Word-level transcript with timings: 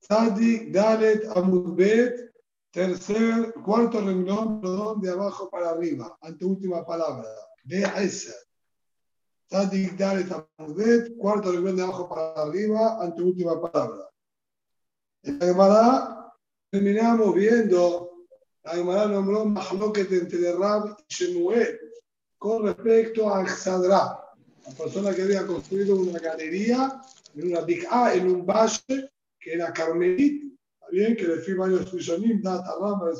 Tzadik 0.00 0.72
Dalet 0.72 1.24
Amudbet, 1.36 2.32
tercer, 2.72 3.54
cuarto 3.64 4.00
renglón, 4.00 4.60
perdón, 4.60 5.00
de 5.00 5.10
abajo 5.10 5.48
para 5.48 5.70
arriba, 5.70 6.18
anteúltima 6.20 6.84
palabra, 6.84 7.28
de 7.64 7.82
esa. 7.98 8.34
Tzadik 9.48 9.96
Dalet 9.96 10.28
Amudbet, 10.58 11.16
cuarto 11.16 11.52
renglón 11.52 11.76
de 11.76 11.82
abajo 11.82 12.08
para 12.08 12.42
arriba, 12.42 13.00
anteúltima 13.00 13.60
palabra. 13.60 14.10
En 15.22 15.38
la 15.38 15.46
Gemara 15.46 16.32
terminamos 16.70 17.34
viendo, 17.34 18.26
la 18.64 18.72
Gemara 18.72 19.06
nombró 19.06 19.44
Mahloket 19.44 20.10
entre 20.10 20.52
Rab 20.52 20.96
y 21.08 21.14
Shemuel 21.14 21.78
con 22.38 22.66
respecto 22.66 23.32
a 23.32 23.46
Xadra, 23.46 24.25
la 24.66 24.74
persona 24.74 25.14
que 25.14 25.22
había 25.22 25.46
construido 25.46 25.96
una 25.96 26.18
galería 26.18 27.00
en 27.34 27.52
una 27.52 27.60
bik'a, 27.60 28.14
en 28.14 28.30
un 28.30 28.44
valle 28.44 29.10
que 29.38 29.54
era 29.54 29.72
Carmelit, 29.72 30.52
bien, 30.90 31.16
que 31.16 31.28
le 31.28 31.36
fui 31.38 31.54
varios 31.54 31.92
Rishonim, 31.92 32.42
Data 32.42 32.74
Rama, 32.80 33.10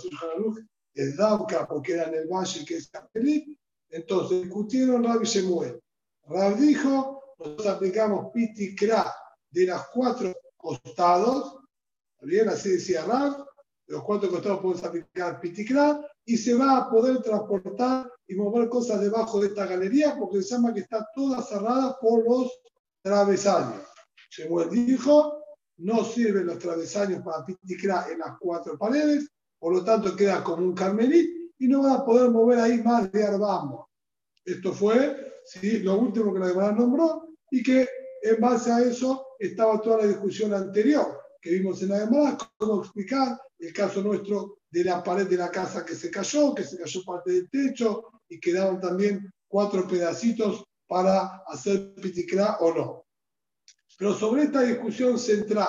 es 0.94 1.16
Dauka, 1.16 1.66
porque 1.68 1.92
era 1.92 2.04
en 2.04 2.14
el 2.14 2.26
valle 2.26 2.64
que 2.64 2.76
es 2.76 2.88
Carmelit. 2.88 3.56
Entonces 3.90 4.42
discutieron 4.42 5.04
Rab 5.04 5.22
y 5.22 5.26
Shemuel. 5.26 5.80
Rab 6.24 6.56
dijo, 6.56 7.22
nosotros 7.38 7.66
aplicamos 7.66 8.32
Pitikra 8.32 9.14
de 9.50 9.66
los 9.66 9.82
cuatro 9.92 10.34
costados, 10.56 11.58
bien, 12.22 12.48
así 12.48 12.70
decía 12.70 13.04
Rab, 13.04 13.45
los 13.88 14.02
cuatro 14.02 14.28
costados 14.28 14.60
podemos 14.60 14.84
aplicar 14.84 15.40
Pitikra 15.40 16.00
y 16.24 16.36
se 16.36 16.54
va 16.54 16.78
a 16.78 16.90
poder 16.90 17.22
transportar 17.22 18.10
y 18.26 18.34
mover 18.34 18.68
cosas 18.68 19.00
debajo 19.00 19.40
de 19.40 19.48
esta 19.48 19.66
galería 19.66 20.16
porque 20.18 20.42
se 20.42 20.54
llama 20.54 20.74
que 20.74 20.80
está 20.80 21.06
toda 21.14 21.40
cerrada 21.42 21.96
por 22.00 22.24
los 22.28 22.50
travesaños. 23.02 23.82
Shemuel 24.30 24.70
dijo, 24.70 25.40
no 25.78 26.04
sirven 26.04 26.46
los 26.46 26.58
travesaños 26.58 27.22
para 27.22 27.44
piticra 27.44 28.06
en 28.10 28.18
las 28.18 28.36
cuatro 28.40 28.76
paredes, 28.76 29.30
por 29.58 29.72
lo 29.72 29.84
tanto 29.84 30.16
queda 30.16 30.42
como 30.42 30.64
un 30.64 30.74
carmelit 30.74 31.52
y 31.58 31.68
no 31.68 31.84
va 31.84 31.94
a 31.94 32.04
poder 32.04 32.30
mover 32.30 32.58
ahí 32.58 32.82
más 32.82 33.10
de 33.12 33.24
arbamo. 33.24 33.88
Esto 34.44 34.72
fue 34.72 35.32
¿sí? 35.44 35.78
lo 35.78 35.96
último 35.96 36.32
que 36.32 36.40
la 36.40 36.48
Gemara 36.48 36.72
nombró 36.72 37.28
y 37.50 37.62
que 37.62 37.88
en 38.22 38.40
base 38.40 38.72
a 38.72 38.80
eso 38.80 39.28
estaba 39.38 39.80
toda 39.80 39.98
la 39.98 40.06
discusión 40.06 40.52
anterior 40.52 41.25
que 41.46 41.52
vimos 41.52 41.80
en 41.80 41.90
la 41.90 42.00
Gemara, 42.00 42.36
cómo 42.58 42.82
explicar 42.82 43.40
el 43.60 43.72
caso 43.72 44.02
nuestro 44.02 44.58
de 44.68 44.82
la 44.82 45.00
pared 45.00 45.28
de 45.28 45.36
la 45.36 45.48
casa 45.48 45.84
que 45.84 45.94
se 45.94 46.10
cayó, 46.10 46.52
que 46.52 46.64
se 46.64 46.76
cayó 46.76 47.04
parte 47.04 47.30
del 47.30 47.48
techo 47.48 48.20
y 48.28 48.40
quedaron 48.40 48.80
también 48.80 49.32
cuatro 49.46 49.86
pedacitos 49.86 50.64
para 50.88 51.44
hacer 51.46 51.94
piticra 51.94 52.56
o 52.58 52.74
no. 52.74 53.06
Pero 53.96 54.12
sobre 54.12 54.42
esta 54.42 54.62
discusión 54.62 55.20
central 55.20 55.68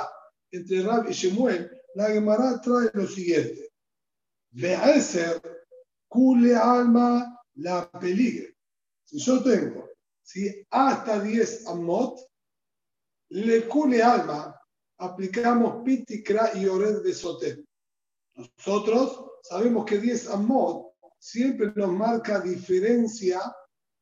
entre 0.49 0.81
Rab 0.81 1.07
y 1.11 1.13
Shemuel, 1.13 1.69
la 1.93 2.07
Gemara 2.07 2.59
trae 2.59 2.89
lo 2.93 3.05
siguiente. 3.05 3.69
Be'eser, 4.49 5.39
cule 6.07 6.55
alma 6.55 7.39
la 7.53 7.87
peligre. 7.91 8.57
Si 9.03 9.19
yo 9.19 9.43
tengo 9.43 9.87
si 10.23 10.65
hasta 10.71 11.21
10 11.21 11.67
amot, 11.67 12.19
le 13.29 13.67
cule 13.67 14.01
alma, 14.01 14.56
aplicamos 14.97 15.83
pitikra 15.83 16.51
y 16.55 16.65
ored 16.65 17.01
de 17.03 17.13
sotel. 17.13 17.67
Nosotros 18.35 19.25
sabemos 19.43 19.85
que 19.85 19.97
10 19.97 20.29
amot 20.29 20.93
siempre 21.19 21.71
nos 21.75 21.91
marca 21.91 22.39
diferencia 22.39 23.39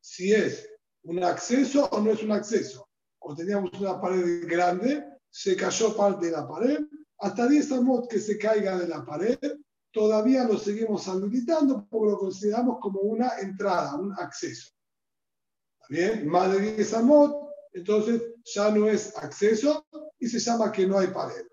si 0.02 0.34
es 0.34 0.70
un 1.04 1.24
acceso 1.24 1.86
o 1.86 2.00
no 2.02 2.12
es 2.12 2.24
un 2.24 2.32
acceso 2.32 2.88
o 3.20 3.36
teníamos 3.36 3.72
una 3.80 4.00
pared 4.00 4.48
grande, 4.48 5.04
se 5.30 5.56
cayó 5.56 5.96
parte 5.96 6.28
de 6.28 6.32
la 6.32 6.48
pared, 6.48 6.80
hasta 7.20 7.48
10 7.48 7.72
amot 7.72 8.08
que 8.08 8.20
se 8.20 8.38
caiga 8.38 8.78
de 8.78 8.88
la 8.88 9.04
pared, 9.04 9.38
todavía 9.92 10.44
lo 10.44 10.58
seguimos 10.60 11.08
habilitando 11.08 11.88
porque 11.90 12.12
lo 12.12 12.18
consideramos 12.20 12.78
como 12.80 13.00
una 13.00 13.40
entrada, 13.40 13.96
un 13.96 14.14
acceso. 14.14 14.72
¿Está 15.74 15.88
bien? 15.90 16.28
Más 16.28 16.52
de 16.52 16.76
10 16.76 16.94
amot, 16.94 17.50
entonces 17.74 18.22
ya 18.44 18.70
no 18.70 18.88
es 18.88 19.18
acceso 19.18 19.86
y 20.20 20.28
se 20.28 20.40
llama 20.40 20.72
que 20.72 20.88
no 20.88 21.00
hay 21.00 21.08
pared. 21.08 21.46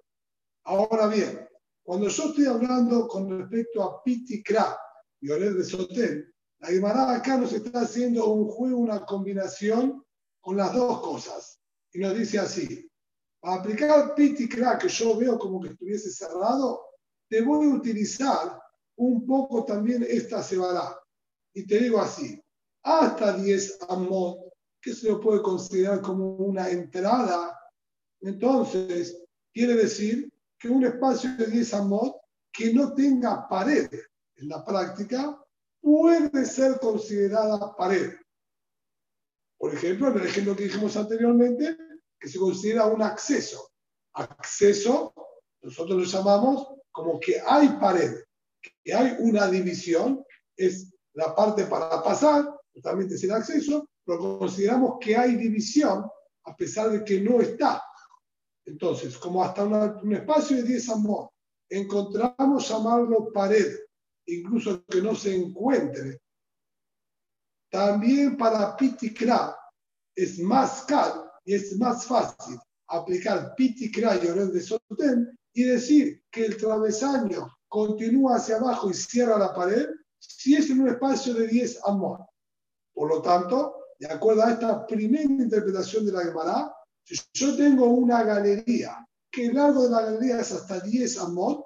Ahora 0.64 1.06
bien, 1.08 1.48
cuando 1.82 2.08
yo 2.08 2.24
estoy 2.24 2.46
hablando 2.46 3.08
con 3.08 3.28
respecto 3.38 3.82
a 3.82 4.02
Pitikra 4.02 4.78
y 5.20 5.30
Ored 5.30 5.56
de 5.56 5.64
Sotel, 5.64 6.32
la 6.60 6.70
Guimara 6.70 7.12
acá 7.12 7.36
nos 7.36 7.52
está 7.52 7.80
haciendo 7.80 8.26
un 8.26 8.48
juego, 8.48 8.78
una 8.78 9.04
combinación 9.04 10.04
con 10.40 10.56
las 10.56 10.72
dos 10.72 11.00
cosas 11.00 11.60
y 11.92 11.98
nos 11.98 12.16
dice 12.16 12.38
así, 12.38 12.88
para 13.40 13.56
aplicar 13.56 14.14
Pitikra 14.14 14.78
que 14.78 14.88
yo 14.88 15.16
veo 15.16 15.38
como 15.38 15.60
que 15.60 15.70
estuviese 15.70 16.10
cerrado, 16.10 16.84
te 17.28 17.42
voy 17.42 17.66
a 17.66 17.74
utilizar 17.74 18.60
un 18.96 19.26
poco 19.26 19.64
también 19.64 20.06
esta 20.08 20.42
cebada. 20.42 20.98
Y 21.52 21.66
te 21.66 21.80
digo 21.80 22.00
así, 22.00 22.40
hasta 22.82 23.36
10 23.36 23.78
amot, 23.88 24.38
que 24.80 24.94
se 24.94 25.08
lo 25.08 25.20
puede 25.20 25.42
considerar 25.42 26.00
como 26.00 26.36
una 26.36 26.70
entrada, 26.70 27.58
entonces 28.22 29.22
quiere 29.52 29.74
decir 29.74 30.32
que 30.58 30.68
un 30.68 30.84
espacio 30.84 31.36
de 31.36 31.46
10 31.46 31.74
amot 31.74 32.16
que 32.52 32.72
no 32.72 32.94
tenga 32.94 33.48
pared 33.48 33.88
en 34.36 34.48
la 34.48 34.64
práctica 34.64 35.38
puede 35.80 36.44
ser 36.44 36.78
considerada 36.78 37.74
pared. 37.76 38.12
Por 39.58 39.74
ejemplo, 39.74 40.08
en 40.08 40.18
el 40.18 40.26
ejemplo 40.26 40.56
que 40.56 40.64
dijimos 40.64 40.96
anteriormente, 40.96 41.76
que 42.18 42.28
se 42.28 42.38
considera 42.38 42.86
un 42.86 43.02
acceso. 43.02 43.70
Acceso, 44.14 45.14
nosotros 45.62 45.98
lo 45.98 46.04
llamamos 46.04 46.68
como 46.92 47.18
que 47.18 47.40
hay 47.44 47.68
pared, 47.80 48.12
que 48.84 48.94
hay 48.94 49.16
una 49.18 49.48
división, 49.48 50.24
es 50.56 50.92
la 51.14 51.34
parte 51.34 51.64
para 51.64 52.02
pasar, 52.02 52.44
totalmente 52.72 53.14
es 53.14 53.24
el 53.24 53.32
acceso, 53.32 53.88
pero 54.04 54.38
consideramos 54.38 54.98
que 55.00 55.16
hay 55.16 55.36
división 55.36 56.04
a 56.44 56.56
pesar 56.56 56.90
de 56.90 57.04
que 57.04 57.20
no 57.20 57.40
está. 57.40 57.82
Entonces, 58.64 59.16
como 59.18 59.42
hasta 59.42 59.64
un 59.64 60.12
espacio 60.12 60.56
de 60.58 60.62
10 60.64 60.88
amor, 60.90 61.30
encontramos 61.68 62.68
llamarlo 62.68 63.32
pared, 63.32 63.76
incluso 64.26 64.84
que 64.86 65.02
no 65.02 65.14
se 65.14 65.34
encuentre 65.34 66.22
también 67.72 68.36
para 68.36 68.76
Pitikra 68.76 69.56
es 70.14 70.38
más 70.38 70.82
caro 70.82 71.30
y 71.42 71.54
es 71.54 71.74
más 71.78 72.04
fácil 72.04 72.60
aplicar 72.88 73.54
Pitikra 73.56 74.16
y 74.16 74.26
de 74.26 74.60
Soten 74.60 75.34
y 75.54 75.64
decir 75.64 76.22
que 76.30 76.44
el 76.44 76.58
travesaño 76.58 77.48
continúa 77.68 78.36
hacia 78.36 78.56
abajo 78.56 78.90
y 78.90 78.94
cierra 78.94 79.38
la 79.38 79.54
pared 79.54 79.88
si 80.18 80.54
es 80.54 80.68
en 80.68 80.82
un 80.82 80.88
espacio 80.90 81.32
de 81.32 81.48
10 81.48 81.80
amor. 81.86 82.20
Por 82.92 83.08
lo 83.08 83.22
tanto, 83.22 83.74
de 83.98 84.06
acuerdo 84.06 84.42
a 84.42 84.52
esta 84.52 84.86
primera 84.86 85.24
interpretación 85.24 86.04
de 86.04 86.12
la 86.12 86.24
Gemara, 86.24 86.74
si 87.04 87.16
yo 87.32 87.56
tengo 87.56 87.86
una 87.86 88.22
galería 88.22 89.06
que 89.30 89.46
el 89.46 89.54
largo 89.54 89.84
de 89.84 89.90
la 89.90 90.02
galería 90.02 90.40
es 90.40 90.52
hasta 90.52 90.80
10 90.80 91.18
amor, 91.18 91.64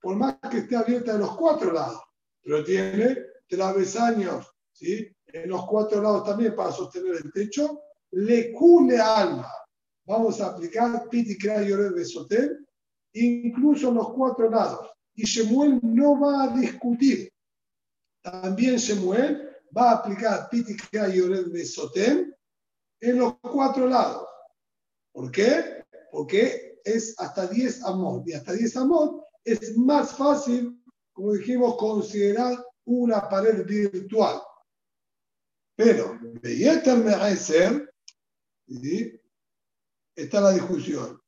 por 0.00 0.16
más 0.16 0.36
que 0.50 0.58
esté 0.58 0.76
abierta 0.76 1.14
de 1.14 1.18
los 1.18 1.36
cuatro 1.36 1.72
lados, 1.72 2.00
pero 2.42 2.64
tiene 2.64 3.16
travesaños 3.48 4.46
¿sí? 4.72 5.08
en 5.26 5.50
los 5.50 5.66
cuatro 5.66 6.00
lados 6.00 6.24
también 6.24 6.54
para 6.54 6.70
sostener 6.70 7.16
el 7.16 7.32
techo, 7.32 7.82
le 8.12 8.52
cule 8.52 8.98
alma. 8.98 9.50
Vamos 10.06 10.40
a 10.40 10.48
aplicar 10.48 11.08
Piti 11.08 11.32
y 11.32 11.66
de 11.66 12.04
Sotel, 12.04 12.64
incluso 13.14 13.88
en 13.88 13.94
los 13.96 14.12
cuatro 14.12 14.48
lados. 14.48 14.88
Y 15.14 15.24
Shemuel 15.24 15.80
no 15.82 16.20
va 16.20 16.44
a 16.44 16.56
discutir. 16.56 17.32
También 18.22 18.76
Shemuel 18.76 19.50
va 19.76 19.90
a 19.90 19.94
aplicar 19.96 20.48
Piti 20.48 20.76
y 20.92 21.50
de 21.50 21.64
Sotel 21.64 22.36
en 23.00 23.18
los 23.18 23.38
cuatro 23.40 23.86
lados. 23.86 24.25
¿Por 25.16 25.30
qué? 25.30 25.82
Porque 26.12 26.78
es 26.84 27.18
hasta 27.18 27.46
10 27.46 27.84
amor. 27.84 28.22
Y 28.26 28.34
hasta 28.34 28.52
10 28.52 28.76
amor 28.76 29.24
es 29.42 29.74
más 29.78 30.14
fácil, 30.14 30.78
como 31.14 31.32
dijimos, 31.32 31.78
considerar 31.78 32.62
una 32.84 33.26
pared 33.26 33.64
virtual. 33.64 34.42
Pero, 35.74 36.20
ser, 37.34 37.94
¿sí? 38.68 39.18
está 40.14 40.42
la 40.42 40.52
discusión. 40.52 41.18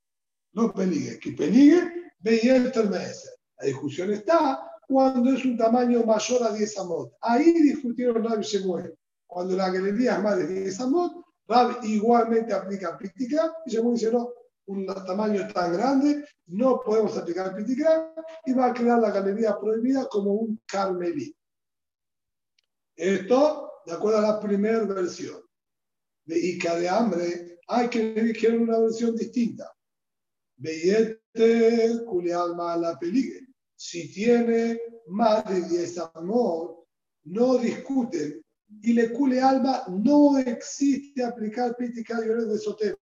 No 0.52 0.70
peligue, 0.70 1.18
que 1.18 1.32
peligue, 1.32 2.12
ser. 2.22 3.32
La 3.58 3.68
discusión 3.68 4.12
está 4.12 4.70
cuando 4.86 5.32
es 5.32 5.42
un 5.46 5.56
tamaño 5.56 6.02
mayor 6.02 6.42
a 6.42 6.52
10 6.52 6.78
amot. 6.78 7.14
Ahí 7.22 7.54
discutieron 7.62 8.22
Rab 8.22 8.40
y 8.40 8.44
Shemuel. 8.44 8.94
Cuando 9.26 9.56
la 9.56 9.70
galería 9.70 10.16
es 10.16 10.22
más 10.22 10.36
de 10.36 10.46
10 10.46 10.80
amot, 10.80 11.27
Rab 11.48 11.82
igualmente 11.84 12.52
aplica 12.52 12.96
Pitikra 12.96 13.52
y 13.66 13.70
Shemuel 13.70 13.94
dice 13.94 14.12
no, 14.12 14.30
un 14.66 14.86
tamaño 14.86 15.48
tan 15.48 15.72
grande, 15.72 16.24
no 16.46 16.80
podemos 16.84 17.16
aplicar 17.16 17.56
Pitikra 17.56 18.14
y 18.44 18.52
va 18.52 18.66
a 18.66 18.74
crear 18.74 19.00
la 19.00 19.10
galería 19.10 19.58
prohibida 19.58 20.06
como 20.08 20.32
un 20.32 20.60
carmelí. 20.66 21.34
Esto 22.94 23.68
de 23.86 23.94
acuerdo 23.94 24.18
a 24.18 24.22
la 24.22 24.40
primera 24.40 24.84
versión 24.84 25.40
de 26.26 26.38
Ica 26.38 26.76
de 26.76 26.88
hambre, 26.88 27.58
hay 27.66 27.88
que 27.88 28.12
elegir 28.12 28.58
una 28.58 28.78
versión 28.78 29.16
distinta. 29.16 29.72
Beyete 30.56 32.00
alma 32.34 32.76
la 32.76 32.98
peligue. 32.98 33.46
Si 33.74 34.12
tiene 34.12 34.78
más 35.06 35.44
de 35.48 35.62
10 35.62 35.98
amor, 36.14 36.84
no 37.24 37.56
discuten. 37.56 38.44
Y 38.82 38.92
le 38.92 39.12
cule 39.12 39.40
alma 39.40 39.84
no 39.88 40.38
existe 40.38 41.24
aplicar 41.24 41.76
pítica 41.76 42.20
y 42.24 42.28
de 42.28 42.58
soter. 42.58 42.98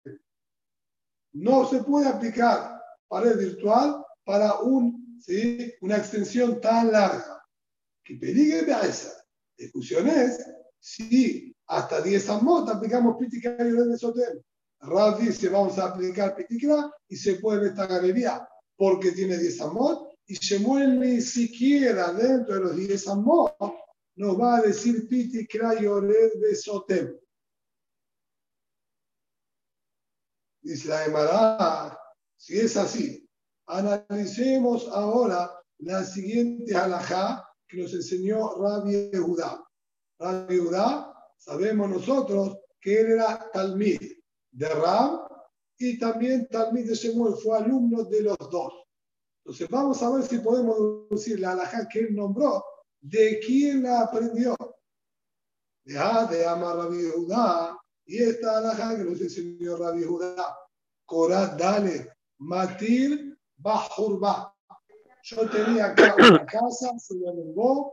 No 1.32 1.66
se 1.68 1.82
puede 1.82 2.08
aplicar 2.08 2.80
pared 3.08 3.38
virtual 3.38 4.04
para 4.24 4.60
un, 4.60 5.20
¿sí? 5.20 5.72
una 5.80 5.96
extensión 5.96 6.60
tan 6.60 6.92
larga. 6.92 7.42
Que 8.04 8.16
peligue 8.16 8.62
de 8.62 8.72
esa. 8.72 9.12
Discusión 9.56 10.08
es 10.08 10.44
si 10.80 11.54
hasta 11.66 12.02
10 12.02 12.28
amot 12.30 12.68
aplicamos 12.68 13.16
pítica 13.16 13.56
y 13.58 13.70
de 13.70 13.98
soter. 13.98 14.42
Rav 14.80 15.20
dice 15.20 15.48
vamos 15.48 15.78
a 15.78 15.86
aplicar 15.86 16.34
pitikra 16.34 16.90
y 17.08 17.16
se 17.16 17.36
puede 17.36 17.68
esta 17.68 17.86
galería 17.86 18.46
porque 18.76 19.12
tiene 19.12 19.38
10 19.38 19.60
amot 19.60 20.12
y 20.26 20.34
Shemuel 20.34 20.98
ni 20.98 21.20
siquiera 21.20 22.12
dentro 22.12 22.54
de 22.54 22.60
los 22.60 22.76
10 22.76 23.08
amot 23.08 23.54
nos 24.16 24.38
va 24.38 24.56
a 24.56 24.62
decir 24.62 25.08
pitikra 25.08 25.80
y 25.80 25.86
ored 25.86 26.32
de 26.40 26.54
sotem. 26.54 27.18
Dice 30.62 30.88
la 30.88 31.04
Emara, 31.06 31.98
si 32.36 32.58
es 32.58 32.76
así, 32.76 33.28
analicemos 33.66 34.86
ahora 34.88 35.50
la 35.78 36.04
siguiente 36.04 36.76
alajá 36.76 37.44
que 37.66 37.78
nos 37.78 37.92
enseñó 37.94 38.54
Rabbi 38.56 39.10
Judá. 39.16 39.64
Rabbi 40.18 40.58
Judá, 40.58 41.12
sabemos 41.38 41.90
nosotros 41.90 42.58
que 42.80 43.00
él 43.00 43.12
era 43.12 43.50
talmid 43.52 44.00
de 44.52 44.68
Ram 44.68 45.20
y 45.78 45.98
también 45.98 46.46
Talmid 46.48 46.86
de 46.86 46.94
Shemuel 46.94 47.34
fue 47.34 47.58
alumno 47.58 48.04
de 48.04 48.22
los 48.22 48.36
dos. 48.38 48.72
Entonces 49.44 49.68
vamos 49.68 50.00
a 50.02 50.10
ver 50.10 50.22
si 50.22 50.38
podemos 50.38 51.08
decir 51.10 51.40
la 51.40 51.52
alhaja 51.52 51.88
que 51.88 52.00
él 52.00 52.14
nombró, 52.14 52.64
de 53.02 53.40
quién 53.40 53.82
la 53.82 54.02
aprendió. 54.02 54.56
De 55.84 55.98
A, 55.98 56.26
de 56.26 56.46
Amar 56.46 56.76
Rabbi 56.76 57.10
Judá, 57.10 57.76
y 58.06 58.22
esta 58.22 58.58
alhaja 58.58 58.96
que 58.96 59.04
nos 59.04 59.20
enseñó 59.20 59.76
Rabbi 59.76 60.04
Judá. 60.04 60.56
Korat 61.04 61.58
Dale, 61.58 62.08
Matir 62.38 63.36
Bajurba. 63.56 64.54
Yo 65.24 65.50
tenía 65.50 65.86
acá 65.86 66.14
una 66.16 66.46
casa, 66.46 66.98
se 66.98 67.14
me 67.14 67.26
derrumbó, 67.26 67.92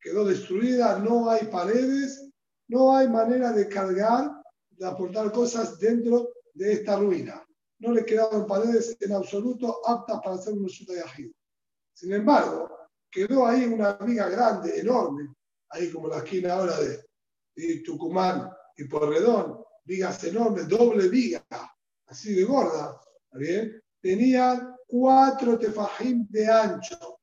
quedó 0.00 0.24
destruida, 0.24 0.98
no 0.98 1.30
hay 1.30 1.46
paredes, 1.46 2.28
no 2.68 2.94
hay 2.94 3.08
manera 3.08 3.52
de 3.52 3.68
cargar 3.68 4.30
de 4.70 4.86
aportar 4.86 5.32
cosas 5.32 5.78
dentro 5.78 6.28
de 6.54 6.72
esta 6.72 6.96
ruina. 6.96 7.44
No 7.78 7.92
le 7.92 8.04
quedaron 8.04 8.46
paredes 8.46 8.96
en 9.00 9.12
absoluto 9.12 9.80
aptas 9.88 10.20
para 10.22 10.36
hacer 10.36 10.54
un 10.54 10.66
de 10.66 11.32
Sin 11.94 12.12
embargo, 12.12 12.81
quedó 13.12 13.46
ahí 13.46 13.66
una 13.66 13.92
viga 13.92 14.28
grande, 14.28 14.80
enorme, 14.80 15.34
ahí 15.68 15.90
como 15.92 16.08
la 16.08 16.18
esquina 16.18 16.54
ahora 16.54 16.76
de, 16.80 17.04
Tucumán 17.84 18.50
y 18.76 18.84
Porredón, 18.84 19.62
vigas 19.84 20.24
enormes, 20.24 20.66
doble 20.66 21.08
viga, 21.08 21.44
así 22.06 22.32
de 22.32 22.44
gorda, 22.44 22.98
bien? 23.32 23.80
Tenían 24.00 24.74
cuatro 24.86 25.58
tefajim 25.58 26.26
de 26.30 26.50
ancho. 26.50 27.20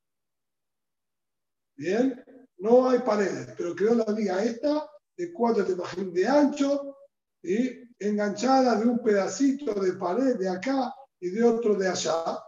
Bien, 1.76 2.24
no 2.60 2.90
hay 2.90 3.00
paredes, 3.00 3.50
pero 3.58 3.76
quedó 3.76 3.96
la 3.96 4.14
viga 4.14 4.44
esta 4.44 4.88
de 5.18 5.34
cuatro 5.34 5.66
tefajim 5.66 6.14
de 6.14 6.28
ancho 6.28 6.96
y 7.42 7.90
enganchada 7.98 8.76
de 8.76 8.88
un 8.88 9.02
pedacito 9.02 9.74
de 9.74 9.94
pared 9.94 10.38
de 10.38 10.48
acá 10.48 10.94
y 11.20 11.30
de 11.30 11.44
otro 11.44 11.74
de 11.74 11.88
allá. 11.88 12.40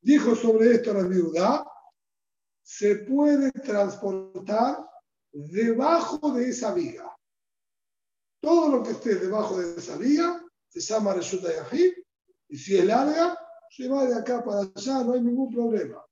Dijo 0.00 0.34
sobre 0.34 0.76
esto 0.76 0.94
la 0.94 1.02
viuda, 1.02 1.64
se 2.68 2.96
puede 2.96 3.50
transportar 3.50 4.86
debajo 5.32 6.32
de 6.32 6.50
esa 6.50 6.74
viga. 6.74 7.16
Todo 8.42 8.68
lo 8.68 8.82
que 8.82 8.90
esté 8.90 9.14
debajo 9.14 9.58
de 9.58 9.80
esa 9.80 9.96
viga 9.96 10.44
se 10.68 10.80
llama 10.80 11.14
resulta 11.14 11.48
Yahid, 11.50 11.94
y 12.50 12.58
si 12.58 12.76
es 12.76 12.84
larga, 12.84 13.38
se 13.70 13.88
va 13.88 14.04
de 14.04 14.14
acá 14.14 14.44
para 14.44 14.60
allá, 14.60 15.02
no 15.02 15.14
hay 15.14 15.22
ningún 15.22 15.50
problema. 15.50 16.04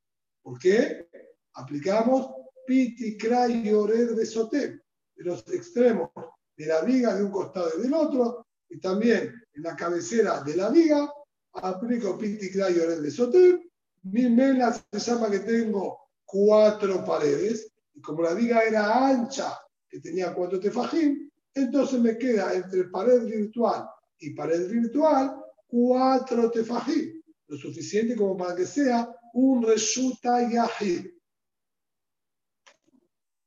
¿Por 0.43 0.59
qué? 0.59 1.11
Aplicamos 1.53 2.31
piti, 2.67 3.19
y 3.21 3.73
ored 3.73 4.17
de 4.17 4.25
sotem, 4.25 4.81
de 5.15 5.25
los 5.25 5.47
extremos 5.53 6.11
de 6.57 6.67
la 6.67 6.81
viga 6.81 7.15
de 7.15 7.23
un 7.23 7.33
costado 7.33 7.71
y 7.79 7.83
del 7.83 7.93
otro, 7.93 8.47
y 8.71 8.81
también 8.81 9.31
en 9.53 9.63
la 9.63 9.77
cabecera 9.77 10.43
de 10.43 10.57
la 10.57 10.71
viga, 10.71 11.13
aplico 11.53 12.17
Pinti 12.17 12.47
y 12.47 12.51
de 12.51 13.11
Soter. 13.11 13.61
Mi 14.05 14.31
mela 14.31 14.73
se 14.73 14.99
llama 14.99 15.31
que 15.31 15.41
tengo 15.41 16.06
cuatro 16.27 17.05
paredes, 17.05 17.73
y 17.95 18.01
como 18.03 18.23
la 18.23 18.35
viga 18.35 18.63
era 18.63 19.09
ancha, 19.09 19.59
que 19.89 20.01
tenía 20.01 20.35
cuatro 20.35 20.61
tefajim, 20.61 21.31
entonces 21.55 22.01
me 22.01 22.19
queda 22.19 22.53
entre 22.53 22.85
pared 22.85 23.25
virtual 23.25 23.89
y 24.19 24.35
pared 24.35 24.69
virtual 24.69 25.43
cuatro 25.67 26.51
tefajim, 26.51 27.23
lo 27.47 27.57
suficiente 27.57 28.17
como 28.17 28.37
para 28.37 28.55
que 28.55 28.67
sea 28.67 29.09
un 29.33 29.63
reshuta 29.63 30.51
yahid. 30.51 31.07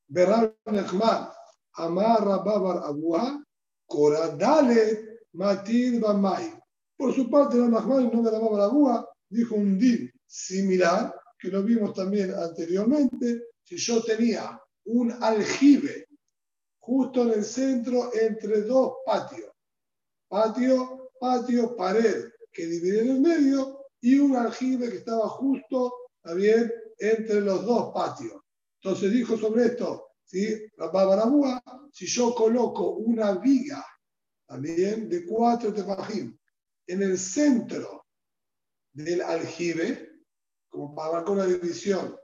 Berrab 0.08 0.56
Nechman, 0.66 1.28
Amar 1.74 2.24
Rababar 2.24 2.82
Abuha, 2.84 3.44
Koradale 3.86 5.20
Matir 5.34 6.00
Bamay. 6.00 6.52
Por 6.96 7.14
su 7.14 7.30
parte, 7.30 7.56
la 7.56 7.68
Mahmad 7.68 8.12
no 8.12 8.22
de 8.22 8.32
la 8.32 8.38
Abuha 8.38 9.06
dijo 9.28 9.54
un 9.54 9.78
din 9.78 10.10
similar, 10.26 11.14
que 11.40 11.48
lo 11.48 11.62
vimos 11.62 11.94
también 11.94 12.32
anteriormente. 12.34 13.44
Si 13.62 13.76
yo 13.76 14.02
tenía 14.02 14.60
un 14.84 15.12
aljibe 15.22 16.06
justo 16.78 17.22
en 17.22 17.38
el 17.38 17.44
centro 17.44 18.10
entre 18.14 18.62
dos 18.62 18.98
patios, 19.06 19.50
patio, 20.28 21.10
patio, 21.18 21.76
pared 21.76 22.26
que 22.52 22.66
divide 22.66 23.02
en 23.02 23.08
el 23.08 23.20
medio 23.20 23.86
y 24.00 24.18
un 24.18 24.36
aljibe 24.36 24.90
que 24.90 24.98
estaba 24.98 25.28
justo, 25.28 25.94
también, 26.22 26.72
entre 26.98 27.40
los 27.40 27.64
dos 27.64 27.92
patios. 27.94 28.42
Entonces 28.82 29.12
dijo 29.12 29.36
sobre 29.36 29.66
esto, 29.66 30.08
¿sí? 30.24 30.66
si 31.92 32.06
yo 32.06 32.34
coloco 32.34 32.90
una 32.96 33.32
viga 33.38 33.84
también 34.46 35.08
de 35.08 35.24
cuatro 35.24 35.72
tefajim 35.72 36.36
en 36.86 37.02
el 37.02 37.18
centro 37.18 38.06
del 38.92 39.22
aljibe, 39.22 40.09
como 40.70 40.94
para 40.94 41.12
marcar 41.12 41.34
una 41.34 41.46
división 41.46 42.16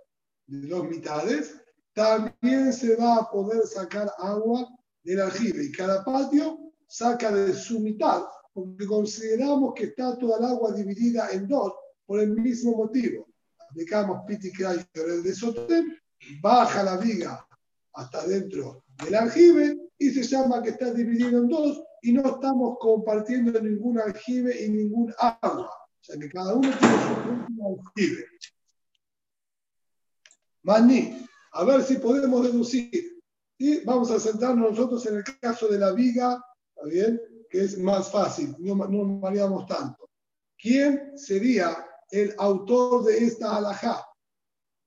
de 0.47 0.69
dos 0.69 0.89
mitades, 0.89 1.55
también 1.93 2.73
se 2.73 2.97
va 2.97 3.17
a 3.17 3.31
poder 3.31 3.67
sacar 3.67 4.11
agua 4.19 4.69
del 5.03 5.21
aljibe 5.21 5.65
y 5.65 5.73
cada 5.73 6.05
patio 6.05 6.59
saca 6.87 7.33
de 7.33 7.53
su 7.55 7.81
mitad, 7.81 8.23
porque 8.53 8.87
consideramos 8.87 9.75
que 9.75 9.85
está 9.85 10.17
toda 10.19 10.39
el 10.39 10.45
agua 10.45 10.73
dividida 10.73 11.31
en 11.33 11.49
dos 11.49 11.73
por 12.07 12.21
el 12.21 12.31
mismo 12.31 12.77
motivo. 12.77 13.27
Aplicamos 13.71 14.25
piti 14.27 14.51
de 14.51 15.35
sotem, 15.35 15.97
baja 16.41 16.83
la 16.83 16.97
viga 16.97 17.47
hasta 17.95 18.27
dentro 18.27 18.85
del 19.03 19.15
aljibe 19.15 19.79
y 19.99 20.11
se 20.11 20.23
llama 20.23 20.63
que 20.63 20.71
está 20.71 20.93
dividido 20.93 21.39
en 21.39 21.49
dos 21.49 21.83
y 22.03 22.13
no 22.13 22.37
estamos 22.37 22.77
compartiendo 22.79 23.61
ningún 23.61 23.99
aljibe 23.99 24.65
y 24.65 24.71
ningún 24.71 25.13
agua. 25.19 25.69
O 25.69 26.05
sea 26.05 26.17
que 26.19 26.29
cada 26.29 26.55
uno 26.55 26.71
tiene 26.79 26.95
su 26.95 27.15
propio 27.23 27.67
aljibe. 27.67 28.25
Maní, 30.67 31.25
a 31.53 31.65
ver 31.65 31.85
si 31.85 31.97
podemos 31.99 32.43
deducir. 32.43 33.23
Y 33.57 33.85
vamos 33.85 34.11
a 34.11 34.19
sentarnos 34.19 34.73
nosotros 34.73 35.07
en 35.07 35.19
el 35.19 35.25
caso 35.41 35.69
de 35.69 35.79
la 35.79 35.93
viga, 35.93 36.45
¿está 36.75 36.89
bien? 36.89 37.21
Que 37.49 37.63
es 37.63 37.79
más 37.79 38.11
fácil, 38.11 38.55
no, 38.59 38.75
no 38.75 39.21
variamos 39.21 39.65
tanto. 39.67 40.11
¿Quién 40.59 41.17
sería 41.17 41.87
el 42.11 42.35
autor 42.39 43.05
de 43.05 43.27
esta 43.27 43.57
alajá? 43.57 44.05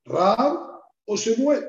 ¿Rab 0.04 0.82
o 1.06 1.16
Shemuel? 1.16 1.66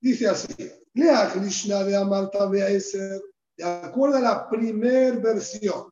Dice 0.00 0.28
así, 0.28 0.72
Lea 0.94 1.30
Krishna 1.32 1.84
de 1.84 1.96
Amarta 1.96 2.46
Beaeser, 2.46 3.22
de 3.56 3.64
acuerdo 3.64 4.16
a 4.16 4.20
la 4.20 4.50
primera 4.50 5.16
versión. 5.18 5.88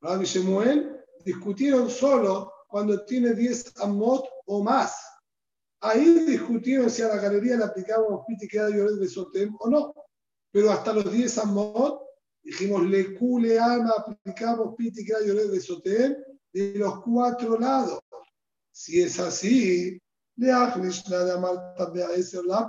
Rabbi 0.00 0.24
Shemuel 0.24 1.04
discutieron 1.24 1.90
solo 1.90 2.52
cuando 2.68 3.04
tiene 3.04 3.34
10 3.34 3.80
amot 3.80 4.24
o 4.46 4.62
más. 4.62 5.17
Ahí 5.80 6.26
discutieron 6.26 6.90
si 6.90 7.02
a 7.02 7.08
la 7.08 7.16
galería 7.16 7.56
le 7.56 7.64
aplicábamos 7.64 8.24
piti 8.26 8.48
que 8.48 8.60
de 8.60 9.08
Sotem 9.08 9.54
o 9.60 9.68
no. 9.68 9.94
Pero 10.50 10.70
hasta 10.70 10.92
los 10.92 11.12
10 11.12 11.38
amot, 11.38 12.00
dijimos, 12.42 12.82
le 12.84 13.14
cule 13.14 13.58
alma, 13.58 13.92
aplicamos 13.96 14.74
piti 14.76 15.04
que 15.04 15.14
de 15.14 15.60
Sotem 15.60 16.16
de 16.52 16.74
los 16.74 17.02
cuatro 17.02 17.58
lados. 17.58 18.00
Si 18.72 19.02
es 19.02 19.18
así, 19.20 20.00
de 20.36 20.52
la 20.52 20.74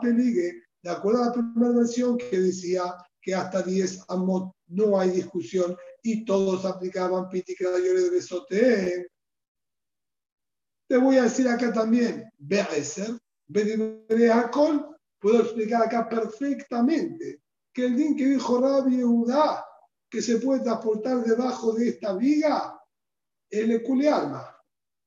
peligue, 0.02 0.64
de 0.82 0.90
acuerdo 0.90 1.24
a 1.24 1.26
la 1.28 1.34
primera 1.34 1.78
versión 1.78 2.18
que 2.18 2.40
decía 2.40 2.96
que 3.22 3.36
hasta 3.36 3.62
10 3.62 4.06
amot 4.08 4.54
no 4.68 5.00
hay 5.00 5.10
discusión 5.10 5.76
y 6.02 6.26
todos 6.26 6.66
aplicaban 6.66 7.30
Piti 7.30 7.56
de 7.60 8.10
Besote, 8.10 9.08
Te 10.90 10.98
voy 10.98 11.18
a 11.18 11.24
decir 11.24 11.48
acá 11.48 11.72
también, 11.72 12.34
Be'eser, 12.40 13.12
Bedibreakol, 13.48 14.98
puedo 15.20 15.42
explicar 15.44 15.84
acá 15.84 16.10
perfectamente 16.10 17.44
que 17.72 17.86
el 17.86 17.96
din 17.96 18.18
que 18.18 18.26
dijo 18.26 18.60
Rabbi 18.60 18.98
Yehuda, 18.98 19.64
que 20.10 20.20
se 20.20 20.38
puede 20.38 20.64
transportar 20.64 21.24
debajo 21.24 21.74
de 21.74 21.90
esta 21.90 22.16
viga, 22.16 22.76
el 23.52 23.80
alma. 24.08 24.58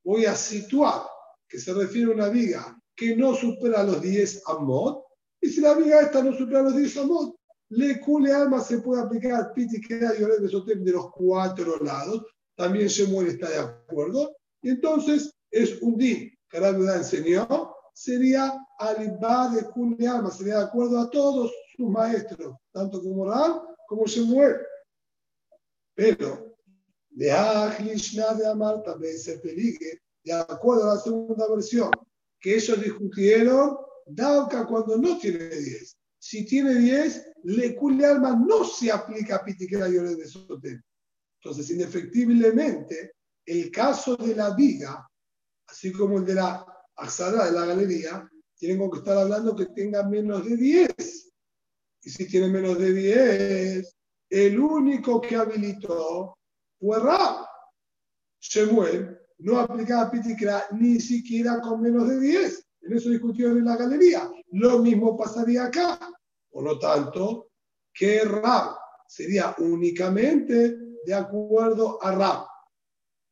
Voy 0.05 0.25
a 0.25 0.37
situar 0.37 1.03
que 1.49 1.59
se 1.59 1.75
refiere 1.75 2.13
a 2.13 2.15
una 2.15 2.29
viga 2.29 2.81
que 2.95 3.17
no 3.17 3.35
supera 3.35 3.83
los 3.83 4.01
10 4.01 4.43
amot, 4.47 5.03
y 5.41 5.49
si 5.49 5.61
la 5.61 5.75
viga 5.75 6.01
esta 6.01 6.23
no 6.23 6.33
supera 6.33 6.63
los 6.63 6.77
10 6.77 6.97
amot, 6.99 7.35
le 7.71 7.99
cule 7.99 8.33
alma 8.33 8.61
se 8.61 8.79
puede 8.79 9.03
aplicar 9.03 9.53
piti 9.53 9.81
que 9.81 9.97
de 9.97 10.93
los 10.93 11.11
cuatro 11.11 11.79
lados, 11.83 12.25
también 12.55 12.87
Shemuel 12.87 13.27
está 13.27 13.51
de 13.51 13.59
acuerdo, 13.59 14.37
y 14.63 14.71
entonces 14.71 15.35
es 15.53 15.81
un 15.83 15.97
din 15.97 16.33
que 16.49 16.59
la 16.59 16.71
enseñó, 16.97 17.75
sería 17.95 18.59
alibá 18.79 19.51
de 19.51 19.65
cule 19.71 20.09
alma, 20.09 20.31
sería 20.31 20.59
de 20.59 20.65
acuerdo 20.65 20.99
a 20.99 21.11
todos 21.11 21.53
sus 21.77 21.89
maestros, 21.89 22.57
tanto 22.73 23.01
como 23.03 23.27
Ram 23.27 23.61
como 23.87 24.07
Shemuel. 24.07 24.57
Pero, 25.95 26.57
de 27.11 27.31
Ajlishna 27.31 28.35
de 28.35 28.49
Amarta, 28.49 28.97
se 29.17 29.39
Peligue, 29.39 30.01
de 30.25 30.33
acuerdo 30.33 30.91
a 30.91 30.95
la 30.95 31.01
segunda 31.01 31.47
versión, 31.49 31.91
que 32.41 32.57
ellos 32.57 32.81
discutieron, 32.81 33.77
Dauka 34.07 34.67
cuando 34.67 34.97
no 34.97 35.19
tiene 35.19 35.49
10. 35.49 35.97
Si 36.19 36.45
tiene 36.47 36.75
10, 36.75 37.33
le 37.45 37.77
alma 38.05 38.35
no 38.35 38.65
se 38.65 38.91
aplica 38.91 39.37
a 39.37 39.45
Pitiquera 39.45 39.89
y 39.89 39.93
de 39.93 40.27
Sotel. 40.27 40.81
Entonces, 41.41 41.71
indefectiblemente, 41.71 43.13
el 43.45 43.71
caso 43.71 44.17
de 44.17 44.35
la 44.35 44.55
viga, 44.55 45.07
así 45.73 45.91
como 45.91 46.19
el 46.19 46.27
de 46.27 46.35
la 46.35 46.67
axada 46.97 47.47
de 47.47 47.53
la 47.53 47.65
galería, 47.65 48.31
tienen 48.55 48.91
que 48.91 48.99
estar 48.99 49.17
hablando 49.17 49.57
que 49.57 49.67
tenga 49.67 50.07
menos 50.07 50.45
de 50.45 50.55
10. 50.55 51.33
Y 52.03 52.11
si 52.11 52.29
tiene 52.29 52.49
menos 52.49 52.79
de 52.79 52.93
10, 52.93 53.97
el 54.29 54.61
único 54.61 55.19
que 55.19 55.35
habilitó 55.35 56.37
fue 56.79 57.01
Rab. 57.01 57.47
Shemuel 58.39 59.19
no 59.39 59.61
aplicaba 59.61 60.11
Pitikra 60.11 60.67
ni 60.73 61.01
siquiera 61.01 61.59
con 61.63 61.81
menos 61.81 62.07
de 62.07 62.21
10. 62.21 62.67
En 62.83 62.93
eso 62.93 63.09
discutieron 63.09 63.57
en 63.57 63.65
la 63.65 63.77
galería. 63.77 64.31
Lo 64.51 64.79
mismo 64.81 65.17
pasaría 65.17 65.65
acá. 65.65 65.99
Por 66.51 66.65
lo 66.65 66.79
tanto, 66.79 67.49
que 67.95 68.25
Rab 68.25 68.77
sería 69.09 69.55
únicamente 69.59 70.77
de 71.07 71.15
acuerdo 71.15 71.99
a 72.03 72.13
Rab. 72.13 72.47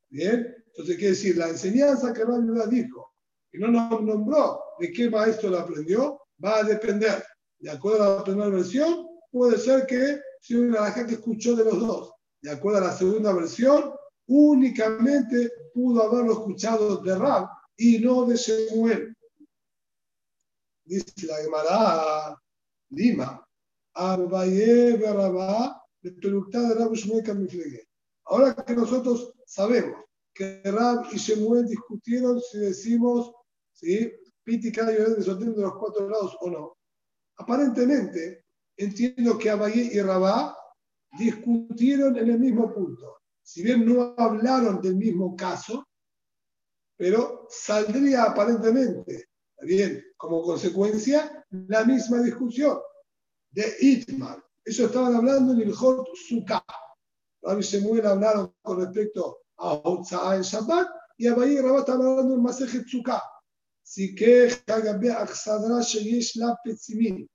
Bien, 0.09 0.60
entonces 0.73 0.97
quiere 0.97 1.11
decir, 1.11 1.37
la 1.37 1.49
enseñanza 1.49 2.13
que 2.13 2.25
Rab 2.25 2.69
dijo 2.69 3.13
y 3.53 3.59
no 3.59 3.69
nos 3.69 4.03
nombró 4.03 4.61
de 4.79 4.93
qué 4.93 5.11
maestro 5.11 5.51
la 5.51 5.61
aprendió, 5.61 6.21
va 6.43 6.59
a 6.59 6.63
depender. 6.63 7.25
De 7.59 7.71
acuerdo 7.71 8.05
a 8.05 8.17
la 8.17 8.25
primera 8.25 8.49
versión, 8.49 9.07
puede 9.31 9.59
ser 9.59 9.87
que 9.87 10.21
si 10.41 10.55
una 10.55 10.91
gente 10.93 11.15
escuchó 11.15 11.55
de 11.57 11.65
los 11.65 11.79
dos. 11.81 12.13
De 12.41 12.51
acuerdo 12.51 12.79
a 12.79 12.89
la 12.89 12.93
segunda 12.93 13.33
versión, 13.33 13.93
únicamente 14.27 15.51
pudo 15.75 16.03
haberlo 16.03 16.33
escuchado 16.33 16.99
de 16.99 17.15
Rab 17.19 17.49
y 17.77 17.99
no 17.99 18.25
de 18.25 18.37
Shemuel. 18.37 19.15
Dice 20.85 21.27
la 21.27 21.37
Gemara 21.37 22.43
Lima, 22.91 23.47
Arbaye 23.95 24.97
Berabá, 24.97 25.83
de 26.01 26.11
de 26.13 27.89
Ahora 28.25 28.55
que 28.55 28.75
nosotros 28.75 29.33
sabemos 29.45 30.10
que 30.35 30.63
Rab 30.65 31.07
y 31.13 31.17
Shemuel 31.17 31.67
discutieron 31.67 32.41
si 32.41 32.59
decimos, 32.59 33.33
¿sí? 33.73 34.13
Pítica 34.45 34.91
y 34.91 34.97
de 34.97 35.05
de 35.05 35.63
los 35.63 35.79
cuatro 35.79 36.09
lados 36.09 36.37
o 36.41 36.51
no. 36.51 36.77
Aparentemente, 37.37 38.45
entiendo 38.77 39.39
que 39.39 39.51
Abayé 39.51 39.91
y 39.93 40.01
Rabá 40.01 40.57
discutieron 41.19 42.17
en 42.17 42.31
el 42.31 42.39
mismo 42.39 42.73
punto 42.73 43.21
si 43.51 43.65
bien 43.65 43.85
no 43.85 44.15
hablaron 44.17 44.81
del 44.81 44.95
mismo 44.95 45.35
caso, 45.35 45.89
pero 46.97 47.49
saldría 47.51 48.23
aparentemente, 48.23 49.29
bien, 49.63 50.05
como 50.17 50.43
consecuencia, 50.43 51.45
la 51.51 51.85
misma 51.85 52.23
discusión 52.23 52.79
de 53.51 53.75
Itmar. 53.81 54.41
Ellos 54.65 54.87
estaban 54.87 55.17
hablando 55.17 55.53
en 55.53 55.63
el 55.63 55.75
Hot 55.75 56.07
Sukkah. 56.29 56.65
Rabbi 57.43 57.63
Shemuel 57.63 58.07
hablaron 58.07 58.55
con 58.63 58.79
respecto 58.79 59.39
en 59.63 61.33
Abayi 61.33 61.55
y 61.55 61.61
Rabá 61.61 61.81
estaban 61.81 62.07
hablando 62.07 62.35
en 62.35 62.43
Masejet 62.43 62.87
Sukkah. 62.87 63.23
Si 63.83 64.15
que 64.15 64.49
Hagabé 64.67 65.11
Aksadra 65.13 65.81
Sheyesh 65.81 66.37
La 66.37 66.57
Petzimin, 66.65 67.29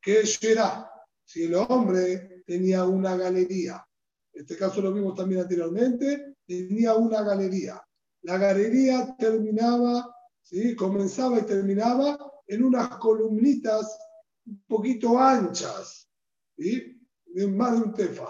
que 0.00 0.26
será 0.26 0.90
si 1.24 1.44
el 1.44 1.54
hombre 1.54 2.42
tenía 2.46 2.84
una 2.84 3.16
galería 3.16 3.84
este 4.32 4.56
caso 4.56 4.80
lo 4.80 4.92
vimos 4.92 5.14
también 5.14 5.42
anteriormente, 5.42 6.36
tenía 6.46 6.94
una 6.94 7.22
galería. 7.22 7.82
La 8.22 8.38
galería 8.38 9.14
terminaba, 9.18 10.14
¿sí? 10.40 10.74
comenzaba 10.74 11.38
y 11.38 11.42
terminaba 11.42 12.18
en 12.46 12.64
unas 12.64 12.96
columnitas 12.96 13.98
un 14.46 14.62
poquito 14.66 15.18
anchas, 15.18 16.08
¿sí? 16.56 16.98
de 17.26 17.46
más 17.46 17.72
de 17.72 17.78
un 17.78 17.94
tefa, 17.94 18.28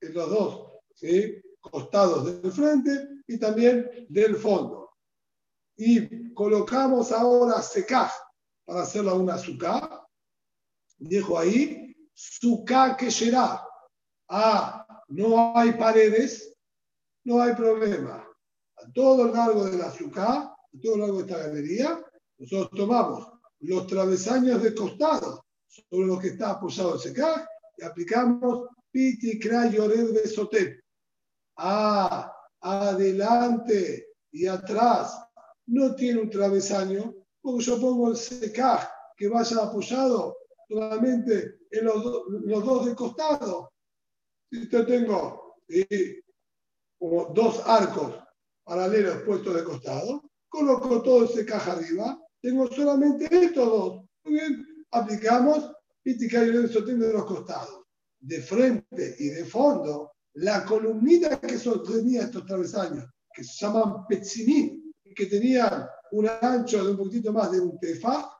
en 0.00 0.14
los 0.14 0.30
dos 0.30 0.72
¿sí? 0.94 1.42
Costados 1.70 2.42
del 2.42 2.52
frente 2.52 3.08
y 3.26 3.38
también 3.38 4.06
del 4.08 4.36
fondo. 4.36 4.90
Y 5.76 6.32
colocamos 6.34 7.12
ahora 7.12 7.62
secaj 7.62 8.12
para 8.64 8.82
hacerla 8.82 9.14
una 9.14 9.34
azúcar. 9.34 10.02
Dejo 10.98 11.38
ahí, 11.38 11.94
suká 12.14 12.96
que 12.96 13.10
será 13.10 13.64
ah, 14.28 14.86
no 15.08 15.56
hay 15.56 15.72
paredes, 15.72 16.54
no 17.24 17.40
hay 17.40 17.54
problema. 17.54 18.26
A 18.76 18.92
todo 18.92 19.26
lo 19.26 19.34
largo 19.34 19.64
de 19.64 19.78
la 19.78 19.86
azúcar, 19.86 20.28
a 20.28 20.80
todo 20.82 20.96
lo 20.96 21.06
largo 21.06 21.22
de 21.22 21.32
esta 21.32 21.46
galería, 21.46 22.04
nosotros 22.38 22.70
tomamos 22.76 23.28
los 23.60 23.86
travesaños 23.86 24.62
de 24.62 24.74
costado 24.74 25.44
sobre 25.66 26.06
los 26.06 26.20
que 26.20 26.28
está 26.28 26.50
apoyado 26.50 26.94
el 26.94 27.00
secar 27.00 27.48
y 27.78 27.84
aplicamos 27.84 28.68
piti 28.90 29.38
crayored 29.38 30.12
de 30.12 30.28
sotet. 30.28 30.83
Ah, 31.56 32.32
adelante 32.60 34.08
y 34.32 34.46
atrás 34.46 35.18
no 35.66 35.94
tiene 35.94 36.20
un 36.20 36.30
travesaño, 36.30 37.14
porque 37.40 37.64
yo 37.64 37.80
pongo 37.80 38.10
el 38.10 38.16
secar 38.16 38.88
que 39.16 39.28
vaya 39.28 39.62
apoyado 39.62 40.36
solamente 40.68 41.58
en 41.70 41.84
los, 41.84 42.02
dos 42.64 42.86
de 42.86 42.94
costado 42.94 43.70
si 44.50 44.68
yo 44.68 44.86
tengo 44.86 45.56
como 46.98 47.26
dos 47.34 47.62
arcos 47.66 48.14
paralelos 48.64 49.22
puestos 49.22 49.54
de 49.54 49.64
costado, 49.64 50.22
coloco 50.48 51.02
todo 51.02 51.24
ese 51.24 51.44
caja 51.44 51.72
arriba, 51.72 52.18
tengo 52.40 52.66
solamente 52.68 53.28
estos 53.30 53.68
dos. 53.68 54.04
Muy 54.24 54.34
bien, 54.34 54.66
aplicamos 54.90 55.70
y 56.04 56.14
de 56.14 57.12
los 57.12 57.24
costados. 57.24 57.84
De 58.20 58.40
frente 58.40 59.16
y 59.18 59.28
de 59.28 59.44
fondo, 59.44 60.13
la 60.34 60.64
columnita 60.64 61.40
que 61.40 61.58
sostenía 61.58 62.22
estos 62.22 62.44
travesaños, 62.46 63.04
que 63.32 63.44
se 63.44 63.64
llaman 63.64 64.06
y 64.08 65.14
que 65.14 65.26
tenían 65.26 65.86
un 66.12 66.28
ancho 66.40 66.84
de 66.84 66.90
un 66.92 66.96
poquitito 66.96 67.32
más 67.32 67.50
de 67.52 67.60
un 67.60 67.78
tefa, 67.78 68.30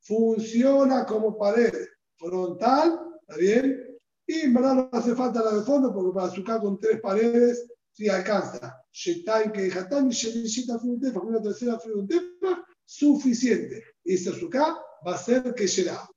funciona 0.00 1.04
como 1.04 1.36
pared 1.36 1.72
frontal, 2.16 2.98
¿está 3.20 3.36
bien? 3.36 3.98
Y 4.26 4.40
en 4.40 4.54
verdad 4.54 4.74
no 4.74 4.88
hace 4.92 5.14
falta 5.14 5.42
la 5.42 5.54
de 5.54 5.62
fondo 5.62 5.92
porque 5.92 6.14
para 6.14 6.26
azúcar 6.26 6.60
con 6.60 6.78
tres 6.78 7.00
paredes 7.00 7.66
sí 7.92 8.08
alcanza. 8.08 8.82
Shetain 8.92 9.52
que 9.52 9.70
Hatán 9.70 10.10
y 10.10 10.14
Shelishita 10.14 10.78
Frutefa, 10.78 11.20
una 11.20 11.40
tercera 11.40 11.78
Frutefa, 11.78 12.64
suficiente. 12.84 13.82
Y 14.04 14.14
ese 14.14 14.30
azúcar 14.30 14.74
va 15.06 15.14
a 15.14 15.18
ser 15.18 15.54
que 15.54 15.68
será. 15.68 16.08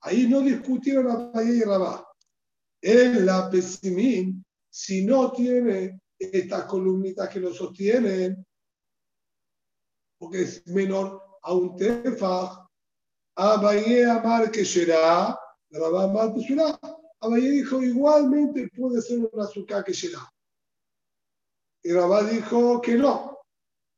Ahí 0.00 0.28
no 0.28 0.40
discutieron 0.40 1.10
a 1.10 1.32
Payé 1.32 1.56
y 1.56 1.62
Rabá. 1.62 2.06
En 2.80 3.26
la 3.26 3.50
pesimín, 3.50 4.45
si 4.76 5.06
no 5.06 5.32
tiene 5.32 6.02
estas 6.18 6.66
columnitas 6.66 7.30
que 7.30 7.40
lo 7.40 7.54
sostienen, 7.54 8.46
porque 10.18 10.42
es 10.42 10.66
menor 10.66 11.22
a 11.40 11.54
un 11.54 11.74
tefa, 11.76 12.68
a 13.36 13.56
Bahía 13.56 14.16
Amar 14.16 14.50
que 14.50 14.66
será, 14.66 15.38
Amar 15.72 16.34
que 16.34 16.42
será, 16.42 16.78
Abayé 17.20 17.50
dijo, 17.52 17.82
igualmente 17.82 18.68
puede 18.76 19.00
ser 19.00 19.20
un 19.20 19.40
azúcar 19.40 19.82
que 19.82 19.94
será. 19.94 20.30
Y 21.82 21.92
Rabá 21.92 22.24
dijo 22.24 22.78
que 22.82 22.96
no. 22.96 23.38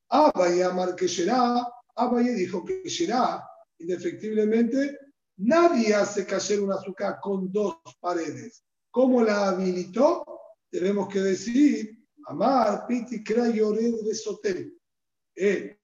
Abayé 0.08 0.62
amar 0.62 0.94
que 0.94 1.08
será. 1.08 1.66
Abayé 1.96 2.34
dijo 2.34 2.64
que 2.64 2.88
será. 2.88 3.44
Indefectiblemente, 3.78 4.96
nadie 5.38 5.92
hace 5.92 6.24
caer 6.24 6.60
un 6.60 6.72
azúcar 6.72 7.18
con 7.20 7.50
dos 7.50 7.78
paredes. 7.98 8.62
¿Cómo 8.92 9.22
la 9.22 9.48
habilitó? 9.48 10.37
Tenemos 10.70 11.08
que 11.08 11.20
decir, 11.20 11.98
amar, 12.26 12.86
piti, 12.86 13.22
crayored 13.22 13.94
de 14.04 14.14
sotel. 14.14 14.78
él 15.34 15.78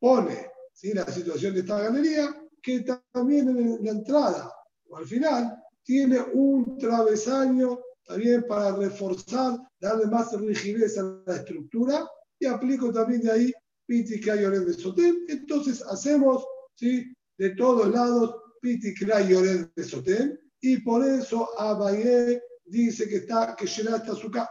pone 0.00 0.50
¿sí? 0.72 0.92
la 0.92 1.06
situación 1.06 1.54
de 1.54 1.60
esta 1.60 1.80
galería, 1.80 2.34
que 2.62 2.84
también 3.12 3.48
en 3.48 3.84
la 3.84 3.90
entrada 3.90 4.52
o 4.88 4.96
al 4.96 5.06
final 5.06 5.56
tiene 5.84 6.20
un 6.34 6.78
travesaño 6.78 7.80
también 8.04 8.44
para 8.46 8.74
reforzar, 8.76 9.58
darle 9.78 10.06
más 10.06 10.32
rigidez 10.38 10.98
a 10.98 11.22
la 11.26 11.36
estructura 11.36 12.06
y 12.38 12.46
aplico 12.46 12.92
también 12.92 13.22
de 13.22 13.30
ahí 13.30 13.52
Pitikra 13.86 14.40
y 14.40 14.44
Ored 14.44 14.66
de 14.66 14.74
Sotem. 14.74 15.16
Entonces 15.28 15.82
hacemos 15.82 16.44
¿sí? 16.74 17.12
de 17.38 17.50
todos 17.50 17.88
lados 17.88 18.34
Pitikra 18.60 19.20
y 19.22 19.34
Ored 19.34 19.68
de 19.76 19.84
Sotem 19.84 20.36
y 20.60 20.78
por 20.78 21.04
eso 21.04 21.48
Abaye 21.58 22.42
dice 22.70 23.08
que 23.08 23.16
está 23.16 23.54
que 23.56 23.66
Shela 23.66 23.96
está 23.96 24.12
azúcar. 24.12 24.48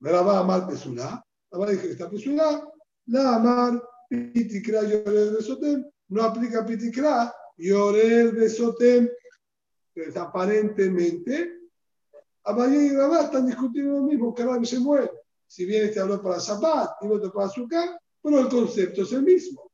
la 0.00 0.22
va 0.22 0.38
a 0.38 0.40
amar 0.40 0.66
Pesulá. 0.66 1.24
La 1.50 1.66
dice 1.70 1.82
que 1.82 1.92
está 1.92 2.08
Pesulá. 2.08 2.66
La 3.06 3.36
amar 3.36 3.82
Pitikra 4.08 4.82
y 4.82 4.94
Ored 4.94 5.36
de 5.36 5.42
Sotem. 5.42 5.84
No 6.08 6.22
aplica 6.22 6.64
Pitikra 6.64 7.32
y 7.56 7.70
Ored 7.70 8.34
de 8.34 8.48
Sotem. 8.48 9.08
Entonces 9.94 10.16
aparentemente 10.16 11.60
Abaye 12.44 12.86
y 12.86 12.96
Rabá 12.96 13.22
están 13.22 13.46
discutiendo 13.46 13.98
lo 13.98 14.02
mismo 14.02 14.34
que 14.34 14.44
Rabbi 14.44 14.66
muere. 14.78 15.10
Si 15.46 15.64
bien 15.64 15.84
este 15.84 16.00
habló 16.00 16.22
para 16.22 16.38
Shabbat 16.38 17.02
y 17.02 17.06
otro 17.06 17.32
para 17.32 17.46
azúcar, 17.46 18.00
pero 18.22 18.40
el 18.40 18.48
concepto 18.48 19.02
es 19.02 19.12
el 19.12 19.22
mismo. 19.22 19.70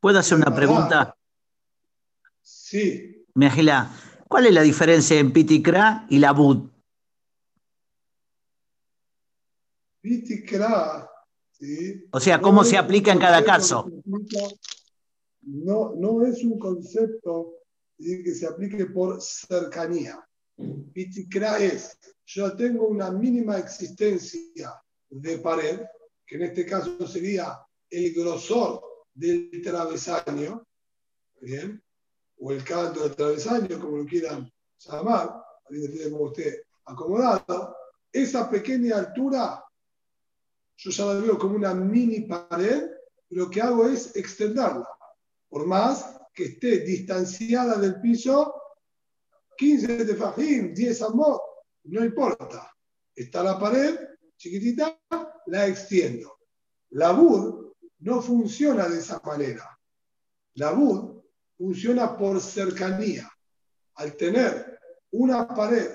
¿Puedo 0.00 0.18
hacer 0.18 0.38
una 0.38 0.54
pregunta? 0.54 1.16
Sí. 2.40 3.24
Mejila, 3.34 3.90
¿cuál 4.32 4.46
es 4.46 4.54
la 4.54 4.62
diferencia 4.62 5.18
en 5.20 5.30
Pitikra 5.30 6.06
y 6.08 6.18
la 6.18 6.32
Bud? 6.32 6.70
Pitikra, 10.00 11.06
¿sí? 11.50 12.06
O 12.10 12.18
sea, 12.18 12.40
¿cómo 12.40 12.64
se 12.64 12.78
aplica 12.78 13.12
en 13.12 13.18
cada 13.18 13.44
caso? 13.44 13.92
No, 15.42 15.92
no 15.96 16.24
es 16.24 16.42
un 16.44 16.58
concepto 16.58 17.58
que 17.98 18.34
se 18.34 18.46
aplique 18.46 18.86
por 18.86 19.20
cercanía. 19.20 20.26
Pitikra 20.94 21.58
es, 21.58 21.98
yo 22.24 22.56
tengo 22.56 22.86
una 22.86 23.10
mínima 23.10 23.58
existencia 23.58 24.82
de 25.10 25.38
pared, 25.40 25.80
que 26.26 26.36
en 26.36 26.42
este 26.44 26.64
caso 26.64 27.06
sería 27.06 27.58
el 27.90 28.14
grosor 28.14 28.82
del 29.12 29.60
travesaño, 29.62 30.66
¿bien? 31.38 31.82
O 32.44 32.50
el 32.50 32.64
canto 32.64 33.04
del 33.04 33.14
travesaño, 33.14 33.80
como 33.80 33.98
lo 33.98 34.06
quieran 34.06 34.50
llamar, 34.78 35.44
depende 35.68 36.10
como 36.10 36.24
usted 36.24 36.62
acomodado, 36.84 37.76
esa 38.12 38.50
pequeña 38.50 38.98
altura, 38.98 39.64
yo 40.76 40.90
ya 40.90 41.04
la 41.06 41.14
veo 41.14 41.38
como 41.38 41.54
una 41.54 41.72
mini 41.72 42.22
pared, 42.22 42.90
lo 43.30 43.48
que 43.48 43.60
hago 43.60 43.86
es 43.86 44.16
extenderla, 44.16 44.88
por 45.48 45.66
más 45.66 46.18
que 46.34 46.44
esté 46.44 46.80
distanciada 46.80 47.76
del 47.76 48.00
piso 48.00 48.52
15 49.56 50.04
de 50.04 50.16
fajín, 50.16 50.74
10 50.74 51.02
amot, 51.02 51.40
no 51.84 52.04
importa. 52.04 52.68
Está 53.14 53.44
la 53.44 53.58
pared 53.58 53.96
chiquitita, 54.36 54.98
la 55.46 55.66
extiendo. 55.68 56.38
La 56.90 57.12
bud 57.12 57.72
no 58.00 58.20
funciona 58.20 58.88
de 58.88 58.98
esa 58.98 59.20
manera. 59.24 59.78
La 60.54 60.72
bud 60.72 61.21
funciona 61.62 62.16
por 62.16 62.40
cercanía. 62.40 63.30
Al 63.94 64.16
tener 64.16 64.80
una 65.12 65.46
pared 65.46 65.90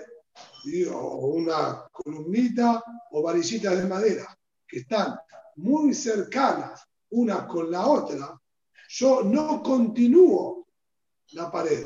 o 0.93 1.27
una 1.27 1.85
columnita 1.91 2.81
o 3.11 3.21
varillitas 3.21 3.77
de 3.77 3.85
madera 3.85 4.37
que 4.65 4.79
están 4.79 5.17
muy 5.57 5.93
cercanas 5.93 6.85
una 7.09 7.45
con 7.45 7.69
la 7.69 7.85
otra, 7.85 8.39
yo 8.87 9.23
no 9.23 9.61
continúo 9.61 10.67
la 11.31 11.51
pared. 11.51 11.85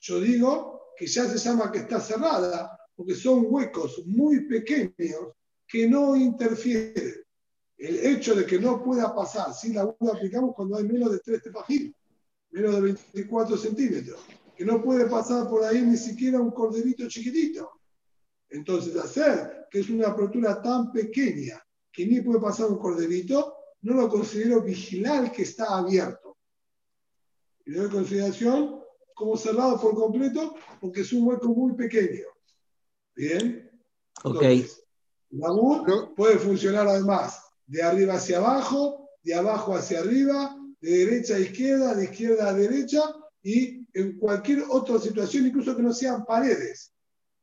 Yo 0.00 0.18
digo, 0.18 0.94
que 0.96 1.06
ya 1.06 1.26
se 1.26 1.36
llama 1.36 1.70
que 1.70 1.80
está 1.80 2.00
cerrada, 2.00 2.78
porque 2.96 3.14
son 3.14 3.44
huecos 3.46 4.02
muy 4.06 4.46
pequeños 4.46 5.34
que 5.68 5.86
no 5.86 6.16
interfieren. 6.16 7.12
El 7.76 8.06
hecho 8.06 8.34
de 8.34 8.46
que 8.46 8.58
no 8.58 8.82
pueda 8.82 9.14
pasar, 9.14 9.52
si 9.52 9.74
la 9.74 9.84
U 9.84 10.10
aplicamos 10.10 10.54
cuando 10.54 10.78
hay 10.78 10.84
menos 10.84 11.12
de 11.12 11.18
3 11.18 11.42
tefajim, 11.42 11.92
menos 12.52 12.74
de 12.74 12.80
24 12.80 13.56
centímetros, 13.56 14.20
que 14.56 14.64
no 14.64 14.82
puede 14.82 15.06
pasar 15.06 15.48
por 15.48 15.64
ahí 15.64 15.82
ni 15.82 15.96
siquiera 15.96 16.40
un 16.40 16.50
corderito 16.50 17.08
chiquitito. 17.08 17.70
Entonces, 18.50 18.94
hacer 18.96 19.66
que 19.70 19.80
es 19.80 19.88
una 19.88 20.08
apertura 20.08 20.60
tan 20.60 20.92
pequeña 20.92 21.62
que 21.90 22.06
ni 22.06 22.20
puede 22.20 22.40
pasar 22.40 22.66
un 22.66 22.78
corderito, 22.78 23.54
no 23.82 23.94
lo 23.94 24.08
considero 24.08 24.62
vigilar 24.62 25.32
que 25.32 25.42
está 25.42 25.76
abierto. 25.76 26.36
Y 27.64 27.72
doy 27.72 27.88
consideración 27.88 28.82
como 29.14 29.36
cerrado 29.36 29.80
por 29.80 29.94
completo 29.94 30.54
porque 30.80 31.02
es 31.02 31.12
un 31.12 31.26
hueco 31.26 31.48
muy 31.48 31.74
pequeño. 31.74 32.26
¿Bien? 33.14 33.70
Ok. 34.24 34.42
la 35.30 35.52
U 35.52 36.14
puede 36.14 36.38
funcionar 36.38 36.86
además 36.86 37.42
de 37.66 37.82
arriba 37.82 38.14
hacia 38.14 38.38
abajo, 38.38 39.08
de 39.22 39.34
abajo 39.34 39.74
hacia 39.74 40.00
arriba, 40.00 40.56
de 40.82 40.90
derecha 40.90 41.36
a 41.36 41.38
izquierda, 41.38 41.94
de 41.94 42.04
izquierda 42.04 42.48
a 42.48 42.54
derecha 42.54 43.00
y 43.42 43.86
en 43.94 44.18
cualquier 44.18 44.64
otra 44.68 44.98
situación, 44.98 45.46
incluso 45.46 45.76
que 45.76 45.82
no 45.82 45.92
sean 45.92 46.24
paredes. 46.24 46.92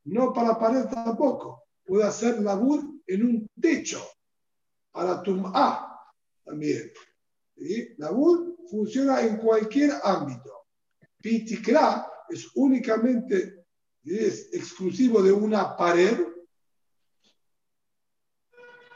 No 0.04 0.34
para 0.34 0.60
pared 0.60 0.86
tampoco. 0.86 1.64
Puede 1.86 2.04
hacer 2.04 2.42
la 2.42 2.56
U 2.56 3.02
en 3.08 3.24
un 3.24 3.50
techo 3.60 4.06
para 4.92 5.24
tu 5.24 5.42
A 5.48 6.00
también. 6.44 6.92
La 7.98 8.12
U 8.12 8.58
funciona 8.70 9.22
en 9.22 9.38
cualquier 9.38 9.92
ámbito. 10.04 10.66
Pitikra 11.22 12.08
es 12.30 12.48
únicamente, 12.56 13.66
es 14.04 14.54
exclusivo 14.54 15.24
de 15.24 15.32
una 15.32 15.76
pared 15.78 16.28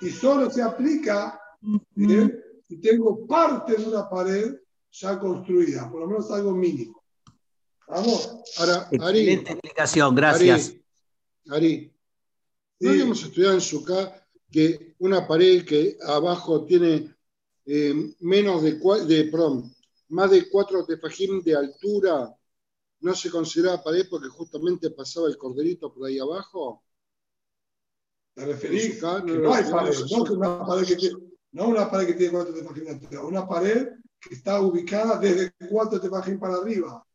y 0.02 0.10
solo 0.10 0.50
se 0.50 0.62
aplica 0.62 1.40
si 2.74 2.82
tengo 2.82 3.28
parte 3.28 3.76
de 3.76 3.86
una 3.86 4.10
pared 4.10 4.56
ya 4.92 5.20
construida, 5.20 5.90
por 5.92 6.02
lo 6.02 6.08
menos 6.08 6.32
algo 6.32 6.54
mínimo. 6.54 7.04
Vamos. 7.88 8.38
Ahora, 8.58 8.88
Excelente 8.92 9.52
explicación, 9.52 10.16
gracias. 10.16 10.74
Ari, 11.50 11.92
¿no 12.80 12.90
habíamos 12.90 13.22
estudiado 13.22 13.56
en 13.56 13.62
Sukkah 13.62 14.28
que 14.50 14.96
una 15.00 15.28
pared 15.28 15.66
que 15.66 15.98
abajo 16.06 16.66
tiene 16.66 17.16
eh, 17.66 18.14
menos 18.20 18.64
de, 18.64 18.80
de 19.08 19.26
perdón, 19.26 19.74
más 20.10 20.32
de 20.32 20.50
cuatro 20.50 20.86
tefajim 20.86 21.42
de 21.44 21.56
altura 21.56 22.36
no 23.02 23.16
se 23.16 23.30
consideraba 23.30 23.84
pared 23.84 24.08
porque 24.10 24.30
justamente 24.30 24.90
pasaba 24.92 25.28
el 25.28 25.38
corderito 25.38 25.94
por 25.94 26.08
ahí 26.08 26.20
abajo. 26.20 26.84
¿Te 28.34 28.46
referís? 28.46 29.02
No, 29.02 29.20
no, 29.20 29.54
hay 29.54 29.64
pared, 29.70 29.94
no, 30.10 30.24
una 30.24 30.66
pared 30.66 30.88
que 30.88 30.96
tiene, 30.96 31.33
no 31.54 31.68
una 31.68 31.90
pared 31.90 32.08
que 32.08 32.14
tiene 32.14 32.34
cuatro 32.34 32.54
tefajim 32.54 32.84
de 32.84 32.90
altura, 32.92 33.22
una 33.22 33.48
pared 33.48 33.90
que 34.20 34.36
está 34.36 34.60
ubicada 34.60 35.20
desde 35.20 35.54
cuatro 35.70 36.00
tefajim 36.00 36.40
para 36.40 36.56
arriba. 36.56 37.06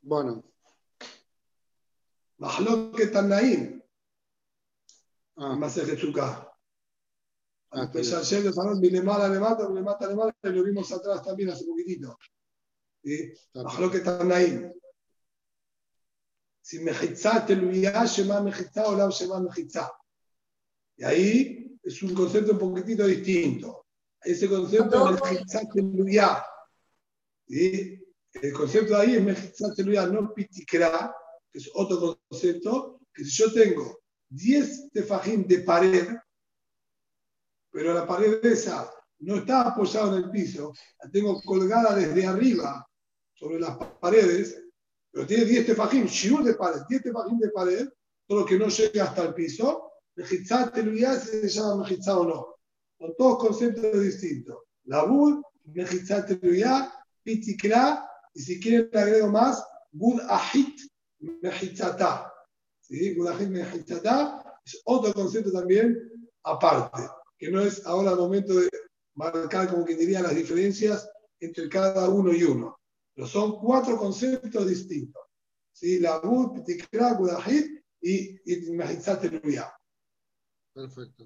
Bueno. 0.00 0.44
que 2.96 3.06
Tanaim. 3.06 3.82
Ah. 5.36 5.54
Más 5.56 5.76
el 5.76 6.14
Ah, 7.70 7.90
Pesar 7.92 8.22
de 8.24 8.52
Farón, 8.52 8.80
le 8.80 9.02
mata, 9.02 9.28
le 9.28 9.38
mata, 9.38 9.68
le 9.68 9.82
mata, 9.82 10.06
le 10.06 10.14
mata, 10.14 10.48
y 10.48 10.52
lo 10.52 10.62
vimos 10.62 10.90
atrás 10.92 11.22
también 11.22 11.50
hace 11.50 11.66
poquitito. 11.66 12.18
Lo 13.78 13.90
que 13.90 13.98
están 13.98 14.32
ahí. 14.32 14.72
Si 16.62 16.78
mejizá 16.78 17.44
te 17.44 17.54
luía, 17.54 18.04
shema 18.06 18.40
mejizá 18.40 18.86
o 18.88 18.96
la 18.96 19.08
shema 19.10 19.40
mejizá. 19.40 19.92
Y 20.96 21.04
ahí 21.04 21.65
es 21.86 22.02
un 22.02 22.14
concepto 22.14 22.52
un 22.52 22.58
poquitito 22.58 23.06
distinto. 23.06 23.86
Ese 24.20 24.48
concepto 24.48 25.16
es 25.16 25.84
luía. 25.84 26.44
¿Sí? 27.48 28.02
El 28.32 28.52
concepto 28.52 28.96
de 28.96 29.00
ahí 29.00 29.14
es 29.14 29.78
luía, 29.78 30.06
no 30.06 30.34
pitikra, 30.34 31.14
que 31.50 31.58
es 31.58 31.70
otro 31.74 32.20
concepto, 32.28 33.00
que 33.14 33.24
si 33.24 33.30
yo 33.30 33.52
tengo 33.52 34.00
10 34.28 34.90
tefajín 34.92 35.46
de 35.46 35.60
pared, 35.60 36.08
pero 37.70 37.94
la 37.94 38.04
pared 38.04 38.44
esa 38.44 38.92
no 39.20 39.36
está 39.36 39.68
apoyada 39.68 40.18
en 40.18 40.24
el 40.24 40.30
piso, 40.30 40.72
la 41.02 41.08
tengo 41.08 41.40
colgada 41.42 41.94
desde 41.94 42.26
arriba 42.26 42.84
sobre 43.32 43.60
las 43.60 43.76
paredes, 44.00 44.60
pero 45.12 45.24
tiene 45.24 45.44
10 45.44 45.66
tefajim, 45.66 46.06
shiur 46.06 46.42
de 46.42 46.54
pared, 46.54 46.80
10 46.88 47.02
tefajim 47.04 47.38
de 47.38 47.50
pared, 47.50 47.88
todo 48.26 48.40
lo 48.40 48.46
que 48.46 48.58
no 48.58 48.66
llega 48.66 49.04
hasta 49.04 49.22
el 49.22 49.34
piso, 49.34 49.92
mejitzá 50.16 50.72
teluyá 50.72 51.18
se 51.18 51.48
llama 51.48 51.82
mejitzá 51.82 52.18
o 52.18 52.24
no. 52.24 52.56
Son 52.98 53.14
todos 53.16 53.38
conceptos 53.38 54.00
distintos. 54.02 54.56
La 54.84 55.04
bud, 55.04 55.42
mejitzá 55.64 56.24
teluyá, 56.26 56.92
pitikra, 57.22 58.08
y 58.34 58.40
si 58.40 58.60
quieren 58.60 58.90
le 58.92 59.00
agrego 59.00 59.28
más, 59.28 59.64
bud 59.92 60.20
ahit 60.28 60.80
mejitzatá. 61.18 62.32
¿Sí? 62.80 63.14
Bud 63.14 63.28
ahit 63.28 63.48
mejitzatá 63.48 64.60
es 64.64 64.80
otro 64.84 65.12
concepto 65.12 65.52
también 65.52 65.96
aparte 66.42 67.02
que 67.38 67.50
no 67.50 67.60
es 67.60 67.84
ahora 67.86 68.12
el 68.12 68.16
momento 68.16 68.54
de, 68.54 68.68
marcar 69.16 69.68
como 69.68 69.84
que 69.84 69.96
diría 69.96 70.22
las 70.22 70.34
diferencias 70.34 71.08
entre 71.40 71.68
cada 71.68 72.08
uno 72.08 72.32
y 72.32 72.42
uno. 72.44 72.78
Pero 73.14 73.26
son 73.26 73.58
cuatro 73.58 73.96
conceptos 73.96 74.68
distintos. 74.68 75.22
¿sí? 75.72 75.98
La 75.98 76.20
Bud, 76.20 76.62
Tikra, 76.64 77.14
Gudahit 77.14 77.82
y, 78.00 78.38
y 78.44 78.70
Mahizat 78.72 79.24
Perfecto. 80.76 81.24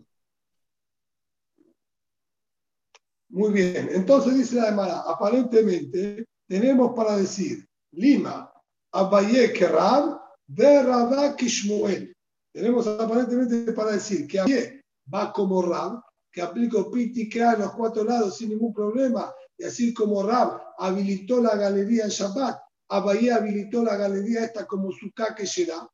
Muy 3.31 3.53
bien, 3.53 3.89
entonces 3.91 4.37
dice 4.37 4.55
la 4.55 4.67
demanda, 4.67 5.03
aparentemente 5.05 6.25
tenemos 6.47 6.95
para 6.95 7.17
decir 7.17 7.69
Lima, 7.91 8.53
Abaye 8.93 9.53
Kerab, 9.53 10.21
de 10.47 10.85
Rabá 10.85 11.35
Kishmuel. 11.35 12.17
Tenemos 12.53 12.87
aparentemente 12.87 13.73
para 13.73 13.91
decir 13.91 14.29
que 14.29 14.39
Abaye 14.39 14.85
va 15.13 15.33
como 15.33 15.63
Rab, 15.63 16.01
que 16.31 16.43
aplicó 16.43 16.89
Pitikra 16.89 17.55
en 17.55 17.63
los 17.63 17.73
cuatro 17.73 18.05
lados 18.05 18.37
sin 18.37 18.51
ningún 18.51 18.73
problema, 18.73 19.35
y 19.59 19.65
así 19.65 19.93
como 19.93 20.23
Rab 20.23 20.63
habilitó 20.79 21.41
la 21.41 21.57
galería 21.57 22.05
en 22.05 22.11
Shabbat, 22.11 22.57
Abaye 22.89 23.33
habilitó 23.33 23.83
la 23.83 23.97
galería 23.97 24.45
esta 24.45 24.65
como 24.65 24.93
Sukkah 24.93 25.35
que 25.35 25.45
será. 25.45 25.89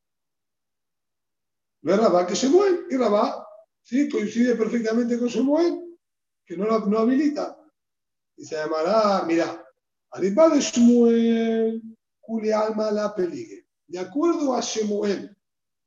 Ve 1.80 1.96
Rabá 1.96 2.26
que 2.26 2.34
Shemuel, 2.34 2.86
y 2.90 2.96
Rabá, 2.96 3.45
sí, 3.86 4.08
coincide 4.08 4.56
perfectamente 4.56 5.16
con 5.18 5.28
Shemuel 5.28 5.82
que 6.44 6.56
no, 6.56 6.78
no 6.86 6.98
habilita. 6.98 7.56
Y 8.36 8.44
se 8.44 8.56
llamará, 8.56 9.24
mira, 9.26 9.62
Arriba 10.16 10.48
de 10.48 10.60
Shmuel, 10.60 11.82
Juli 12.20 12.50
Alma 12.50 12.90
la 12.90 13.14
peligue. 13.14 13.66
De 13.86 13.98
acuerdo 13.98 14.54
a 14.54 14.60
Shemuel, 14.60 15.36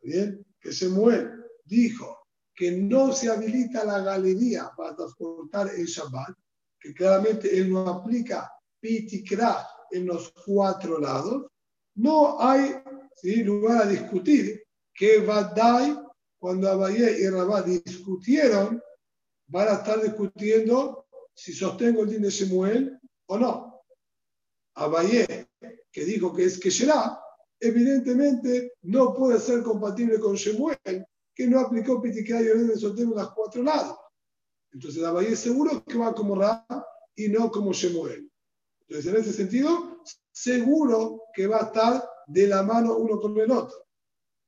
¿bien? 0.01 0.45
que 0.59 0.71
Shemuel 0.71 1.45
dijo 1.65 2.27
que 2.53 2.71
no 2.71 3.11
se 3.11 3.29
habilita 3.29 3.83
la 3.83 4.01
galería 4.01 4.71
para 4.75 4.95
transportar 4.95 5.69
el 5.73 5.85
Shabbat, 5.85 6.35
que 6.79 6.93
claramente 6.93 7.57
él 7.57 7.71
no 7.71 7.87
aplica 7.87 8.51
pitikra 8.79 9.65
en 9.91 10.05
los 10.05 10.31
cuatro 10.45 10.99
lados, 10.99 11.47
no 11.95 12.39
hay 12.39 12.75
lugar 13.43 13.83
a 13.83 13.89
discutir 13.89 14.63
que 14.93 15.19
Vadai, 15.19 15.97
cuando 16.39 16.69
Abaye 16.69 17.19
y 17.19 17.29
Rabá 17.29 17.61
discutieron, 17.61 18.81
van 19.47 19.67
a 19.67 19.73
estar 19.73 20.01
discutiendo 20.01 21.05
si 21.33 21.53
sostengo 21.53 22.03
el 22.03 22.09
din 22.09 22.21
de 22.21 22.29
Shemuel 22.29 22.99
o 23.27 23.37
no. 23.37 23.83
Abayé, 24.75 25.49
que 25.91 26.05
dijo 26.05 26.33
que 26.33 26.45
es 26.45 26.57
que 26.57 26.71
será, 26.71 27.19
evidentemente 27.59 28.73
no 28.83 29.13
puede 29.13 29.39
ser 29.39 29.61
compatible 29.61 30.19
con 30.19 30.35
Shemuel, 30.35 31.05
que 31.35 31.47
no 31.47 31.59
aplicó 31.59 32.01
Pitikay 32.01 32.43
y 32.43 32.47
de 32.47 32.77
sostengo 32.77 33.11
en 33.11 33.19
los 33.19 33.33
cuatro 33.33 33.61
lados. 33.61 33.97
Entonces 34.71 35.03
Abayé 35.03 35.35
seguro 35.35 35.83
que 35.83 35.97
va 35.97 36.13
como 36.13 36.35
Ra 36.35 36.65
y 37.15 37.27
no 37.27 37.51
como 37.51 37.73
Shemuel. 37.73 38.29
Entonces, 38.87 39.13
en 39.13 39.21
ese 39.21 39.33
sentido, 39.33 40.01
seguro 40.31 41.23
que 41.33 41.45
va 41.47 41.57
a 41.57 41.65
estar 41.65 42.09
de 42.27 42.47
la 42.47 42.63
mano 42.63 42.97
uno 42.97 43.19
con 43.19 43.37
el 43.37 43.51
otro. 43.51 43.85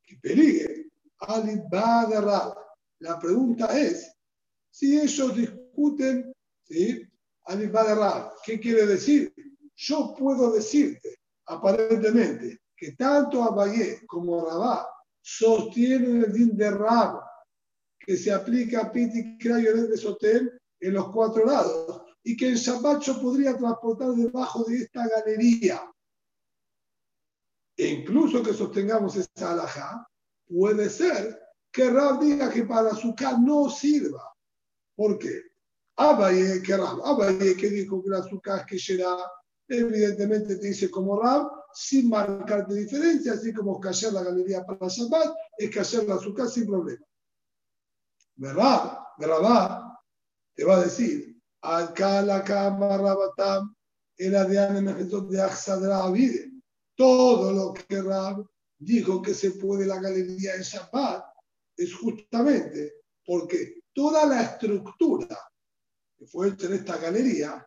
Que 0.03 0.17
peligue. 0.17 0.70
Ali 1.21 1.61
va 1.71 2.05
de 2.05 2.19
Ra. 2.19 2.53
La 2.99 3.19
pregunta 3.19 3.77
es, 3.77 4.11
si 4.69 4.99
ellos 4.99 5.35
discuten, 5.35 6.33
¿sí? 6.63 7.07
¿qué 8.45 8.59
quiere 8.59 8.85
decir? 8.85 9.33
Yo 9.75 10.15
puedo 10.17 10.51
decirte, 10.51 11.17
aparentemente, 11.47 12.61
que 12.75 12.93
tanto 12.93 13.43
Abayé 13.43 14.05
como 14.07 14.45
Rabá 14.45 14.87
sostienen 15.21 16.23
el 16.23 16.33
din 16.33 16.57
de 16.57 16.71
Rab, 16.71 17.21
que 17.99 18.17
se 18.17 18.31
aplica 18.31 18.81
a 18.81 18.91
Piti 18.91 19.37
Krayonet 19.37 19.89
de 19.89 19.97
Sotel 19.97 20.59
en 20.79 20.93
los 20.93 21.11
cuatro 21.11 21.45
lados, 21.45 22.03
y 22.23 22.35
que 22.35 22.49
en 22.49 22.55
Shabbat 22.55 23.01
yo 23.01 23.21
podría 23.21 23.57
transportar 23.57 24.11
debajo 24.11 24.63
de 24.63 24.77
esta 24.77 25.07
galería. 25.07 25.83
E 27.77 27.87
incluso 27.87 28.43
que 28.43 28.53
sostengamos 28.53 29.15
esa 29.15 29.51
alhaja, 29.51 30.07
puede 30.51 30.89
ser 30.89 31.39
que 31.71 31.89
Rab 31.89 32.19
diga 32.19 32.49
que 32.49 32.65
para 32.65 32.93
su 32.93 33.15
no 33.39 33.69
sirva. 33.69 34.23
¿Por 34.95 35.17
qué? 35.17 35.41
Abaye, 35.95 36.61
que 36.61 36.75
Rab, 36.75 37.01
Abaye 37.03 37.55
que 37.55 37.69
dijo 37.69 38.03
que 38.03 38.09
la 38.09 38.19
azúcar 38.19 38.65
que 38.65 38.77
será, 38.77 39.15
evidentemente 39.67 40.57
te 40.57 40.67
dice 40.67 40.91
como 40.91 41.19
Rab, 41.21 41.49
sin 41.73 42.09
marcarte 42.09 42.73
diferencia, 42.73 43.33
así 43.33 43.53
como 43.53 43.79
callar 43.79 44.13
la 44.13 44.23
galería 44.23 44.65
para 44.65 44.87
Shabbat, 44.87 45.33
es 45.57 45.69
callar 45.69 46.03
la 46.03 46.15
azúcar 46.15 46.49
sin 46.49 46.65
problema. 46.65 47.05
¿Verdad? 48.35 48.97
¿Verdad? 49.17 49.81
Te 50.53 50.65
va 50.65 50.77
a 50.77 50.83
decir, 50.83 51.41
acá 51.61 52.21
la 52.21 52.43
cama 52.43 52.97
Rabatam, 52.97 53.73
era 54.17 54.43
de 54.45 55.05
de 55.29 55.41
Axadra 55.41 56.03
Avide. 56.03 56.51
Todo 56.95 57.51
lo 57.51 57.73
que 57.73 58.01
Rab 58.01 58.45
dijo 58.81 59.21
que 59.21 59.33
se 59.33 59.51
puede 59.51 59.85
la 59.85 59.99
galería 59.99 60.55
en 60.55 60.63
Shabbat 60.63 61.23
es 61.77 61.93
justamente 61.93 62.95
porque 63.23 63.83
toda 63.93 64.25
la 64.25 64.41
estructura 64.41 65.37
que 66.17 66.25
fue 66.25 66.49
hecha 66.49 66.65
en 66.65 66.73
esta 66.73 66.97
galería 66.97 67.65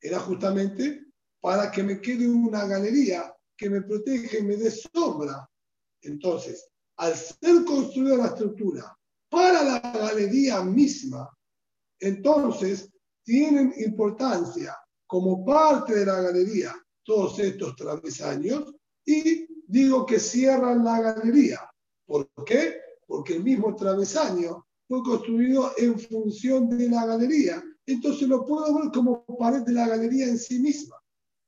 era 0.00 0.20
justamente 0.20 1.06
para 1.40 1.70
que 1.70 1.82
me 1.82 2.00
quede 2.00 2.28
una 2.28 2.66
galería 2.66 3.34
que 3.56 3.70
me 3.70 3.80
proteja 3.80 4.38
y 4.38 4.42
me 4.42 4.56
dé 4.56 4.70
sombra. 4.70 5.48
Entonces, 6.02 6.68
al 6.98 7.14
ser 7.14 7.64
construida 7.64 8.16
la 8.16 8.26
estructura 8.26 8.94
para 9.30 9.62
la 9.64 9.80
galería 9.80 10.62
misma, 10.62 11.30
entonces 11.98 12.90
tienen 13.24 13.72
importancia 13.78 14.76
como 15.06 15.44
parte 15.46 15.94
de 15.94 16.06
la 16.06 16.20
galería 16.20 16.74
todos 17.04 17.38
estos 17.38 17.74
travesaños 17.74 18.74
y 19.04 19.55
digo 19.66 20.06
que 20.06 20.18
cierran 20.18 20.84
la 20.84 21.00
galería. 21.00 21.60
¿Por 22.06 22.28
qué? 22.44 22.80
Porque 23.06 23.34
el 23.34 23.44
mismo 23.44 23.74
travesaño 23.74 24.66
fue 24.88 25.02
construido 25.02 25.72
en 25.76 25.98
función 25.98 26.68
de 26.70 26.88
la 26.88 27.06
galería. 27.06 27.62
Entonces 27.86 28.28
lo 28.28 28.44
puedo 28.44 28.78
ver 28.78 28.90
como 28.92 29.24
pared 29.38 29.62
de 29.62 29.72
la 29.72 29.88
galería 29.88 30.26
en 30.26 30.38
sí 30.38 30.58
misma. 30.58 30.96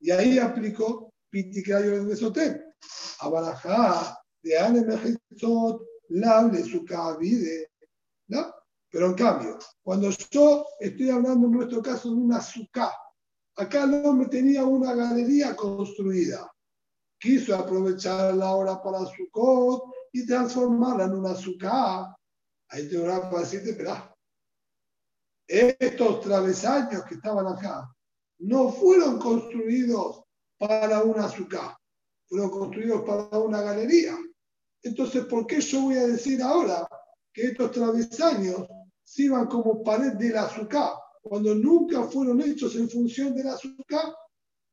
Y 0.01 0.11
ahí 0.11 0.39
aplicó 0.39 1.13
Piticayo 1.31 2.05
de 2.05 2.17
Soté. 2.17 2.65
Abarajá, 3.21 4.17
de 4.43 4.59
Ane 4.59 4.83
Mejizot, 4.83 5.83
Lable, 6.11 6.65
¿No? 8.29 8.55
Pero 8.91 9.07
en 9.07 9.15
cambio, 9.15 9.59
cuando 9.83 10.11
yo 10.31 10.65
estoy 10.81 11.11
hablando 11.11 11.47
en 11.47 11.53
nuestro 11.53 11.83
caso 11.83 12.09
de 12.09 12.15
una 12.15 12.39
azúcar, 12.39 12.91
acá 13.57 13.87
no 13.87 14.13
me 14.13 14.27
tenía 14.27 14.65
una 14.65 14.95
galería 14.95 15.55
construida. 15.55 16.51
Quiso 17.19 17.55
aprovechar 17.55 18.35
la 18.35 18.55
hora 18.55 18.83
para 18.83 19.01
su 19.01 19.29
y 20.13 20.27
transformarla 20.27 21.05
en 21.05 21.15
una 21.15 21.33
azúcar 21.33 22.07
Ahí 22.71 22.89
te 22.89 22.99
para 22.99 23.41
decirte, 23.41 23.71
espera, 23.71 24.15
estos 25.47 26.21
travesaños 26.21 27.03
que 27.05 27.15
estaban 27.15 27.47
acá 27.47 27.91
no 28.41 28.71
fueron 28.71 29.19
construidos 29.19 30.23
para 30.59 31.03
un 31.03 31.19
azúcar, 31.19 31.77
fueron 32.27 32.51
construidos 32.51 33.03
para 33.03 33.39
una 33.39 33.63
galería. 33.63 34.19
Entonces, 34.83 35.25
¿por 35.25 35.47
qué 35.47 35.61
yo 35.61 35.83
voy 35.83 35.97
a 35.97 36.07
decir 36.07 36.43
ahora 36.43 36.87
que 37.33 37.47
estos 37.47 37.73
travesaños 37.73 38.67
sirvan 39.03 39.47
como 39.47 39.83
pared 39.83 40.13
del 40.13 40.37
azúcar 40.37 40.93
cuando 41.23 41.55
nunca 41.55 42.05
fueron 42.05 42.43
hechos 42.43 42.77
en 42.77 42.91
función 42.91 43.35
del 43.35 43.49
azúcar? 43.49 44.15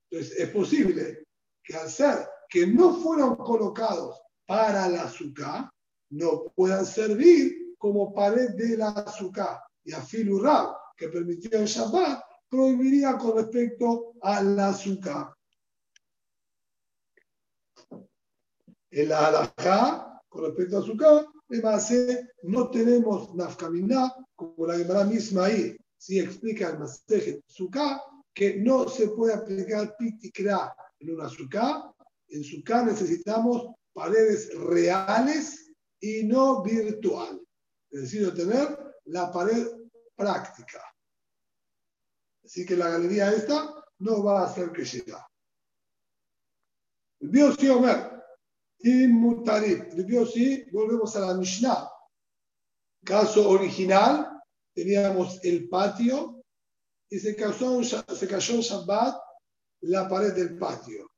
Entonces, 0.09 0.37
es 0.37 0.49
posible 0.49 1.23
que 1.63 1.75
al 1.75 1.89
ser 1.89 2.27
que 2.55 2.65
no 2.65 2.93
fueron 2.93 3.35
colocados 3.35 4.17
para 4.45 4.87
el 4.87 4.95
azúcar, 4.95 5.69
no 6.11 6.53
puedan 6.55 6.85
servir 6.85 7.75
como 7.77 8.13
pared 8.13 8.51
del 8.51 8.81
azúcar. 8.81 9.59
Y 9.83 9.91
a 9.91 9.99
Filurab, 9.99 10.73
que 10.95 11.09
permitió 11.09 11.59
el 11.59 11.65
Shabbat, 11.65 12.23
prohibiría 12.47 13.17
con 13.17 13.35
respecto 13.35 14.13
al 14.21 14.57
azúcar. 14.57 15.35
El 18.89 19.11
alajá, 19.11 20.21
con 20.29 20.45
respecto 20.45 20.77
al 20.77 20.83
azúcar, 20.83 21.25
base 21.61 22.29
no 22.43 22.69
tenemos 22.69 23.35
nafkamina, 23.35 24.15
como 24.33 24.65
la 24.65 24.77
Gemara 24.77 25.03
misma 25.03 25.47
ahí, 25.47 25.75
si 25.97 26.21
explica 26.21 26.69
el 26.69 26.79
Masejet 26.79 27.43
azúcar, 27.49 27.99
que 28.33 28.55
no 28.55 28.87
se 28.87 29.09
puede 29.09 29.33
aplicar 29.33 29.97
pitikra 29.97 30.73
en 30.99 31.15
un 31.15 31.19
azúcar. 31.19 31.93
En 32.35 32.41
azúcar 32.41 32.85
necesitamos 32.85 33.75
paredes 33.93 34.53
reales 34.55 35.71
y 36.01 36.23
no 36.23 36.61
virtuales 36.61 37.41
decido 37.89 38.33
tener 38.33 38.77
la 39.05 39.31
pared 39.31 39.65
práctica. 40.17 40.83
Así 42.43 42.65
que 42.65 42.75
la 42.75 42.89
galería 42.89 43.31
esta 43.31 43.73
no 43.99 44.21
va 44.21 44.43
a 44.43 44.53
ser 44.53 44.73
que 44.73 44.83
llega. 44.83 45.25
El 47.21 47.29
Biosi 47.29 47.69
Omer, 47.69 48.21
inmutarib. 48.79 49.93
El 49.93 50.03
Biosi, 50.03 50.65
volvemos 50.71 51.15
a 51.15 51.21
la 51.21 51.33
Mishnah. 51.35 51.89
Caso 53.05 53.49
original, 53.49 54.41
teníamos 54.73 55.39
el 55.43 55.69
patio 55.69 56.43
y 57.09 57.17
se 57.17 57.33
cayó, 57.33 57.81
se 57.81 58.27
cayó 58.27 58.55
en 58.55 58.61
Shabbat 58.61 59.15
la 59.81 60.09
pared 60.09 60.33
del 60.33 60.57
patio. 60.57 61.14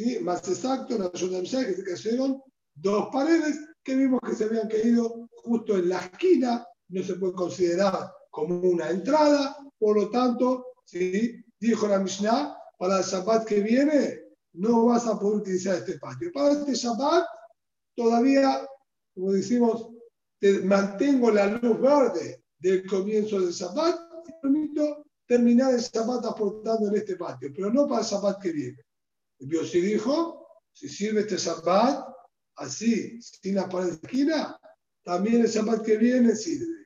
¿Sí? 0.00 0.18
Más 0.20 0.48
exacto, 0.48 0.94
en 0.94 1.02
la 1.02 1.10
que 1.10 1.44
se 1.44 1.84
cayeron 1.84 2.42
dos 2.74 3.08
paredes 3.12 3.60
que 3.84 3.94
vimos 3.94 4.18
que 4.26 4.34
se 4.34 4.44
habían 4.44 4.66
caído 4.66 5.28
justo 5.42 5.76
en 5.76 5.90
la 5.90 5.98
esquina, 5.98 6.66
no 6.88 7.02
se 7.02 7.16
puede 7.16 7.34
considerar 7.34 8.10
como 8.30 8.60
una 8.60 8.88
entrada, 8.88 9.58
por 9.78 9.96
lo 9.98 10.08
tanto, 10.08 10.68
¿sí? 10.86 11.44
dijo 11.58 11.86
la 11.86 11.98
Mishnah, 11.98 12.56
para 12.78 13.00
el 13.00 13.04
Shabbat 13.04 13.46
que 13.46 13.60
viene 13.60 14.20
no 14.54 14.86
vas 14.86 15.06
a 15.06 15.18
poder 15.18 15.42
utilizar 15.42 15.76
este 15.76 15.98
patio. 15.98 16.32
Para 16.32 16.52
este 16.52 16.72
Shabbat 16.72 17.26
todavía, 17.94 18.66
como 19.14 19.32
decimos, 19.32 19.90
mantengo 20.64 21.30
la 21.30 21.46
luz 21.46 21.78
verde 21.78 22.42
del 22.58 22.86
comienzo 22.86 23.38
del 23.38 23.52
Shabbat 23.52 24.00
y 24.28 24.32
permito 24.40 25.04
terminar 25.26 25.74
el 25.74 25.80
Shabbat 25.80 26.24
aportando 26.24 26.88
en 26.88 26.96
este 26.96 27.16
patio, 27.16 27.50
pero 27.54 27.70
no 27.70 27.86
para 27.86 28.00
el 28.00 28.06
Shabbat 28.06 28.40
que 28.40 28.52
viene. 28.52 28.78
El 29.40 29.66
si 29.66 29.80
dijo, 29.80 30.46
si 30.72 30.88
sirve 30.88 31.20
este 31.20 31.36
Shabbat 31.36 32.06
así, 32.56 33.20
sin 33.22 33.54
la 33.54 33.68
pared 33.68 33.86
de 33.86 33.92
esquina, 33.94 34.60
también 35.02 35.40
el 35.40 35.48
Shabbat 35.48 35.82
que 35.82 35.96
viene 35.96 36.36
sirve. 36.36 36.84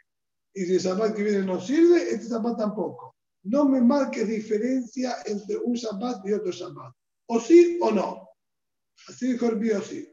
Y 0.55 0.65
si 0.65 0.75
el 0.75 0.81
Shabbat 0.81 1.17
que 1.17 1.25
viene 1.25 1.43
no 1.43 1.61
sirve, 1.61 2.11
este 2.11 2.29
Shabbat 2.29 2.59
tampoco. 2.59 3.17
No 3.43 3.69
me 3.69 3.81
marques 3.81 4.29
diferencia 4.29 5.17
entre 5.27 5.57
un 5.57 5.75
Shabbat 5.75 6.27
y 6.27 6.33
otro 6.33 6.53
Shabbat. 6.53 6.95
O 7.27 7.41
sí 7.41 7.77
o 7.81 7.91
no. 7.91 8.29
Así 9.09 9.33
dijo 9.33 9.47
el 9.47 9.57
Biosí. 9.57 10.09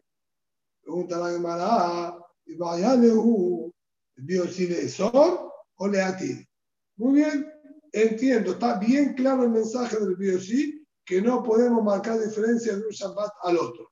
Pregunta 0.82 1.20
la 1.20 1.32
Gemara, 1.32 2.18
¿y 2.46 2.56
vaya 2.56 2.96
de 2.98 3.10
¿El 3.12 4.24
Biosí 4.24 4.66
de 4.66 4.90
Sor 4.90 5.54
o 5.76 5.88
Leatir? 5.88 6.48
Muy 6.96 7.22
bien, 7.22 7.48
entiendo, 7.92 8.54
está 8.54 8.80
bien 8.80 9.14
claro 9.14 9.44
el 9.44 9.52
mensaje 9.52 10.00
del 10.00 10.16
Biosí 10.16 10.81
que 11.12 11.22
no 11.22 11.44
podemos 11.44 11.84
marcar 11.84 12.18
diferencia 12.22 12.74
de 12.74 12.86
un 12.86 12.90
Shabbat 12.90 13.34
al 13.44 13.58
otro. 13.58 13.92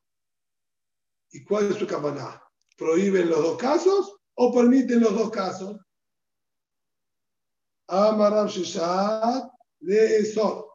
¿Y 1.31 1.43
cuál 1.43 1.69
es 1.69 1.75
su 1.75 1.85
cabana? 1.85 2.41
¿Prohíben 2.77 3.29
los 3.29 3.43
dos 3.43 3.57
casos 3.57 4.15
o 4.35 4.53
permiten 4.53 5.01
los 5.01 5.13
dos 5.13 5.29
casos? 5.29 5.77
Amaram 7.89 8.47
Sheshat 8.47 9.51
de 9.81 10.19
Esor. 10.19 10.65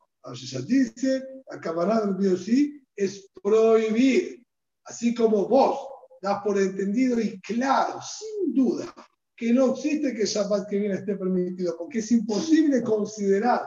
dice, 0.67 1.23
la 1.51 1.59
cabana 1.59 2.03
del 2.03 2.15
Biosí 2.17 2.79
es 2.95 3.27
prohibir, 3.43 4.45
así 4.85 5.15
como 5.15 5.49
vos 5.49 5.79
das 6.21 6.43
por 6.45 6.59
entendido 6.59 7.19
y 7.19 7.41
claro, 7.41 8.01
sin 8.03 8.53
duda, 8.53 8.95
que 9.35 9.51
no 9.51 9.73
existe 9.73 10.13
que 10.13 10.27
Shabbat 10.27 10.69
que 10.69 10.79
viene 10.79 10.97
esté 10.97 11.17
permitido, 11.17 11.75
porque 11.79 12.01
es 12.01 12.13
imposible 12.13 12.83
considerar 12.83 13.63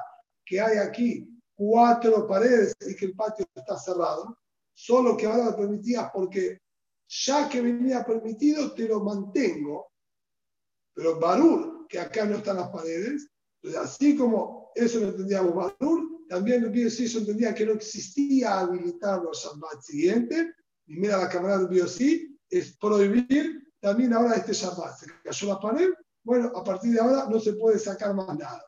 que 0.45 0.61
hay 0.61 0.77
aquí 0.77 1.36
cuatro 1.57 2.27
paredes 2.27 2.75
y 2.87 2.95
que 2.95 3.07
el 3.07 3.15
patio 3.15 3.45
está 3.53 3.77
cerrado, 3.77 4.37
solo 4.73 5.17
que 5.17 5.25
ahora 5.25 5.45
lo 5.45 5.57
permitías 5.57 6.09
porque 6.13 6.59
ya 7.07 7.49
que 7.49 7.61
venía 7.61 8.05
permitido 8.05 8.73
te 8.73 8.87
lo 8.87 9.03
mantengo, 9.03 9.91
pero 10.93 11.19
Barur, 11.19 11.87
que 11.87 11.99
acá 11.99 12.25
no 12.25 12.37
están 12.37 12.57
las 12.57 12.69
paredes, 12.69 13.27
así 13.81 14.15
como 14.15 14.71
eso 14.75 14.99
lo 14.99 15.07
entendíamos 15.09 15.55
Barur, 15.55 16.27
también 16.29 16.63
el 16.63 16.77
entendía 16.77 17.55
que 17.55 17.65
no 17.65 17.73
existía 17.73 18.59
habilitarlo 18.59 19.31
Shabbat 19.33 19.81
siguiente, 19.81 20.53
y 20.85 20.97
mira 20.97 21.17
la 21.17 21.29
cámara 21.29 21.57
del 21.57 21.67
Biosí, 21.67 22.37
es 22.49 22.77
prohibir 22.77 23.73
también 23.79 24.13
ahora 24.13 24.35
este 24.35 24.53
Shabbat. 24.53 24.97
Se 24.97 25.07
cayó 25.23 25.47
la 25.47 25.59
pared, 25.59 25.89
bueno, 26.23 26.51
a 26.55 26.63
partir 26.63 26.93
de 26.93 26.99
ahora 26.99 27.27
no 27.29 27.39
se 27.39 27.53
puede 27.53 27.79
sacar 27.79 28.13
más 28.13 28.37
nada. 28.37 28.63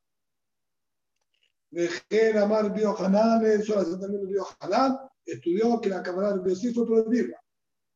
Dejé 1.72 2.38
Amar 2.38 2.74
Biohanan, 2.74 3.46
eso 3.46 3.76
también 4.00 4.28
Biohanan, 4.28 4.98
estudió 5.26 5.80
que 5.80 5.90
la 5.90 6.02
cámara 6.02 6.32
del 6.32 6.42
Biosí 6.42 6.74
fue 6.74 6.86
prohibida. 6.86 7.40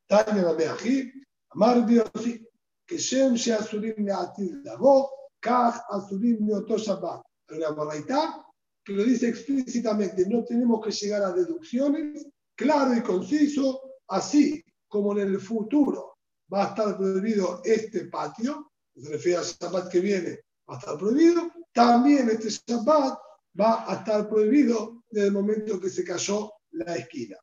Tanya 0.06 0.42
la 0.42 0.52
Meají, 0.52 1.12
Amar 1.50 1.84
Biosí, 1.84 2.46
que 2.86 2.98
Shem 2.98 3.36
se 3.36 3.52
asurim 3.52 4.04
leatir 4.04 4.62
davo, 4.62 5.10
Kaj 5.40 5.80
asurim 5.90 6.46
leoto 6.46 6.76
Shabbat. 6.78 7.22
Una 7.50 7.70
baraita 7.70 8.44
que 8.84 8.92
lo 8.92 9.04
dice 9.04 9.28
explícitamente, 9.28 10.26
no 10.28 10.44
tenemos 10.44 10.84
que 10.84 10.90
llegar 10.90 11.22
a 11.22 11.32
deducciones, 11.32 12.26
claro 12.54 12.94
y 12.94 13.02
conciso, 13.02 13.80
así 14.08 14.62
como 14.88 15.12
en 15.12 15.28
el 15.28 15.40
futuro 15.40 16.18
va 16.52 16.66
a 16.66 16.68
estar 16.68 16.96
prohibido 16.96 17.60
este 17.64 18.06
patio, 18.06 18.70
se 18.94 19.08
refiere 19.10 19.38
al 19.38 19.44
Shabbat 19.44 19.90
que 19.90 20.00
viene, 20.00 20.40
va 20.68 20.76
a 20.76 20.78
estar 20.78 20.98
prohibido, 20.98 21.50
también 21.72 22.28
este 22.30 22.50
Shabbat 22.50 23.18
va 23.58 23.90
a 23.90 23.96
estar 23.96 24.28
prohibido 24.28 25.02
desde 25.10 25.28
el 25.28 25.32
momento 25.32 25.80
que 25.80 25.88
se 25.88 26.04
cayó 26.04 26.52
la 26.72 26.96
esquina. 26.96 27.36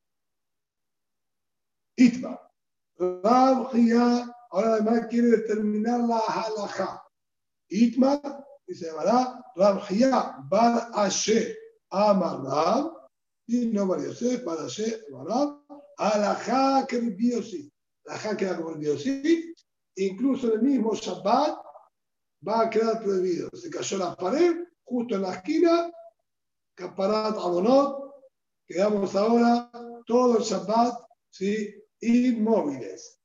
Itma. 1.96 2.40
ahora 3.00 4.74
además 4.74 5.08
quiere 5.10 5.28
determinar 5.30 6.02
la 6.02 6.20
halajá. 6.20 7.02
Itma, 7.70 8.22
y 8.68 8.76
se 8.76 8.88
llamará 8.88 9.44
Rabjia 9.56 10.36
Bar 10.50 10.90
Ashe 10.94 11.58
Amar 11.90 12.92
y 13.48 13.68
no 13.68 13.88
Bar 13.88 14.02
Yosef, 14.02 14.44
Bar 14.44 14.60
Ashe 14.66 15.00
Amar 15.14 15.60
Alajá 15.98 16.86
que 16.88 17.00
Biosi. 17.00 17.72
Alajá 18.06 18.36
queda 18.36 18.58
como 18.58 18.72
el 18.72 18.80
Biosi. 18.80 19.54
Incluso 19.96 20.48
en 20.48 20.54
el 20.54 20.62
mismo 20.62 20.96
Shabbat 20.96 21.58
va 22.48 22.62
a 22.62 22.70
quedar 22.70 23.04
prohibido. 23.04 23.50
Se 23.54 23.70
cayó 23.70 23.98
la 23.98 24.16
pared, 24.16 24.56
justo 24.84 25.16
en 25.16 25.22
la 25.22 25.34
esquina, 25.34 25.92
Caparat 26.76 27.36
Abonot. 27.38 28.12
Quedamos 28.68 29.16
ahora 29.16 29.70
todo 30.06 30.38
el 30.38 30.44
Shabbat 30.44 30.94
¿sí? 31.30 31.74
inmóviles. 32.00 33.20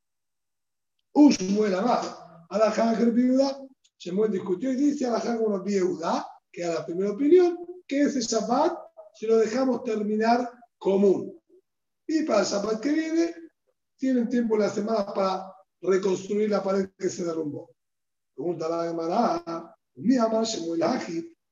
Ushmuel 1.12 1.74
Amar. 1.74 2.02
Alajá 2.50 2.94
viuda. 2.94 3.60
Shemuel 3.98 4.32
discutió 4.32 4.72
y 4.72 4.76
dice 4.76 5.06
Alajá 5.06 5.38
como 5.38 5.62
viuda, 5.62 6.26
que 6.52 6.62
era 6.62 6.74
la 6.74 6.86
primera 6.86 7.12
opinión, 7.12 7.58
que 7.86 8.02
ese 8.02 8.20
Shabbat 8.20 8.86
si 9.16 9.26
lo 9.26 9.38
dejamos 9.38 9.82
terminar 9.82 10.50
común. 10.78 11.40
Y 12.06 12.24
para 12.24 12.40
el 12.40 12.46
Shabbat 12.46 12.80
que 12.80 12.92
viene, 12.92 13.34
tienen 13.96 14.28
tiempo 14.28 14.56
la 14.58 14.68
semana 14.68 15.06
para 15.14 15.52
reconstruir 15.80 16.50
la 16.50 16.62
pared 16.62 16.90
que 16.98 17.08
se 17.08 17.24
derrumbó. 17.24 17.70
Pregunta 18.34 18.68
la 18.68 18.84
Gemara, 18.84 19.74
mi 19.94 20.16
amar 20.18 20.44
Shemuel 20.44 20.82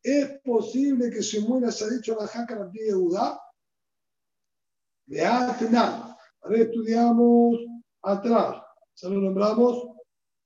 ¿es 0.05 0.39
posible 0.41 1.11
que 1.11 1.23
Shemuel 1.23 1.65
haya 1.65 1.89
dicho 1.89 2.15
la 2.15 2.29
jaca 2.29 2.69
de 2.71 2.93
Judá? 2.93 3.41
Vean, 5.07 5.57
ahora 6.43 6.59
estudiamos 6.59 7.57
atrás, 8.03 8.63
se 8.93 9.09
lo 9.09 9.21
nombramos 9.21 9.89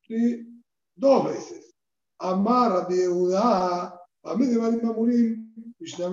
¿sí? 0.06 0.62
dos 0.94 1.24
veces. 1.26 1.74
Amar 2.20 2.72
a 2.72 2.84
Judá, 2.84 4.00
a 4.22 4.34
mí 4.36 4.46
de 4.46 4.58
Barim 4.58 4.88
Amurim, 4.88 5.74
Mishnah 5.78 6.10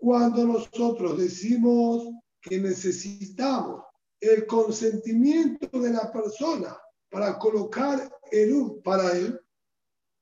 cuando 0.00 0.46
nosotros 0.46 1.18
decimos 1.18 2.08
que 2.40 2.58
necesitamos 2.58 3.84
el 4.20 4.46
consentimiento 4.46 5.78
de 5.78 5.90
la 5.90 6.10
persona 6.12 6.76
para 7.10 7.38
colocar 7.38 8.10
el 8.30 8.80
para 8.84 9.12
él, 9.12 9.40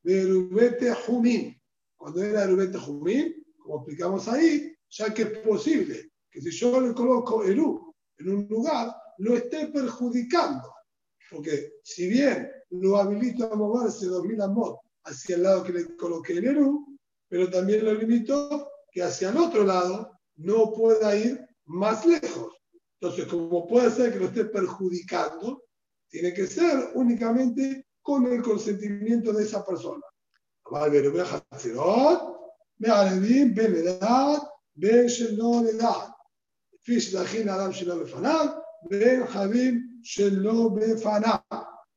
de 0.03 0.23
Erubete 0.23 0.93
Jumín. 0.95 1.58
Cuando 1.99 2.23
era 2.23 2.45
Erubete 2.45 2.79
Jumín, 2.79 3.45
como 3.59 3.79
explicamos 3.79 4.29
ahí, 4.29 4.73
ya 4.89 5.13
que 5.13 5.23
es 5.23 5.39
posible 5.39 6.13
que 6.31 6.41
si 6.41 6.51
yo 6.53 6.81
le 6.81 6.95
coloco 6.95 7.45
Eru 7.45 7.95
en 8.19 8.31
un 8.31 8.49
lugar, 8.49 8.95
lo 9.19 9.35
esté 9.35 9.67
perjudicando. 9.67 10.73
Porque 11.31 11.75
si 11.83 12.09
bien 12.09 12.51
lo 12.71 12.97
habilito 12.97 13.53
a 13.53 13.57
moverse 13.57 14.07
2000 14.07 14.41
amot 14.41 14.79
hacia 15.05 15.37
el 15.37 15.43
lado 15.43 15.65
que 15.65 15.73
le 15.73 15.97
coloqué 15.97 16.35
el 16.35 16.47
Eru, 16.47 16.97
pero 17.29 17.51
también 17.51 17.85
lo 17.85 17.95
limito 17.95 18.71
que 18.91 19.03
hacia 19.03 19.31
el 19.31 19.37
otro 19.37 19.65
lado 19.65 20.13
no 20.37 20.73
pueda 20.73 21.15
ir 21.17 21.47
más 21.67 22.07
lejos. 22.07 22.55
Entonces, 23.01 23.27
como 23.27 23.67
puede 23.67 23.91
ser 23.91 24.13
que 24.13 24.21
lo 24.21 24.27
esté 24.27 24.47
perjudicando, 24.47 25.65
tiene 26.09 26.33
que 26.33 26.47
ser 26.47 26.91
únicamente 26.95 27.87
con 28.01 28.27
el 28.27 28.43
consentimiento 28.43 29.33
de 29.33 29.45
esa 29.45 29.65
persona. 29.65 30.03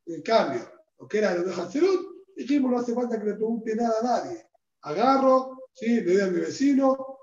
En 0.05 0.21
cambio, 0.23 0.61
lo 0.99 1.07
que 1.07 1.17
era 1.19 1.35
dijimos 2.35 2.71
no 2.71 2.79
hace 2.79 2.93
falta 2.95 3.19
que 3.19 3.25
le 3.25 3.33
pregunte 3.35 3.75
nada 3.75 3.99
a 3.99 4.03
nadie. 4.03 4.47
Agarro, 4.81 5.67
le 5.81 6.23
a 6.23 6.27
mi 6.27 6.39
vecino, 6.39 7.19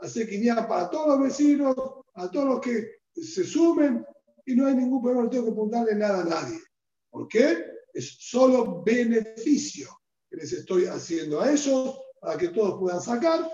hace 0.00 0.26
quiniela 0.26 0.66
para 0.66 0.88
todos 0.88 1.08
los 1.08 1.20
vecinos, 1.28 1.74
a 2.14 2.30
todos 2.30 2.46
los 2.46 2.60
que 2.60 3.02
se 3.14 3.44
sumen, 3.44 4.04
y 4.46 4.54
no 4.54 4.66
hay 4.66 4.74
ningún 4.74 5.02
problema, 5.02 5.28
que 5.30 5.94
nada 5.94 6.22
a 6.22 6.24
nadie. 6.24 6.58
¿Por 7.10 7.28
qué? 7.28 7.64
Es 7.92 8.16
solo 8.18 8.82
beneficio 8.82 9.88
que 10.34 10.40
les 10.40 10.52
estoy 10.52 10.86
haciendo 10.86 11.40
a 11.40 11.50
ellos 11.50 11.98
para 12.20 12.36
que 12.36 12.48
todos 12.48 12.78
puedan 12.78 13.00
sacar, 13.00 13.50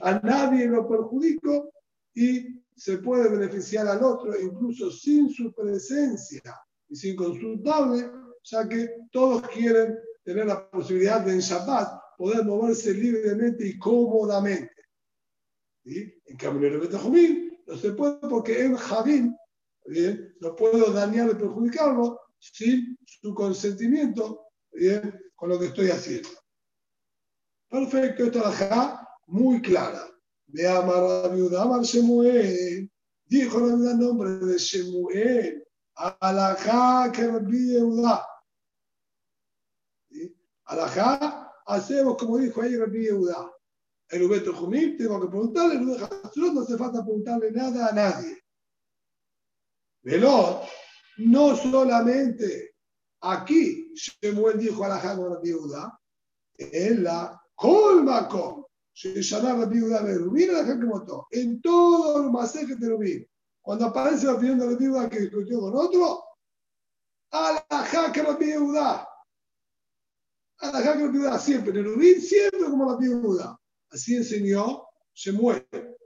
a 0.00 0.18
nadie 0.20 0.66
lo 0.66 0.88
perjudico 0.88 1.70
y 2.14 2.60
se 2.76 2.98
puede 2.98 3.28
beneficiar 3.28 3.86
al 3.86 4.02
otro 4.02 4.38
incluso 4.40 4.90
sin 4.90 5.30
su 5.30 5.52
presencia 5.52 6.42
y 6.88 6.96
sin 6.96 7.14
consultarle, 7.14 8.10
ya 8.42 8.68
que 8.68 8.90
todos 9.12 9.46
quieren 9.48 9.98
tener 10.24 10.46
la 10.46 10.68
posibilidad 10.70 11.20
de 11.20 11.32
en 11.32 11.40
Shabbat 11.40 12.00
poder 12.16 12.44
moverse 12.44 12.92
libremente 12.92 13.66
y 13.66 13.78
cómodamente. 13.78 14.74
En 15.84 16.36
cambio, 16.36 16.68
en 16.68 16.74
el 16.74 17.52
no 17.66 17.76
se 17.76 17.92
puede 17.92 18.18
porque 18.28 18.64
en 18.64 18.76
Javín 18.76 19.36
¿bien? 19.86 20.34
no 20.40 20.56
puedo 20.56 20.92
dañar 20.92 21.30
y 21.30 21.34
perjudicarlo 21.34 22.18
sin 22.38 22.98
su 23.04 23.34
consentimiento 23.34 24.46
¿bien? 24.72 25.29
Con 25.40 25.48
lo 25.48 25.58
que 25.58 25.66
estoy 25.66 25.88
haciendo. 25.88 26.28
Perfecto, 27.66 28.24
esta 28.24 28.52
es 28.52 28.60
la 28.60 29.08
muy 29.28 29.62
clara. 29.62 30.06
De 30.46 30.68
Amar 30.68 31.34
viuda, 31.34 31.62
Amar 31.62 31.80
Shemuel. 31.80 32.90
Dijo 33.24 33.58
la 33.60 33.74
viuda 33.74 33.94
nombre 33.94 34.30
de 34.32 34.58
Shemuel. 34.58 35.66
Alajá 35.94 37.10
que 37.10 37.26
Rabbi 37.26 37.72
Yehuda. 37.72 38.26
Alajá, 40.64 41.50
hacemos 41.64 42.18
como 42.18 42.36
dijo 42.36 42.60
ahí 42.60 42.76
Rabbi 42.76 43.04
Yehuda. 43.04 43.50
El 44.10 44.24
Ubeto 44.24 44.52
Jumim, 44.52 44.98
tengo 44.98 45.22
que 45.22 45.28
preguntarle, 45.28 45.76
el 45.76 45.86
no 45.86 46.60
hace 46.60 46.76
falta 46.76 47.02
preguntarle 47.02 47.50
nada 47.52 47.86
a 47.86 47.92
nadie. 47.92 48.42
Velot, 50.02 50.68
no 51.18 51.56
solamente 51.56 52.69
aquí 53.20 53.92
Shemuel 53.94 54.58
dijo 54.58 54.84
Alajá 54.84 55.16
con 55.16 55.34
Rabbi 55.34 55.48
Yehuda, 55.48 56.00
en 56.58 57.04
la 57.04 57.40
Colmacom, 57.54 58.64
se 58.92 59.22
llama 59.22 59.64
Rabbi 59.64 59.80
Yehuda 59.80 60.02
Berubín, 60.02 60.50
Alajá 60.50 60.78
que 60.78 60.86
votó, 60.86 61.26
en 61.30 61.60
todo 61.60 62.22
el 62.22 62.30
masaje 62.30 62.76
de 62.76 62.88
Rubín. 62.88 63.26
Cuando 63.62 63.86
aparece 63.86 64.26
la 64.26 64.34
opinión 64.34 64.58
de 64.58 64.66
la 64.66 64.76
viuda 64.76 65.10
que 65.10 65.20
discutió 65.20 65.60
con 65.60 65.76
otro, 65.76 66.24
a 67.30 67.64
la 67.70 68.12
la 68.12 68.36
viuda. 68.36 69.08
A 70.58 70.72
la 70.72 70.80
la 70.80 70.94
viuda 70.94 71.38
siempre. 71.38 71.78
En 71.78 72.20
siempre 72.20 72.64
como 72.64 72.90
la 72.90 72.96
viuda. 72.96 73.60
Así 73.90 74.16
enseñó 74.16 74.84
se 75.12 75.32
muere. 75.32 75.96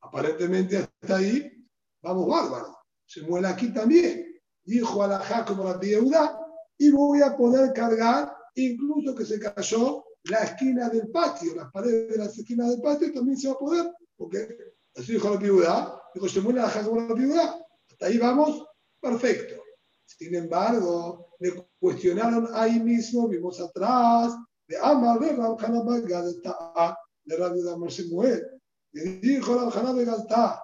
Aparentemente 0.00 0.78
hasta 0.78 1.16
ahí 1.16 1.64
vamos 2.02 2.28
bárbaro. 2.28 2.78
Se 3.04 3.22
muere 3.22 3.48
aquí 3.48 3.72
también. 3.72 4.40
Dijo 4.64 5.02
a 5.02 5.06
la 5.06 5.44
como 5.46 5.64
la 5.64 5.76
viuda 5.76 6.45
y 6.78 6.90
voy 6.90 7.22
a 7.22 7.36
poder 7.36 7.72
cargar 7.72 8.32
incluso 8.54 9.14
que 9.14 9.24
se 9.24 9.38
cayó 9.38 10.04
la 10.24 10.38
esquina 10.38 10.88
del 10.88 11.08
patio, 11.08 11.54
las 11.54 11.70
paredes 11.70 12.10
de 12.10 12.16
las 12.16 12.36
esquinas 12.36 12.70
del 12.70 12.80
patio 12.80 13.12
también 13.12 13.36
se 13.36 13.48
va 13.48 13.54
a 13.54 13.58
poder, 13.58 13.92
porque 14.16 14.56
así 14.96 15.12
dijo 15.12 15.30
la 15.30 15.36
viuda, 15.36 16.02
Dijo, 16.16 16.28
se 16.30 16.40
muere 16.40 16.60
la 16.60 16.68
la 16.68 17.14
viuda. 17.14 17.66
Hasta 17.90 18.06
ahí 18.06 18.16
vamos, 18.16 18.64
perfecto. 18.98 19.62
Sin 20.06 20.34
embargo, 20.34 21.36
le 21.40 21.68
cuestionaron 21.78 22.48
ahí 22.54 22.80
mismo, 22.80 23.28
vimos 23.28 23.60
atrás, 23.60 24.34
de 24.66 24.78
Amar 24.78 25.20
de 25.20 25.32
Rabjana 25.34 25.82
Galta, 26.00 26.98
de 27.22 27.38
la 27.38 27.50
viuda 27.50 27.76
Marsemuel. 27.76 28.48
Le 28.92 29.02
dijo 29.18 29.56
Rabjana 29.56 29.92
de 29.92 30.04
Galta, 30.06 30.62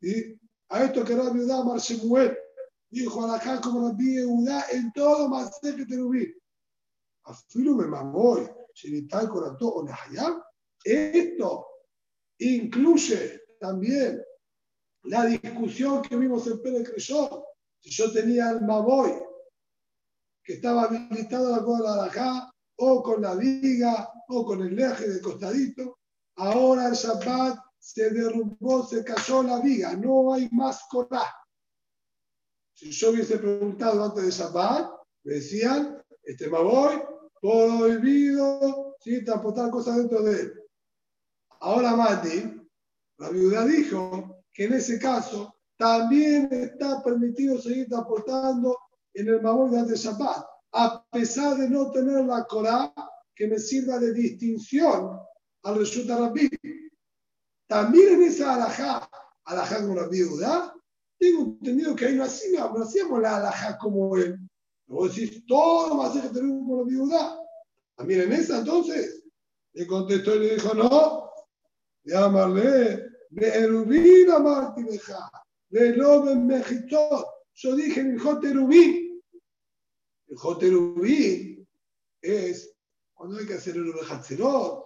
y 0.00 0.40
a 0.70 0.84
esto 0.84 1.04
que 1.04 1.14
la 1.14 1.28
viuda 1.28 1.62
Marsemuel, 1.62 2.34
dijo 2.94 3.24
a 3.24 3.26
la 3.26 3.34
acá 3.34 3.60
como 3.60 3.88
la 3.88 3.94
viuda 3.94 4.66
en 4.72 4.92
todo 4.92 5.28
más 5.28 5.58
que 5.60 5.84
te 5.84 6.02
vi. 6.02 6.32
Afilo 7.24 7.74
me 7.74 7.86
mamoy, 7.86 8.48
Shinital 8.74 9.28
Corato 9.28 9.68
o 9.68 9.82
Nahayam. 9.82 10.42
Esto 10.84 11.66
incluye 12.38 13.40
también 13.58 14.22
la 15.04 15.26
discusión 15.26 16.02
que 16.02 16.16
vimos 16.16 16.46
en 16.46 16.62
Pérez 16.62 16.88
Creyó, 16.88 17.44
si 17.80 17.90
yo 17.90 18.12
tenía 18.12 18.50
el 18.50 18.62
Maboy, 18.62 19.12
que 20.42 20.54
estaba 20.54 20.84
habilitado 20.84 21.64
con 21.64 21.82
la 21.82 21.94
Alajá, 21.94 22.50
o 22.76 23.02
con 23.02 23.22
la 23.22 23.34
viga, 23.34 24.10
o 24.28 24.44
con 24.44 24.62
el 24.62 24.78
eje 24.78 25.08
de 25.08 25.20
costadito, 25.20 25.98
ahora 26.36 26.88
el 26.88 26.94
Shabbat 26.94 27.58
se 27.78 28.10
derrumbó, 28.10 28.86
se 28.86 29.04
cayó 29.04 29.42
la 29.42 29.60
viga, 29.60 29.94
no 29.94 30.32
hay 30.32 30.48
más 30.50 30.82
corá. 30.90 31.22
Si 32.74 32.90
yo 32.90 33.10
hubiese 33.10 33.38
preguntado 33.38 34.04
antes 34.04 34.24
de 34.24 34.30
Shabbat, 34.30 34.90
me 35.22 35.34
decían, 35.34 36.02
este 36.24 36.48
Maboy, 36.48 37.00
prohibido, 37.40 38.96
¿sí? 39.00 39.24
transportar 39.24 39.70
cosas 39.70 39.96
dentro 39.96 40.22
de 40.22 40.40
él. 40.40 40.62
Ahora 41.60 41.94
Mati, 41.94 42.60
la 43.18 43.30
viuda 43.30 43.64
dijo, 43.64 44.42
que 44.52 44.64
en 44.64 44.74
ese 44.74 44.98
caso 44.98 45.54
también 45.76 46.48
está 46.52 47.02
permitido 47.02 47.60
seguir 47.60 47.88
transportando 47.88 48.78
en 49.12 49.28
el 49.28 49.40
Mamón 49.40 49.86
de 49.86 49.96
Shabbat, 49.96 50.44
a 50.72 51.04
pesar 51.10 51.56
de 51.56 51.68
no 51.68 51.90
tener 51.90 52.24
la 52.24 52.44
Corá 52.44 52.92
que 53.34 53.46
me 53.46 53.58
sirva 53.58 53.98
de 53.98 54.12
distinción 54.12 55.20
al 55.62 55.78
Reshut 55.78 56.08
Rabbi. 56.08 56.50
También 57.68 58.14
en 58.14 58.22
esa 58.24 58.54
alajá, 58.54 59.08
alajá 59.44 59.86
con 59.86 59.96
la 59.96 60.08
viuda, 60.08 60.73
tengo 61.24 61.42
entendido 61.42 61.96
que 61.96 62.06
ahí 62.06 62.16
no 62.16 62.24
hacíamos, 62.24 62.78
no 62.78 62.84
hacíamos 62.84 63.20
la 63.20 63.36
alajá 63.36 63.78
como 63.78 64.16
él. 64.16 64.38
Vos 64.86 65.14
decís, 65.14 65.44
todo 65.46 66.12
ser 66.12 66.22
que 66.22 66.28
tenemos 66.28 66.68
con 66.68 66.78
la 66.78 66.84
viuda. 66.84 67.40
También 67.96 68.22
en 68.22 68.32
esa 68.32 68.58
entonces, 68.58 69.24
le 69.72 69.86
contestó 69.86 70.36
y 70.36 70.40
le 70.40 70.54
dijo, 70.54 70.74
no, 70.74 71.30
llámale 72.04 73.08
Be'erubín 73.30 74.30
amarti 74.30 74.82
leja, 74.82 75.30
en 75.70 76.46
mejitot. 76.46 77.26
Yo 77.54 77.74
dije 77.74 78.00
el 78.00 78.18
joterubín. 78.18 79.22
El 80.28 80.36
joterubín 80.36 81.66
es 82.20 82.74
cuando 83.14 83.38
hay 83.38 83.46
que 83.46 83.54
hacer 83.54 83.76
el 83.76 83.92
hatzerot, 84.08 84.84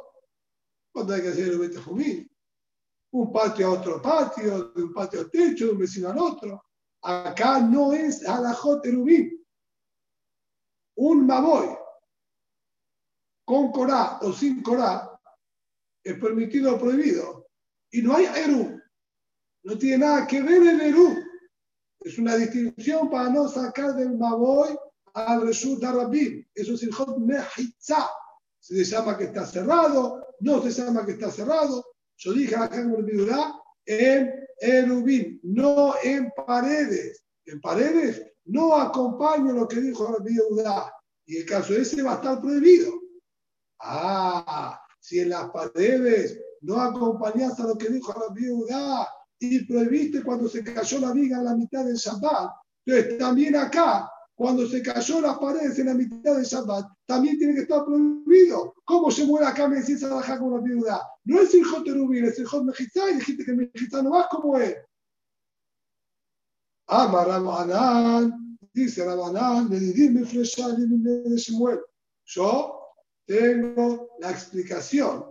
cuando 0.93 1.15
hay 1.15 1.23
que 1.23 1.29
hacer 1.29 1.49
el 1.49 1.59
betejumín. 1.59 2.28
Un 3.11 3.33
patio 3.33 3.69
a 3.69 3.71
otro 3.73 4.03
patio, 4.03 4.71
de 4.71 4.83
un 4.83 4.93
patio 4.93 5.23
a 5.23 5.29
techo, 5.29 5.67
de 5.67 5.73
un 5.73 5.79
vecino 5.79 6.11
al 6.11 6.19
otro. 6.19 6.63
Acá 7.03 7.61
no 7.61 7.93
es 7.93 8.27
a 8.27 8.41
la 8.41 8.53
joterubín. 8.53 9.45
Un 10.97 11.27
maboy 11.27 11.69
con 13.45 13.73
corá 13.73 14.19
o 14.21 14.33
sin 14.33 14.63
corá 14.63 15.19
es 16.05 16.19
permitido 16.21 16.75
o 16.75 16.79
prohibido 16.79 17.49
y 17.91 18.03
no 18.03 18.15
hay 18.15 18.27
Eru. 18.27 18.79
No 19.65 19.79
tiene 19.79 19.99
nada 20.05 20.27
que 20.27 20.43
ver 20.43 20.63
el 20.63 20.81
Eru. 20.81 21.17
Es 22.01 22.19
una 22.19 22.37
distinción 22.37 23.11
para 23.11 23.31
no 23.31 23.49
sacar 23.49 23.95
del 23.95 24.17
Maboy 24.17 24.79
al 25.15 25.47
Reshut 25.47 25.83
Arabim. 25.83 26.47
Eso 26.55 26.75
es 26.75 26.83
el 26.83 26.93
Hot 26.93 27.19
Mehitza. 27.19 28.09
Se 28.61 28.85
llama 28.85 29.17
que 29.17 29.25
está 29.25 29.47
cerrado, 29.47 30.27
no 30.41 30.63
se 30.63 30.71
llama 30.71 31.07
que 31.07 31.13
está 31.13 31.31
cerrado. 31.31 31.85
Yo 32.19 32.33
dije 32.33 32.55
acá 32.57 32.83
Vidurá, 33.03 33.55
en 33.87 34.31
Erubim, 34.61 35.41
no 35.43 35.95
en 36.03 36.31
paredes. 36.47 37.25
En 37.47 37.61
paredes 37.61 38.23
no 38.45 38.75
acompaño 38.75 39.53
lo 39.53 39.67
que 39.67 39.81
dijo 39.81 40.07
Rabbi 40.07 40.35
Yehuda. 40.35 40.93
Y 41.27 41.39
el 41.39 41.47
caso 41.47 41.75
ese 41.75 42.03
va 42.03 42.13
a 42.13 42.17
estar 42.17 42.41
prohibido. 42.41 42.93
Ah, 43.81 44.81
si 45.01 45.21
en 45.21 45.31
las 45.31 45.51
paredes 45.51 46.39
no 46.63 46.81
acompañaste 46.81 47.63
a 47.63 47.67
lo 47.67 47.79
que 47.79 47.89
dijo 47.89 48.13
la 48.19 48.35
viuda 48.35 49.09
y 49.39 49.65
prohibiste 49.65 50.23
cuando 50.23 50.49
se 50.49 50.65
cayó 50.65 50.99
la 50.99 51.13
viga 51.13 51.39
en 51.39 51.45
la 51.45 51.57
mitad 51.57 51.85
del 51.85 51.97
Shabbat. 51.97 52.51
Entonces, 52.85 53.19
también 53.19 53.57
acá, 53.57 54.11
cuando 54.35 54.67
se 54.67 54.83
cayó 54.83 55.21
las 55.21 55.39
paredes 55.39 55.79
en 55.79 55.87
la 55.87 55.95
mitad 55.95 56.35
del 56.35 56.45
Shabbat, 56.45 56.87
también 57.09 57.39
tiene 57.39 57.55
que 57.55 57.63
estar 57.63 57.87
prohibido. 57.87 58.75
¿Cómo 58.85 59.11
se 59.11 59.25
muere 59.25 59.47
acá 59.47 59.67
me 59.67 59.81
decís 59.81 60.05
a 60.05 60.39
con 60.39 60.53
la 60.53 60.61
viuda? 60.61 61.01
No 61.25 61.41
es 61.41 61.55
el 61.55 61.65
Joterubín, 61.65 62.27
es 62.27 62.39
el 62.39 62.45
Jot 62.45 62.65
Mejizá, 62.65 63.11
y 63.11 63.15
dijiste 63.15 63.47
que 63.47 63.55
Mejizá 63.55 64.03
no 64.03 64.11
vas 64.11 64.27
como 64.31 64.59
es. 64.59 64.77
Ama 66.87 67.25
Rabanán, 67.25 68.59
dice 68.75 69.07
Rabanán, 69.07 69.71
le 69.71 69.79
dime 69.79 70.21
de 70.21 71.37
Shemuel. 71.39 71.81
Yo 72.27 72.79
tengo 73.27 74.11
la 74.21 74.31
explicación 74.31 75.25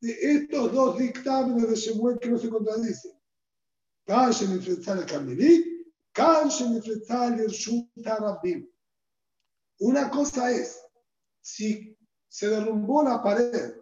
de 0.00 0.12
estos 0.12 0.72
dos 0.72 0.98
dictámenes 0.98 1.68
de 1.68 1.74
Shemuel 1.74 2.18
que 2.20 2.30
no 2.30 2.38
se 2.38 2.48
contradicen. 2.48 3.10
Una 9.80 10.10
cosa 10.10 10.50
es, 10.52 10.83
si 11.44 11.94
se 12.26 12.48
derrumbó 12.48 13.02
la 13.02 13.22
pared 13.22 13.74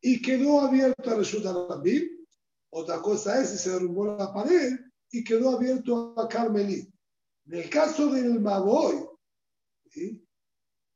y 0.00 0.22
quedó 0.22 0.60
abierto 0.60 1.10
a 1.10 1.14
Reshut 1.16 1.44
Rabim, 1.44 2.08
otra 2.70 3.02
cosa 3.02 3.42
es 3.42 3.50
si 3.50 3.58
se 3.58 3.70
derrumbó 3.70 4.06
la 4.16 4.32
pared 4.32 4.78
y 5.10 5.24
quedó 5.24 5.56
abierto 5.56 6.14
a 6.16 6.28
Carmelí. 6.28 6.88
En 7.46 7.54
el 7.54 7.68
caso 7.68 8.12
del 8.12 8.38
Maboy, 8.38 9.04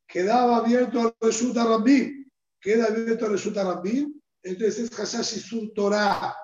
quedaba 0.06 0.58
abierto 0.58 1.00
a 1.00 1.14
Reshut 1.20 1.56
Rabim, 1.56 2.30
queda 2.60 2.86
abierto 2.86 3.26
a 3.26 3.30
Reshut 3.30 3.56
Rabim, 3.56 4.20
entonces 4.44 4.90
es 4.90 4.98
Hashash 4.98 5.38
Isur 5.38 5.72
Torah. 5.74 6.36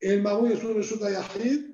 El 0.00 0.22
Maboy 0.22 0.54
es 0.54 0.64
un 0.64 0.74
Resulta 0.74 1.08
Yahid. 1.08 1.70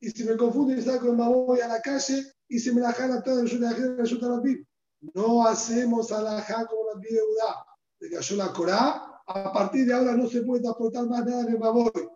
Y 0.00 0.10
si 0.10 0.22
me 0.22 0.36
confundo 0.36 0.72
y 0.72 0.82
saco 0.82 1.08
el 1.08 1.16
Maboy 1.16 1.60
a 1.60 1.66
la 1.66 1.82
calle 1.82 2.32
y 2.46 2.60
se 2.60 2.72
me 2.72 2.80
la 2.80 2.92
jala 2.92 3.22
todo 3.22 3.40
el 3.40 3.46
Resulta 3.46 3.72
Yahid, 3.72 3.98
Resulta 3.98 4.28
Rabbi. 4.28 4.64
No 5.00 5.46
hacemos 5.46 6.12
alajá 6.12 6.66
como 6.66 6.84
la 6.84 6.94
Udá. 6.96 7.66
Le 8.00 8.10
cayó 8.10 8.36
la 8.36 8.52
Corá. 8.52 9.22
A 9.26 9.52
partir 9.52 9.86
de 9.86 9.92
ahora 9.92 10.16
no 10.16 10.26
se 10.26 10.42
puede 10.42 10.62
transportar 10.62 11.06
más 11.06 11.24
nada 11.24 11.42
en 11.42 11.48
el 11.48 11.58
Maboy. 11.58 12.08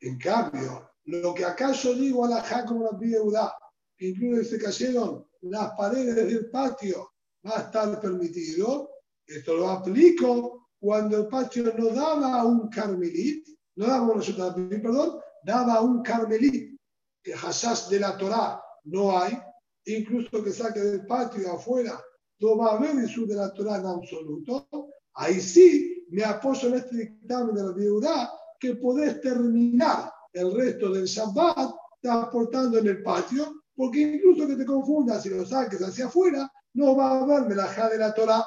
En 0.00 0.18
cambio, 0.18 0.90
lo 1.04 1.32
que 1.32 1.44
acá 1.44 1.72
yo 1.72 1.94
digo 1.94 2.24
alajá 2.24 2.66
como 2.66 2.84
la 2.84 3.22
Udá, 3.22 3.56
que 3.96 4.08
incluye 4.08 4.44
se 4.44 4.58
cayeron 4.58 5.26
las 5.40 5.72
paredes 5.76 6.14
del 6.14 6.50
patio, 6.50 7.12
va 7.46 7.56
a 7.56 7.60
estar 7.62 8.00
permitido. 8.00 8.90
Esto 9.26 9.54
lo 9.54 9.70
aplico 9.70 10.68
cuando 10.78 11.16
el 11.16 11.28
patio 11.28 11.72
no 11.78 11.88
daba 11.88 12.44
un 12.44 12.68
carmelit, 12.68 13.48
no 13.76 13.86
daba 13.86 14.12
un 14.12 14.68
perdón, 14.68 15.18
daba 15.42 15.80
un 15.80 16.02
carmelit, 16.02 16.78
que 17.22 17.34
hashash 17.34 17.88
de 17.88 18.00
la 18.00 18.18
Torah 18.18 18.62
no 18.84 19.18
hay, 19.18 19.38
incluso 19.86 20.42
que 20.42 20.52
saque 20.52 20.80
del 20.80 21.06
patio 21.06 21.52
afuera, 21.52 22.00
no 22.40 22.56
va 22.56 22.72
a 22.72 22.76
haber 22.76 22.96
Jesús 23.00 23.28
de 23.28 23.36
la 23.36 23.52
Torah 23.52 23.78
en 23.78 23.86
absoluto. 23.86 24.68
Ahí 25.14 25.40
sí 25.40 26.06
me 26.10 26.24
apoyo 26.24 26.68
en 26.68 26.74
este 26.74 26.96
dictamen 26.96 27.54
de 27.54 27.62
la 27.62 27.72
viuda 27.72 28.32
que 28.58 28.74
podés 28.76 29.20
terminar 29.20 30.12
el 30.32 30.54
resto 30.54 30.92
del 30.92 31.06
Shabbat 31.06 31.74
transportando 32.00 32.78
en 32.78 32.86
el 32.88 33.02
patio, 33.02 33.62
porque 33.74 34.00
incluso 34.00 34.46
que 34.46 34.56
te 34.56 34.66
confundas 34.66 35.24
y 35.26 35.30
lo 35.30 35.44
saques 35.46 35.80
hacia 35.80 36.06
afuera, 36.06 36.50
no 36.74 36.96
va 36.96 37.12
a 37.12 37.20
haber 37.20 37.48
melajá 37.48 37.88
de 37.88 37.98
la 37.98 38.12
Torah. 38.12 38.44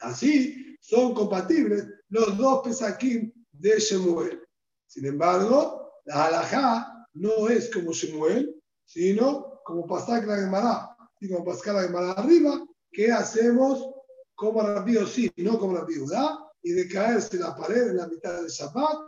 Así, 0.00 0.76
son 0.80 1.14
compatibles 1.14 1.86
los 2.08 2.36
dos 2.36 2.62
pesaquín 2.62 3.32
de 3.52 3.78
Shemuel. 3.78 4.42
Sin 4.86 5.06
embargo, 5.06 5.92
la 6.04 6.26
halajá 6.26 7.06
no 7.14 7.48
es 7.48 7.70
como 7.72 7.92
Shemuel, 7.92 8.60
sino 8.84 9.49
como 9.64 9.86
pasar 9.86 10.24
la 10.26 10.36
Gemara, 10.36 10.96
y 11.20 11.28
como 11.28 11.44
pasar 11.44 11.74
la 11.74 11.82
Gemara 11.82 12.12
arriba, 12.12 12.64
que 12.92 13.12
hacemos 13.12 13.90
como 14.34 14.62
Rabbi 14.62 14.96
sí, 15.06 15.30
no 15.36 15.58
como 15.58 15.76
Rabbi 15.76 15.98
Udá, 15.98 16.38
y 16.62 16.72
de 16.72 16.88
caerse 16.88 17.38
la 17.38 17.54
pared 17.54 17.88
en 17.88 17.96
la 17.98 18.08
mitad 18.08 18.40
del 18.40 18.48
Shabbat, 18.48 18.98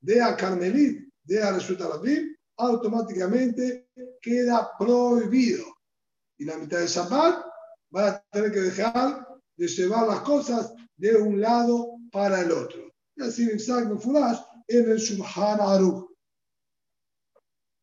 de 0.00 0.20
a 0.20 0.36
Carmelit, 0.36 1.08
de 1.24 1.42
a 1.42 1.52
Resulta 1.52 1.88
Rabbi, 1.88 2.36
automáticamente 2.56 3.88
queda 4.20 4.70
prohibido. 4.78 5.64
Y 6.38 6.44
la 6.44 6.56
mitad 6.56 6.78
del 6.78 6.88
Shabbat 6.88 7.44
van 7.90 8.14
a 8.14 8.24
tener 8.32 8.52
que 8.52 8.60
dejar 8.60 9.26
de 9.56 9.66
llevar 9.68 10.08
las 10.08 10.20
cosas 10.20 10.72
de 10.96 11.16
un 11.16 11.40
lado 11.40 11.98
para 12.10 12.40
el 12.40 12.52
otro. 12.52 12.92
Y 13.16 13.22
así 13.22 13.48
en 13.50 14.00
Furash 14.00 14.40
en 14.68 14.90
el 14.90 14.98
Shulchan 14.98 15.60
Aruch. 15.60 16.10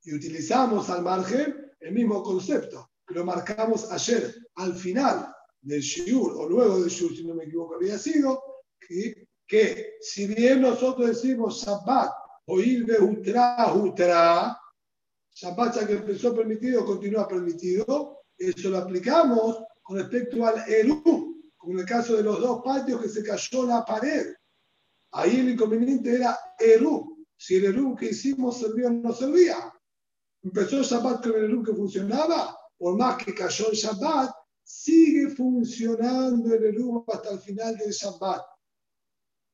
Y 0.04 0.14
utilizamos 0.14 0.90
al 0.90 1.04
margen 1.04 1.69
el 1.80 1.94
mismo 1.94 2.22
concepto, 2.24 2.92
que 3.06 3.16
lo 3.16 3.26
marcamos 3.26 3.92
ayer 3.92 4.36
al 4.56 4.76
final 4.76 5.34
del 5.62 5.82
Shiur, 5.82 6.34
o 6.38 6.48
luego 6.48 6.80
del 6.80 6.90
Shiur, 6.90 7.16
si 7.16 7.26
no 7.26 7.36
me 7.36 7.46
equivoco, 7.46 7.76
había 7.76 7.98
sido, 7.98 8.42
que, 8.80 9.28
que 9.48 9.94
si 10.02 10.28
bien 10.28 10.62
nosotros 10.62 11.08
decimos 11.08 11.64
Shabbat 11.64 12.12
o 12.46 12.60
Ilbe 12.60 13.00
Utra 13.00 13.74
Utra, 13.74 14.58
Shabbat 15.34 15.76
ya 15.76 15.88
que 15.88 15.94
empezó 15.94 16.36
permitido, 16.36 16.86
continúa 16.86 17.28
permitido, 17.28 18.24
eso 18.38 18.70
lo 18.70 18.78
aplicamos 18.78 19.64
con 19.82 19.98
respecto 19.98 20.46
al 20.46 20.70
Eru, 20.70 21.52
como 21.58 21.74
en 21.74 21.80
el 21.80 21.86
caso 21.86 22.16
de 22.16 22.24
los 22.24 22.40
dos 22.40 22.62
patios 22.64 23.02
que 23.02 23.10
se 23.10 23.24
cayó 23.24 23.66
la 23.66 23.84
pared. 23.84 24.34
Ahí 25.12 25.40
el 25.40 25.50
inconveniente 25.50 26.16
era 26.16 26.38
Eru. 26.58 27.26
Si 27.36 27.56
el 27.56 27.66
Eru 27.66 27.96
que 27.96 28.08
hicimos 28.08 28.60
servía 28.60 28.88
o 28.88 28.92
no 28.92 29.14
servía. 29.14 29.74
Empezó 30.44 30.78
el 30.78 30.84
Shabbat 30.84 31.24
con 31.24 31.36
el 31.36 31.64
que 31.64 31.74
funcionaba, 31.74 32.58
por 32.78 32.98
más 32.98 33.24
que 33.24 33.34
cayó 33.34 33.70
el 33.70 33.76
Shabbat, 33.76 34.32
sigue 34.64 35.30
funcionando 35.30 36.54
el 36.54 36.64
Eru 36.64 37.04
hasta 37.08 37.32
el 37.32 37.40
final 37.40 37.78
del 37.78 37.92
Shabbat. 37.92 38.42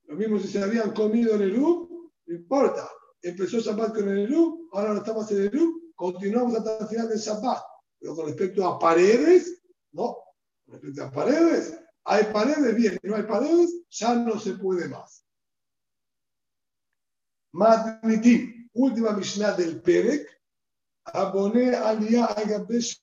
Lo 0.03 0.15
mismo 0.15 0.39
si 0.39 0.47
se 0.47 0.61
habían 0.61 0.91
comido 0.93 1.35
el 1.35 1.53
Eru, 1.53 2.11
no 2.25 2.35
importa. 2.35 2.89
Empezó 3.21 3.57
el 3.57 3.63
Shabbat 3.63 3.95
con 3.95 4.09
el 4.09 4.19
Eru, 4.19 4.69
ahora 4.73 4.93
no 4.93 4.99
estamos 4.99 5.29
en 5.31 5.37
el 5.37 5.47
Eru, 5.47 5.93
continuamos 5.95 6.55
hasta 6.55 6.77
el 6.79 6.87
final 6.87 7.09
del 7.09 7.17
Shabbat. 7.17 7.63
Pero 7.99 8.15
con 8.15 8.25
respecto 8.27 8.67
a 8.67 8.77
paredes, 8.77 9.63
no. 9.93 10.17
Con 10.65 10.73
respecto 10.73 11.03
a 11.03 11.11
paredes, 11.11 11.79
hay 12.03 12.25
paredes, 12.25 12.75
bien, 12.75 12.99
no 13.01 13.15
hay 13.15 13.23
paredes, 13.23 13.73
ya 13.89 14.13
no 14.13 14.39
se 14.39 14.53
puede 14.53 14.87
más. 14.87 15.25
Matnitim, 17.53 18.69
última 18.73 19.11
Mishnah 19.11 19.53
del 19.53 19.81
Perek, 19.81 20.34
Aboné 21.13 21.75
Aliyah 21.75 22.35
Agabesh 22.37 23.01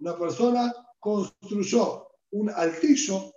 Una 0.00 0.18
persona 0.18 0.72
construyó 0.98 2.08
un 2.30 2.50
altillo 2.50 3.32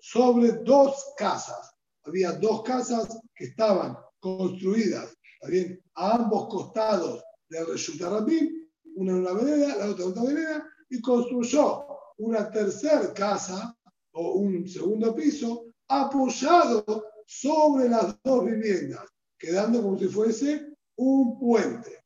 sobre 0.00 0.52
dos 0.64 1.12
casas. 1.16 1.74
Había 2.04 2.32
dos 2.32 2.62
casas 2.62 3.18
que 3.34 3.46
estaban 3.46 3.96
construidas 4.18 5.14
¿bien? 5.48 5.82
a 5.94 6.16
ambos 6.16 6.48
costados 6.48 7.22
del 7.48 7.66
Reshut 7.66 8.00
una 8.00 9.12
en 9.12 9.22
una 9.22 9.32
vereda, 9.32 9.76
la 9.76 9.90
otra 9.90 10.04
en 10.04 10.10
otra 10.10 10.22
vereda, 10.24 10.66
y 10.88 11.00
construyó 11.00 11.86
una 12.18 12.50
tercera 12.50 13.12
casa 13.14 13.74
o 14.12 14.32
un 14.32 14.68
segundo 14.68 15.14
piso 15.14 15.66
apoyado 15.88 16.84
sobre 17.26 17.88
las 17.88 18.16
dos 18.22 18.44
viviendas, 18.44 19.08
quedando 19.38 19.82
como 19.82 19.98
si 19.98 20.08
fuese 20.08 20.74
un 20.96 21.38
puente. 21.38 21.99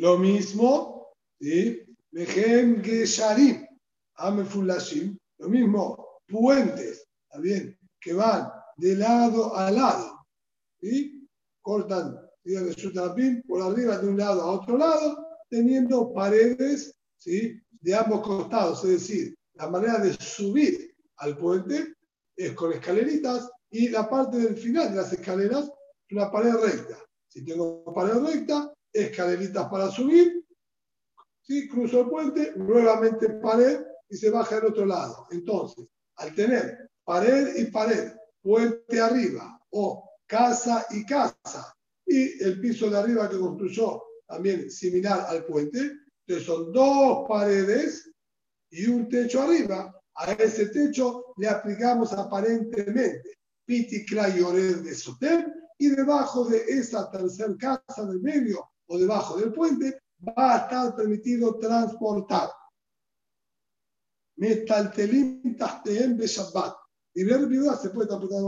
Lo 0.00 0.16
mismo, 0.16 1.12
¿sí? 1.38 1.84
Gesharim, 2.10 3.66
lo 5.38 5.48
mismo, 5.50 6.20
puentes, 6.26 7.06
bien? 7.38 7.78
Que 8.00 8.14
van 8.14 8.50
de 8.78 8.96
lado 8.96 9.54
a 9.54 9.70
lado, 9.70 10.26
¿sí? 10.80 11.28
Cortan, 11.60 12.18
por 13.46 13.60
arriba 13.60 13.98
de 13.98 14.08
un 14.08 14.16
lado 14.16 14.40
a 14.40 14.52
otro 14.52 14.78
lado, 14.78 15.22
teniendo 15.50 16.14
paredes 16.14 16.94
¿sí? 17.18 17.60
de 17.82 17.94
ambos 17.94 18.22
costados, 18.22 18.82
es 18.84 19.06
decir, 19.06 19.36
la 19.52 19.68
manera 19.68 19.98
de 19.98 20.14
subir 20.14 20.94
al 21.18 21.36
puente 21.36 21.92
es 22.36 22.52
con 22.52 22.72
escaleritas 22.72 23.50
y 23.70 23.90
la 23.90 24.08
parte 24.08 24.38
del 24.38 24.56
final 24.56 24.92
de 24.92 24.96
las 24.96 25.12
escaleras 25.12 25.66
es 26.08 26.16
una 26.16 26.30
pared 26.30 26.54
recta. 26.54 26.96
Si 27.28 27.44
tengo 27.44 27.84
pared 27.92 28.14
recta, 28.14 28.72
escaleritas 28.92 29.68
para 29.68 29.90
subir, 29.90 30.44
¿sí? 31.42 31.68
cruzo 31.68 32.02
el 32.02 32.08
puente, 32.08 32.52
nuevamente 32.56 33.28
pared 33.28 33.80
y 34.08 34.16
se 34.16 34.30
baja 34.30 34.56
al 34.56 34.66
otro 34.66 34.86
lado. 34.86 35.26
Entonces, 35.30 35.86
al 36.16 36.34
tener 36.34 36.90
pared 37.04 37.56
y 37.56 37.70
pared, 37.70 38.12
puente 38.42 39.00
arriba 39.00 39.60
o 39.70 40.10
casa 40.26 40.86
y 40.90 41.04
casa, 41.04 41.74
y 42.06 42.42
el 42.42 42.60
piso 42.60 42.90
de 42.90 42.98
arriba 42.98 43.28
que 43.28 43.38
construyó 43.38 44.02
también 44.26 44.70
similar 44.70 45.26
al 45.28 45.44
puente, 45.44 45.92
entonces 46.26 46.46
son 46.46 46.72
dos 46.72 47.26
paredes 47.28 48.10
y 48.70 48.86
un 48.86 49.08
techo 49.08 49.42
arriba. 49.42 49.94
A 50.14 50.32
ese 50.32 50.66
techo 50.66 51.32
le 51.38 51.48
aplicamos 51.48 52.12
aparentemente 52.12 53.38
Piti 53.64 54.04
Ored 54.16 54.82
de 54.82 54.94
Soter 54.94 55.52
y 55.78 55.88
debajo 55.88 56.44
de 56.44 56.64
esa 56.68 57.10
tercera 57.10 57.56
casa 57.58 58.04
del 58.04 58.20
medio 58.20 58.69
o 58.90 58.98
debajo 58.98 59.38
del 59.38 59.52
puente 59.52 60.00
va 60.26 60.54
a 60.54 60.58
estar 60.58 60.96
permitido 60.96 61.58
transportar. 61.58 62.50
Metaltelim 64.36 65.56
Tahteem 65.56 66.16
de 66.16 66.26
Shabbat. 66.26 66.74
Y 67.14 67.24
ver 67.24 67.46
viuda 67.46 67.76
se 67.76 67.90
puede 67.90 68.08
transportar 68.08 68.40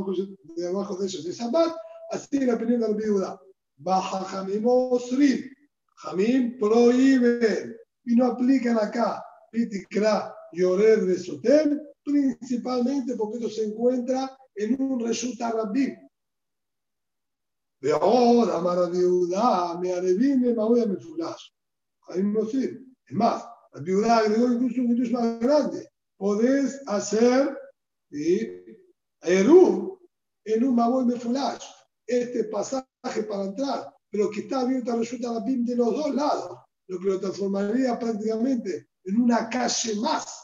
debajo 0.57 0.97
de 0.97 1.07
ellos 1.07 1.25
de 1.25 1.33
Shabbat, 1.33 1.77
así 2.11 2.41
la 2.41 2.55
opinión 2.55 2.81
de 2.81 2.89
la 2.89 2.95
viuda. 2.95 3.41
Baja 3.77 4.25
Jamimosrim 4.25 5.49
Jamín 5.97 6.59
prohíben 6.59 7.77
y 8.05 8.17
no 8.17 8.27
aplican 8.27 8.79
acá 8.79 9.25
Pitikra 9.51 10.35
y 10.51 10.63
Ored 10.63 11.07
de 11.07 11.19
Sotel, 11.19 11.81
principalmente 12.03 13.15
porque 13.17 13.39
esto 13.39 13.49
se 13.49 13.65
encuentra 13.67 14.37
en 14.57 14.81
un 14.81 15.01
resulta 15.01 15.53
rabí. 15.53 15.95
De 17.83 17.93
ahora, 17.93 18.61
Maraviudá, 18.61 19.79
me 19.79 19.93
arevine, 19.93 20.49
me 20.49 20.55
voy 20.55 20.81
a 20.81 20.87
me 20.87 20.97
fulash. 20.97 21.51
Ahí 22.09 22.23
no 22.23 22.47
sé. 22.47 22.81
Es 23.07 23.15
más, 23.15 23.45
la 23.73 23.81
viuda 23.81 24.19
agregó 24.19 24.53
incluso 24.53 24.81
un 24.83 24.93
incluso 24.93 25.13
más 25.13 25.41
grande. 25.41 25.89
Podés 26.17 26.81
hacer 26.87 27.59
Eru 29.21 30.01
en 30.45 30.65
un 30.65 30.75
Maboy 30.75 31.07
Mefulash. 31.07 31.65
Este 32.07 32.45
pasaje 32.45 33.23
para 33.29 33.45
entrar 33.45 33.93
pero 34.13 34.31
que 34.31 34.41
está 34.41 34.61
abierta 34.61 34.95
resulta 34.95 35.33
la 35.33 35.41
BIM 35.41 35.65
de 35.65 35.75
los 35.75 35.91
dos 35.91 36.15
lados, 36.15 36.59
lo 36.87 37.01
que 37.01 37.07
lo 37.07 37.19
transformaría 37.19 37.99
prácticamente 37.99 38.91
en 39.05 39.21
una 39.21 39.49
calle 39.49 39.97
más. 39.97 40.39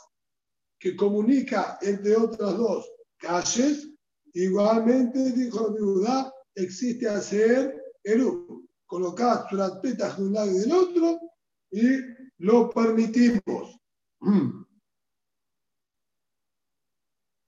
que 0.80 0.96
comunica 0.96 1.76
entre 1.82 2.16
otras 2.16 2.56
dos 2.56 2.88
calles, 3.18 3.90
igualmente, 4.32 5.32
dijo 5.32 5.68
la 5.68 5.78
Judá, 5.78 6.32
existe 6.62 7.08
hacer 7.08 7.82
el 8.02 8.22
colocar 8.86 9.46
Surat 9.48 9.80
Petah 9.80 10.14
de 10.16 10.22
un 10.22 10.32
lado 10.32 10.50
y 10.50 10.58
del 10.58 10.72
otro 10.72 11.20
y 11.70 12.00
lo 12.38 12.70
permitimos. 12.70 13.78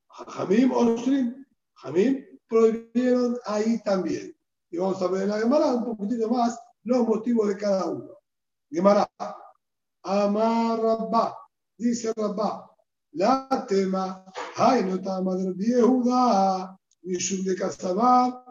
Jamim 0.09 0.73
Osrim, 0.73 1.47
Jamim 1.75 2.25
prohibieron 2.47 3.39
ahí 3.47 3.83
también. 3.83 4.37
Y 4.71 4.79
vamos 4.79 5.01
a 5.03 5.09
ver 5.09 5.23
en 5.23 5.29
la 5.31 5.39
Gemara 5.39 5.75
un 5.75 5.85
poquitito 5.85 6.29
más 6.29 6.59
los 6.85 7.07
motivos 7.07 7.49
de 7.49 7.57
cada 7.57 7.87
uno. 7.87 8.19
Gemara, 8.71 9.11
Amar 10.03 10.81
Rabba, 10.81 11.37
dice 11.77 12.13
Rabba, 12.17 12.71
la 13.13 13.67
tema, 13.69 14.25
hay 14.57 14.85
no 14.85 15.01
tama 15.01 15.35
de 15.35 15.55
Yehuda, 15.57 16.79
Mishum 17.03 17.45
de 17.45 17.57
Casabar, 17.57 18.45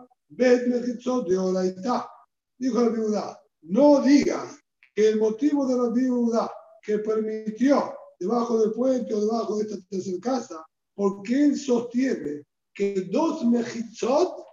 Dijo 2.57 2.81
la 2.83 2.89
viuda, 2.89 3.41
no 3.61 4.01
digas 4.01 4.59
que 4.93 5.09
el 5.09 5.19
motivo 5.19 5.65
de 5.65 5.77
la 5.77 5.89
viuda 5.89 6.51
que 6.81 6.99
permitió 6.99 7.95
debajo 8.19 8.59
del 8.59 8.73
puente 8.73 9.13
o 9.13 9.21
debajo 9.21 9.57
de 9.57 9.63
esta 9.63 9.81
tercera 9.89 10.17
casa, 10.21 10.65
porque 10.93 11.45
él 11.45 11.57
sostiene 11.57 12.43
que 12.73 13.01
dos 13.11 13.45
mejitzot 13.45 14.45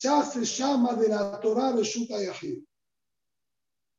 ya 0.00 0.22
se 0.22 0.44
llama 0.44 0.94
de 0.94 1.08
la 1.08 1.40
Torah 1.40 1.72
de 1.72 1.82
Yahid. 1.84 2.62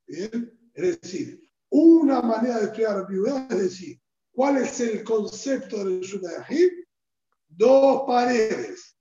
¿Bien? 0.08 0.72
Es 0.74 1.02
decir, 1.02 1.50
una 1.70 2.22
manera 2.22 2.60
de 2.60 2.66
estudiar 2.66 3.08
viuda 3.08 3.48
es 3.50 3.58
decir, 3.58 4.02
¿cuál 4.32 4.58
es 4.58 4.80
el 4.80 5.04
concepto 5.04 5.84
de 5.84 6.02
Yahid? 6.02 6.72
Dos 7.48 8.04
paredes. 8.08 8.96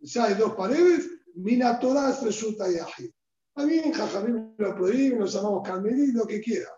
Ya 0.00 0.24
hay 0.24 0.34
dos 0.34 0.54
paredes, 0.54 1.08
Mina 1.36 1.78
Torah 1.78 2.10
es 2.10 2.22
Reshut 2.22 2.58
Yahid. 2.58 3.10
También 3.54 3.92
Jajamim 3.92 4.54
lo 4.56 4.74
prohíben, 4.74 5.18
nos 5.18 5.34
llamamos 5.34 5.66
Carmelí, 5.66 6.12
lo 6.12 6.26
que 6.26 6.40
quiera. 6.40 6.70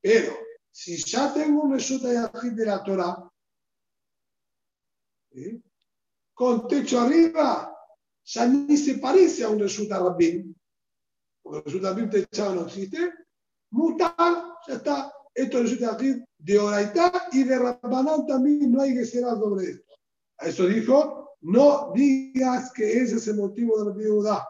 Pero 0.00 0.36
si 0.70 0.96
ya 0.96 1.32
tengo 1.32 1.62
un 1.62 1.76
Yahid 1.76 2.52
de 2.52 2.66
la 2.66 2.82
Torah, 2.82 3.30
con 6.34 6.68
techo 6.68 7.00
arriba, 7.00 7.74
ya 8.24 8.46
ni 8.46 8.76
se 8.76 8.98
parece 8.98 9.44
a 9.44 9.50
un 9.50 9.58
resulta 9.58 9.98
Rabbin, 9.98 10.54
porque 11.42 11.62
resulta 11.64 11.90
Rabbin 11.90 12.10
techado 12.10 12.54
no 12.54 12.66
existe, 12.66 13.12
mutar, 13.70 14.14
ya 14.66 14.74
está. 14.74 15.12
Esto 15.34 15.62
resulta 15.62 15.92
aquí 15.92 16.24
de 16.38 16.58
Oraitá 16.58 17.28
y 17.32 17.44
de 17.44 17.58
Rabbanán 17.58 18.26
también 18.26 18.72
no 18.72 18.80
hay 18.80 18.94
que 18.94 19.04
ser 19.04 19.24
sobre 19.24 19.66
esto. 19.66 19.94
A 20.38 20.48
eso 20.48 20.66
dijo, 20.66 21.25
no 21.46 21.92
digas 21.94 22.72
que 22.72 23.02
ese 23.02 23.16
es 23.16 23.28
el 23.28 23.36
motivo 23.36 23.78
de 23.78 23.90
la 23.90 23.96
viuda. 23.96 24.48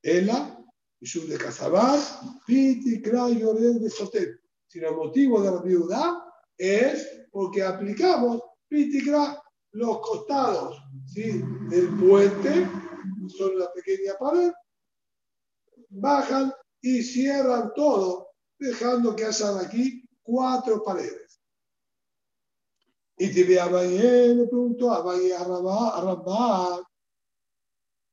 Ela, 0.00 0.64
Yishub 1.00 1.26
de 1.26 1.36
Casabar, 1.36 1.98
Piti, 2.46 3.02
Yorel 3.02 3.80
de 3.80 3.90
Sotet. 3.90 4.40
Si 4.68 4.78
el 4.78 4.94
motivo 4.94 5.42
de 5.42 5.50
la 5.50 5.60
viuda 5.60 6.24
es 6.56 7.26
porque 7.32 7.64
aplicamos 7.64 8.40
Piti, 8.68 9.04
Kra, 9.04 9.42
los 9.72 9.98
costados 10.02 10.80
¿sí? 11.12 11.42
del 11.68 11.88
puente, 11.98 12.68
son 13.36 13.58
la 13.58 13.72
pequeña 13.72 14.14
pared, 14.16 14.52
bajan 15.88 16.52
y 16.80 17.02
cierran 17.02 17.72
todo, 17.74 18.28
dejando 18.56 19.16
que 19.16 19.24
hayan 19.24 19.58
aquí 19.58 20.08
cuatro 20.22 20.84
paredes. 20.84 21.23
Y 23.16 23.32
te 23.32 23.60
a 23.60 23.66
Bahía, 23.66 24.34
le 24.34 24.46
preguntó 24.46 24.90
a 24.92 25.02
Bahía 25.02 25.40
a 25.40 25.44
Rabá, 25.44 26.82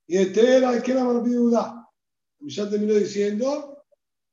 y 0.08 0.18
este 0.18 0.58
era 0.58 0.82
que 0.82 0.92
era. 0.92 1.88
Y 2.40 2.54
ya 2.54 2.70
terminó 2.70 2.94
diciendo, 2.96 3.84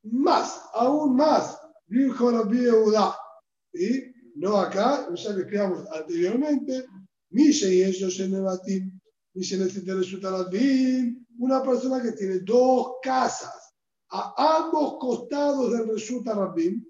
más, 0.02 0.60
aún 0.74 1.14
más, 1.16 1.56
dijo 1.86 2.30
la 2.30 2.42
viuda. 2.42 3.16
Y 3.72 4.12
no 4.34 4.56
acá, 4.56 5.08
ya 5.14 5.30
le 5.30 5.42
explicamos 5.42 5.86
anteriormente, 5.92 6.84
Misha 7.30 7.68
y 7.68 7.84
ellos 7.84 8.18
en 8.20 8.32
Nebatim, 8.32 9.00
Misha 9.34 9.56
en 9.56 11.26
una 11.38 11.62
persona 11.62 12.02
que 12.02 12.12
tiene 12.12 12.40
dos 12.40 12.94
casas 13.02 13.72
a 14.10 14.56
ambos 14.58 14.96
costados 14.98 15.70
del 15.72 15.88
Resulta 15.88 16.34
Rabim, 16.34 16.84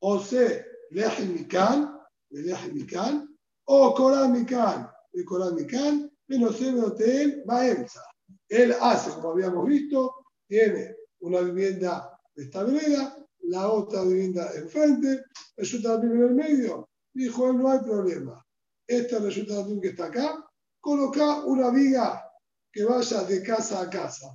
o 0.00 0.20
sea, 0.20 0.64
Lejimikan, 0.90 1.97
Lejimikan, 2.30 3.28
o 3.64 3.94
Koramikan, 3.94 4.90
el 5.12 5.24
Koramikan, 5.24 6.10
menos 6.28 6.60
el 6.60 6.78
hotel 6.84 7.42
Baenza. 7.46 8.02
Él 8.48 8.74
hace, 8.80 9.10
como 9.12 9.30
habíamos 9.30 9.66
visto, 9.66 10.14
tiene 10.46 10.94
una 11.20 11.40
vivienda 11.40 12.18
de 12.34 12.44
esta 12.44 12.64
vereda, 12.64 13.16
la 13.42 13.68
otra 13.68 14.02
vivienda 14.02 14.50
enfrente, 14.54 15.24
resulta 15.56 15.96
Rabim 15.96 16.12
en 16.12 16.22
el 16.22 16.34
medio. 16.34 16.88
Dijo 17.14 17.50
él, 17.50 17.58
no 17.58 17.70
hay 17.70 17.80
problema 17.80 18.44
este 18.88 19.18
resultado 19.18 19.78
que 19.80 19.88
está 19.88 20.06
acá, 20.06 20.44
coloca 20.80 21.44
una 21.44 21.70
viga 21.70 22.24
que 22.72 22.84
vaya 22.84 23.22
de 23.24 23.42
casa 23.42 23.82
a 23.82 23.90
casa. 23.90 24.34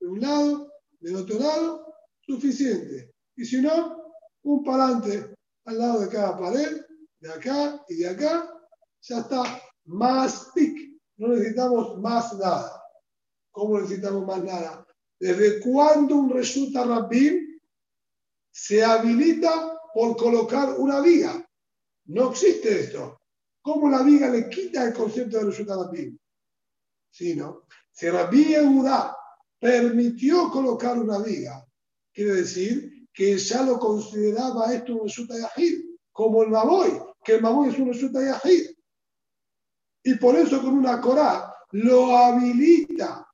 De 0.00 0.06
un 0.06 0.20
lado, 0.20 0.72
del 1.00 1.16
otro 1.16 1.38
lado, 1.38 1.94
suficiente. 2.20 3.12
Y 3.36 3.44
si 3.44 3.60
no, 3.60 4.14
un 4.44 4.62
parante 4.62 5.34
al 5.64 5.78
lado 5.78 6.00
de 6.00 6.08
cada 6.08 6.38
pared, 6.38 6.80
de 7.22 7.32
acá 7.32 7.84
y 7.88 7.94
de 7.98 8.08
acá, 8.08 8.52
ya 9.00 9.18
está 9.20 9.62
más 9.84 10.50
pic. 10.54 11.00
No 11.16 11.28
necesitamos 11.28 11.98
más 12.00 12.36
nada. 12.36 12.82
¿Cómo 13.52 13.80
necesitamos 13.80 14.26
más 14.26 14.42
nada? 14.42 14.84
¿Desde 15.20 15.60
cuándo 15.60 16.16
un 16.16 16.30
resulta 16.30 16.84
rabín 16.84 17.60
se 18.50 18.84
habilita 18.84 19.78
por 19.94 20.16
colocar 20.16 20.74
una 20.78 21.00
viga? 21.00 21.48
No 22.06 22.30
existe 22.30 22.80
esto. 22.80 23.20
¿Cómo 23.60 23.88
la 23.88 24.02
viga 24.02 24.28
le 24.28 24.48
quita 24.48 24.84
el 24.84 24.92
concepto 24.92 25.38
de 25.38 25.44
Reshut 25.44 25.68
Rabim? 25.68 26.18
Sí, 27.08 27.36
¿no? 27.36 27.66
Si 27.92 28.08
Rabbi 28.10 28.46
Yehuda 28.46 29.16
permitió 29.60 30.50
colocar 30.50 30.98
una 30.98 31.18
viga, 31.18 31.64
quiere 32.12 32.32
decir 32.32 33.06
que 33.12 33.38
ya 33.38 33.62
lo 33.62 33.78
consideraba 33.78 34.74
esto 34.74 34.94
un 34.94 35.02
Reshut 35.02 35.30
Yahid, 35.30 35.84
como 36.10 36.42
el 36.42 36.50
Maboy, 36.50 37.11
que 37.24 37.34
el 37.34 37.42
Maboy 37.42 37.68
es 37.70 37.78
un 37.78 37.88
Reshut 37.88 38.12
Yahid. 38.12 38.70
Y 40.04 40.14
por 40.16 40.36
eso 40.36 40.60
con 40.60 40.74
una 40.74 41.00
Corá 41.00 41.54
lo 41.72 42.16
habilita, 42.16 43.26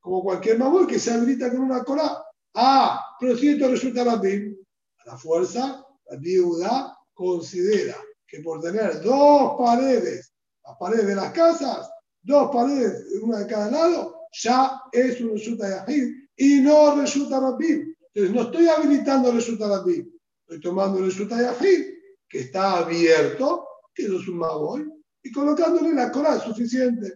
como 0.00 0.22
cualquier 0.22 0.58
Maboy 0.58 0.86
que 0.86 0.98
se 0.98 1.12
habilita 1.12 1.50
con 1.50 1.60
una 1.60 1.82
Corá. 1.82 2.24
Ah, 2.54 3.00
pero 3.18 3.36
si 3.36 3.48
esto 3.48 3.68
resulta 3.68 4.04
Rabim, 4.04 4.56
a 4.98 5.12
la 5.12 5.16
fuerza, 5.16 5.84
Rabbi 6.10 6.32
Yehuda 6.32 6.96
considera 7.14 7.96
que 8.26 8.40
por 8.40 8.60
tener 8.60 9.00
dos 9.02 9.54
paredes, 9.58 10.32
las 10.64 10.76
paredes 10.78 11.06
de 11.06 11.14
las 11.14 11.32
casas, 11.32 11.90
dos 12.22 12.50
paredes, 12.52 13.06
una 13.22 13.38
de 13.40 13.46
cada 13.46 13.70
lado, 13.70 14.20
ya 14.32 14.82
es 14.92 15.20
un 15.20 15.30
resulta 15.30 15.86
Yahid 15.86 16.14
y 16.36 16.60
no 16.60 16.96
resulta 16.96 17.40
Rabim. 17.40 17.94
Entonces 18.14 18.34
no 18.34 18.42
estoy 18.42 18.68
habilitando 18.68 19.32
resulta 19.32 19.68
Rabim, 19.68 20.10
estoy 20.42 20.60
tomando 20.60 21.00
resulta 21.00 21.40
Yahid, 21.40 21.86
que 22.32 22.40
está 22.40 22.78
abierto, 22.78 23.68
que 23.94 24.04
es 24.04 24.10
un 24.26 24.38
Maboy, 24.38 24.90
y 25.22 25.30
colocándole 25.30 25.92
la 25.92 26.10
cola 26.10 26.40
suficiente. 26.40 27.12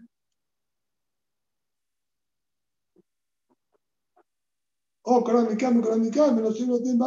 Oh, 5.05 5.25
cambio, 5.25 5.89
con 5.89 6.03
mi 6.03 6.11
cambio, 6.11 6.45
no 6.45 6.53
sé, 6.53 6.67
no 6.67 6.83
tengo 6.83 7.07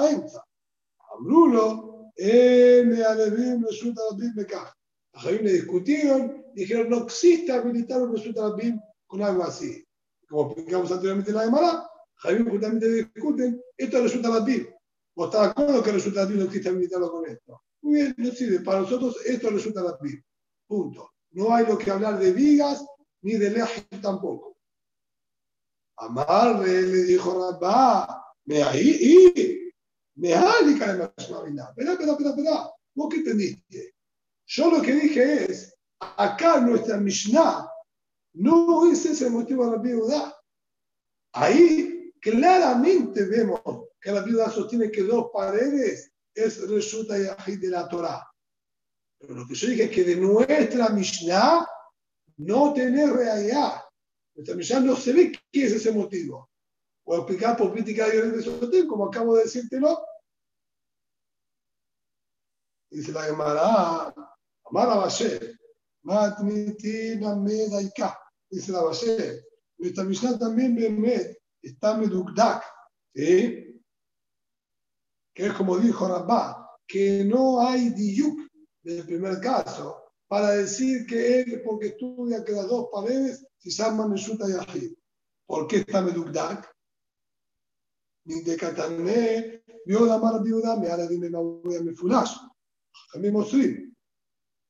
Abrulo, 1.12 2.12
me 2.18 3.03
alevim 3.03 3.64
resulta 3.64 4.01
Rabim 4.10 4.34
Mekah. 4.36 4.74
Los 5.14 5.26
le 5.26 5.53
discutieron, 5.53 6.45
dijeron, 6.55 6.89
no 6.89 7.03
existe 7.03 7.51
habilitar 7.51 8.01
un 8.01 8.16
resulta 8.16 8.41
Rabim 8.41 8.80
con 9.05 9.22
algo 9.22 9.43
así. 9.43 9.86
Como 10.28 10.51
explicamos 10.51 10.91
anteriormente 10.91 11.30
en 11.30 11.38
la 11.38 11.43
Gemara, 11.43 11.88
Javier 12.16 12.49
justamente 12.49 12.91
discuten, 12.91 13.62
esto 13.78 14.01
resulta 14.01 14.30
Rabim. 14.30 14.68
¿Vos 15.16 15.28
estás 15.28 15.43
de 15.43 15.51
acuerdo 15.51 15.84
que 15.84 15.91
resulta 15.91 16.24
Rabim 16.24 16.39
no 16.39 16.45
existe 16.45 16.70
habilitarlo 16.70 17.12
con 17.12 17.26
esto? 17.28 17.62
Muy 17.82 17.93
bien, 17.95 18.15
no 18.17 18.32
sirve. 18.32 18.59
Para 18.59 18.82
nosotros 18.82 19.17
esto 19.25 19.49
resulta 19.49 19.82
Rabim. 19.82 20.21
Punto. 20.67 21.11
No 21.32 21.53
hay 21.53 21.65
lo 21.65 21.77
que 21.77 21.91
hablar 21.91 22.19
de 22.19 22.32
vigas 22.34 22.86
ni 23.21 23.34
de 23.34 23.51
lejos 23.51 23.86
tampoco. 24.01 24.57
Amarle 25.97 26.82
le 26.84 27.03
dijo 27.03 27.51
Rabá, 27.51 28.23
me 28.45 28.63
ahí, 28.63 29.71
me 30.15 30.30
de 30.30 30.36
más 30.36 31.11
Espera, 31.17 31.91
espera, 31.93 32.11
espera, 32.11 32.30
espera. 32.30 32.71
¿Vos 32.95 33.09
qué 33.09 33.17
entendiste? 33.17 33.95
Yo 34.47 34.71
lo 34.71 34.82
que 34.82 34.93
dije 34.93 35.51
es, 35.51 35.75
acá 35.99 36.59
nuestra 36.59 36.97
Mishnah 36.97 37.69
no 38.34 38.91
es 38.91 39.05
ese 39.05 39.30
motivo 39.30 39.65
de 39.65 39.71
la 39.71 39.77
viuda. 39.82 40.36
Ahí 41.34 42.11
claramente 42.21 43.25
vemos 43.25 43.61
que 44.01 44.11
la 44.11 44.21
viuda 44.21 44.49
sostiene 44.49 44.89
que 44.89 45.03
dos 45.03 45.30
paredes 45.34 46.11
es 46.34 46.67
resulta 46.69 47.15
de 47.15 47.69
la 47.69 47.88
Torah. 47.88 48.25
Pero 49.19 49.36
lo 49.36 49.45
que 49.45 49.55
yo 49.55 49.67
dije 49.67 49.84
es 49.84 49.91
que 49.91 50.03
de 50.03 50.15
nuestra 50.15 50.89
Mishnah 50.89 51.67
no 52.38 52.73
tener 52.73 53.11
realidad. 53.11 53.82
Nuestra 54.36 54.55
Mishnah 54.55 54.80
no 54.80 54.95
se 54.95 55.13
ve 55.13 55.32
qué 55.51 55.65
es 55.65 55.73
ese 55.73 55.91
motivo. 55.91 56.49
Puedo 57.03 57.21
explicar 57.21 57.57
por 57.57 57.73
crítica 57.73 58.07
de 58.07 58.41
Sotel, 58.41 58.88
como 58.88 59.07
acabo 59.07 59.36
de 59.36 59.43
decírtelo. 59.43 60.01
Dice 62.89 63.11
la 63.11 63.23
Gemara, 63.23 64.13
Amara 64.65 64.95
Basher, 64.95 65.59
Matmitina 66.03 67.36
Medaika. 67.36 68.17
Dice 68.49 68.71
la 68.71 68.84
Basher, 68.84 69.43
nuestra 69.77 70.03
Mishnah 70.05 70.39
también 70.39 70.77
está 71.61 71.97
Medukdak, 71.97 72.63
¿sí? 73.13 73.68
Es 75.46 75.54
como 75.54 75.78
dijo 75.78 76.08
Rabá, 76.08 76.70
que 76.86 77.24
no 77.24 77.62
hay 77.62 77.90
diuk 77.90 78.40
del 78.84 79.06
primer 79.06 79.40
caso 79.40 80.04
para 80.28 80.52
decir 80.52 81.06
que 81.06 81.40
él, 81.40 81.62
porque 81.66 81.88
estudia 81.88 82.44
que 82.44 82.52
las 82.52 82.68
dos 82.68 82.90
paredes 82.92 83.46
se 83.58 83.70
llaman 83.70 84.12
Meshuta 84.12 84.50
y 84.50 84.54
Ajid. 84.54 84.94
¿Por 85.46 85.68
qué 85.68 85.78
está 85.78 86.02
Medukdak? 86.02 86.70
Ni 88.26 88.42
de 88.42 88.58
Katané, 88.58 89.64
vio 89.86 90.06
la 90.06 90.18
mala 90.18 90.40
viuda, 90.40 90.76
me 90.76 90.90
hará 90.90 91.08
dime 91.08 91.30
me 91.30 91.78
a 91.78 91.82
mi 91.82 91.94
fulash. 91.96 92.36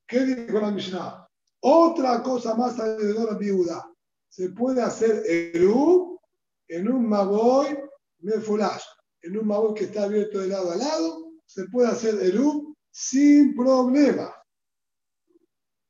¿Qué 0.07 0.25
dijo 0.25 0.59
la 0.59 0.71
Mishnah? 0.71 1.27
Otra 1.61 2.23
cosa 2.23 2.55
más 2.55 2.79
alrededor 2.79 3.25
de 3.25 3.31
la 3.33 3.37
viuda. 3.37 3.93
Se 4.29 4.49
puede 4.49 4.81
hacer 4.81 5.23
Eru 5.25 6.19
en 6.67 6.91
un 6.91 7.07
Maboy 7.09 7.77
Mefulash. 8.19 8.83
En 9.21 9.37
un 9.37 9.47
Maboy 9.47 9.73
que 9.73 9.85
está 9.85 10.03
abierto 10.03 10.39
de 10.39 10.47
lado 10.47 10.71
a 10.71 10.75
lado, 10.75 11.33
se 11.45 11.65
puede 11.65 11.89
hacer 11.89 12.15
Eru 12.21 12.75
sin 12.91 13.55
problema. 13.55 14.33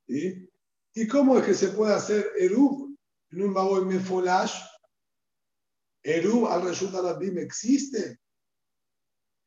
¿Y 0.07 1.07
cómo 1.07 1.37
es 1.37 1.45
que 1.45 1.53
se 1.53 1.69
puede 1.69 1.93
hacer 1.93 2.31
Eru 2.37 2.95
en 3.31 3.41
un 3.41 3.53
Maboy 3.53 3.85
Mefulash? 3.85 4.59
Eru 6.03 6.47
al 6.47 6.63
resultado 6.63 7.07
de 7.07 7.13
la 7.13 7.19
BIM 7.19 7.37
existe. 7.39 8.19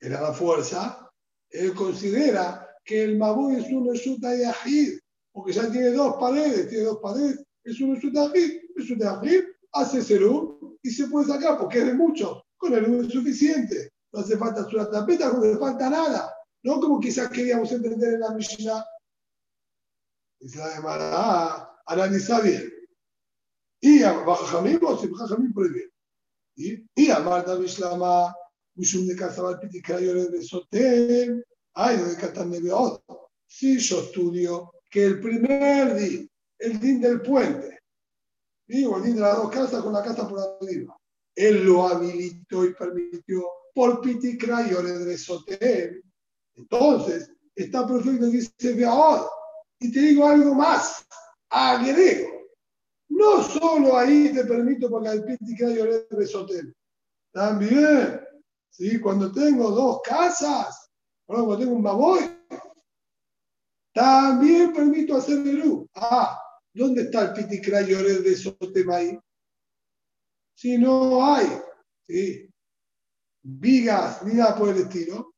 Era 0.01 0.21
la 0.21 0.33
fuerza. 0.33 1.11
Él 1.51 1.75
considera 1.75 2.69
que 2.85 3.03
el 3.03 3.19
Maboy 3.19 3.57
es 3.57 3.73
un 3.73 3.89
resulta 3.89 4.37
Yahid 4.37 4.99
porque 5.33 5.53
ya 5.53 5.71
tiene 5.71 5.91
dos 5.91 6.17
paredes, 6.21 6.69
tiene 6.69 6.85
dos 6.85 6.99
paredes, 7.03 7.43
es 7.65 7.81
un 7.81 7.99
Yahid, 7.99 8.61
es 8.77 8.91
un 8.91 8.99
Yahid, 8.99 9.45
hace 9.73 10.03
cero 10.03 10.79
y 10.83 10.91
se 10.91 11.07
puede 11.09 11.27
sacar 11.27 11.59
porque 11.59 11.79
es 11.79 11.87
de 11.87 11.95
mucho, 11.95 12.42
con 12.63 12.75
el 12.75 13.05
es 13.05 13.13
suficiente, 13.13 13.91
no 14.13 14.21
hace 14.21 14.39
falta 14.39 14.65
su 14.71 14.77
tapeta, 14.77 15.33
no 15.33 15.45
le 15.45 15.57
falta 15.57 15.91
nada, 15.91 16.33
no 16.63 16.79
como 16.81 17.01
quizás 17.01 17.29
queríamos 17.29 17.73
entender 17.73 18.15
en 18.15 18.21
la 18.21 18.31
Mishnah. 18.31 18.87
Dice 20.39 20.59
la 20.59 20.71
Gemara, 20.71 21.77
analiza 21.87 22.41
bien. 22.41 22.73
Y 23.81 24.05
a 24.05 24.13
Bajamim 24.13 24.79
o 24.85 24.97
si 24.97 25.09
Bajamim 25.09 25.53
prohíbe. 25.53 25.91
Y, 26.55 27.11
a 27.11 27.19
Marta 27.19 27.57
Mishlama, 27.57 28.33
Mishum 28.77 29.09
de 29.09 29.17
Casabal 29.17 29.59
Pitikayo 29.59 30.31
de 30.31 30.43
Sotem, 30.43 31.43
ay, 31.75 31.97
de 31.97 32.17
Katan 32.17 32.51
Nebeot. 32.51 33.03
Si 33.45 33.79
yo 33.79 34.03
estudio 34.03 34.73
que 34.89 35.05
el 35.05 35.21
primer 35.21 35.97
día, 35.97 36.29
el 36.59 36.79
din 36.79 37.01
del 37.01 37.23
puente, 37.23 37.81
digo, 38.69 38.99
el 38.99 39.03
din 39.03 39.17
de 39.17 39.23
las 39.23 39.37
dos 39.37 39.51
casas 39.51 39.83
con 39.83 39.93
la 39.93 40.05
casa 40.05 40.29
por 40.29 40.39
arriba, 40.39 40.97
él 41.35 41.65
lo 41.65 41.87
habilitó 41.89 42.65
y 42.65 42.75
permitió 42.75 43.45
por 43.75 44.01
Pitikra 44.01 44.63
y 44.63 44.71
de 44.71 45.19
Sotel. 45.19 46.03
Entonces, 46.57 47.31
está 47.55 47.87
perfecto, 47.87 48.27
dice, 48.27 48.53
ve 48.75 48.85
ahora. 48.85 49.25
Y 49.79 49.93
te 49.93 50.01
digo 50.01 50.29
algo 50.29 50.55
más, 50.55 51.07
agrego. 51.51 52.31
No 53.09 53.43
solo 53.43 53.97
ahí 53.97 54.33
te 54.33 54.45
permito 54.45 54.89
porque 54.91 55.09
el 55.09 55.25
Pitikra 55.25 55.71
y 55.71 56.17
de 56.17 56.27
Sotel. 56.27 56.75
También, 57.33 58.21
¿sí? 58.71 59.01
cuando 59.01 59.33
tengo 59.33 59.71
dos 59.71 60.01
casas, 60.03 60.91
cuando 61.27 61.59
tengo 61.59 61.73
un 61.73 61.83
baboy, 61.83 62.21
también 63.95 64.73
permito 64.73 65.17
hacer 65.17 65.47
Eru. 65.47 65.89
Ah, 65.95 66.39
¿dónde 66.73 67.03
está 67.03 67.23
el 67.23 67.33
piticrayorer 67.33 68.23
de 68.23 68.37
Sotema 68.37 68.97
ahí? 68.97 69.19
Si 70.55 70.79
no 70.79 71.25
hay 71.25 71.47
¿sí? 72.07 72.49
vigas 73.43 74.23
ni 74.25 74.35
nada 74.35 74.57
por 74.57 74.69
el 74.69 74.83
estilo, 74.83 75.35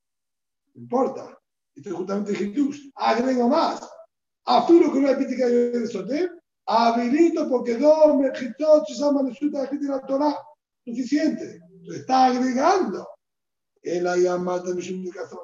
no 0.75 0.83
importa. 0.83 1.39
Esto 1.75 1.89
es 1.89 1.95
justamente 1.95 2.35
Jesús. 2.35 2.91
Agrego 2.95 3.49
más. 3.49 3.89
Afiro 4.45 4.93
que 4.93 5.01
no 5.01 5.09
hay 5.09 5.17
piticrayorer 5.17 5.81
de 5.81 5.87
Sotem, 5.89 6.31
habilito 6.67 7.49
porque 7.49 7.77
dos 7.77 8.17
mejitot 8.17 8.87
se 8.87 8.95
llaman 8.95 9.29
resulta 9.29 9.67
de 9.67 9.89
la 9.89 10.01
Torah. 10.07 10.37
Suficiente. 10.85 11.61
Está 11.95 12.27
agregando. 12.27 13.09
Él 13.83 14.07
ahí 14.07 14.27
amata 14.27 14.73
de 14.73 15.11
casa 15.11 15.37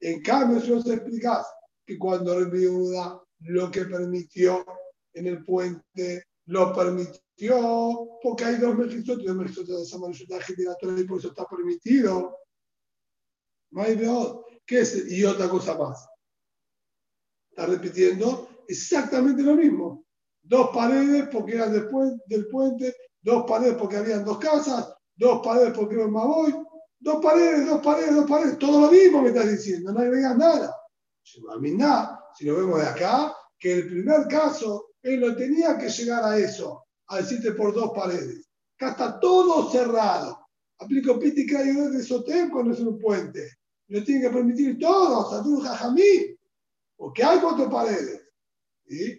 en 0.00 0.22
cambio, 0.22 0.60
si 0.60 0.72
os 0.72 0.86
explicas 0.86 1.46
que 1.84 1.98
cuando 1.98 2.38
el 2.38 2.50
viuda 2.50 3.20
lo 3.40 3.70
que 3.70 3.84
permitió 3.84 4.64
en 5.12 5.26
el 5.26 5.44
puente, 5.44 6.24
lo 6.46 6.72
permitió 6.72 7.20
porque 8.22 8.44
hay 8.44 8.56
dos 8.56 8.76
mejizotes, 8.76 9.26
dos 9.26 9.36
mejizotes 9.36 9.76
de 9.76 9.82
esa 9.82 9.98
manera 9.98 11.00
y 11.00 11.04
por 11.04 11.18
eso 11.18 11.28
está 11.28 11.46
permitido. 11.46 12.36
No 13.70 13.82
hay 13.82 13.96
¿Qué 14.66 14.80
es? 14.80 15.10
Y 15.10 15.24
otra 15.24 15.48
cosa 15.48 15.76
más. 15.78 16.08
Está 17.50 17.66
repitiendo 17.66 18.64
exactamente 18.66 19.42
lo 19.42 19.54
mismo. 19.54 20.04
Dos 20.42 20.70
paredes 20.72 21.28
porque 21.30 21.54
eran 21.54 21.72
después 21.72 22.12
del 22.26 22.48
puente, 22.48 22.94
dos 23.20 23.44
paredes 23.46 23.76
porque 23.78 23.96
habían 23.96 24.24
dos 24.24 24.38
casas, 24.38 24.92
dos 25.14 25.40
paredes 25.44 25.72
porque 25.74 25.94
era 25.94 26.06
un 26.06 26.12
Maboy, 26.12 26.54
Dos 27.00 27.22
paredes, 27.22 27.66
dos 27.66 27.80
paredes, 27.80 28.14
dos 28.14 28.28
paredes, 28.28 28.58
todo 28.58 28.80
lo 28.80 28.90
mismo 28.90 29.22
me 29.22 29.28
estás 29.28 29.50
diciendo, 29.50 29.92
no 29.92 30.00
agregas 30.00 30.36
nada. 30.36 30.74
Si 31.22 32.44
lo 32.44 32.56
vemos 32.56 32.80
de 32.80 32.86
acá, 32.86 33.34
que 33.58 33.74
el 33.74 33.86
primer 33.86 34.26
caso, 34.26 34.90
él 35.02 35.20
no 35.20 35.36
tenía 35.36 35.78
que 35.78 35.88
llegar 35.88 36.24
a 36.24 36.36
eso, 36.36 36.87
a 37.08 37.16
decirte 37.18 37.52
por 37.52 37.74
dos 37.74 37.92
paredes. 37.94 38.48
Acá 38.76 38.90
está 38.90 39.20
todo 39.20 39.70
cerrado. 39.70 40.46
Aplico 40.78 41.18
pítica 41.18 41.62
y 41.62 41.74
de 41.74 42.02
Sotem 42.02 42.50
cuando 42.50 42.72
es 42.72 42.80
un 42.80 42.98
puente. 42.98 43.58
Lo 43.88 44.04
tiene 44.04 44.22
que 44.22 44.30
permitir 44.30 44.78
todo, 44.78 45.22
hasta 45.22 45.42
tú, 45.42 45.60
jajamí, 45.60 46.36
porque 46.96 47.24
hay 47.24 47.40
cuatro 47.40 47.68
paredes. 47.70 48.22
Y 48.86 49.18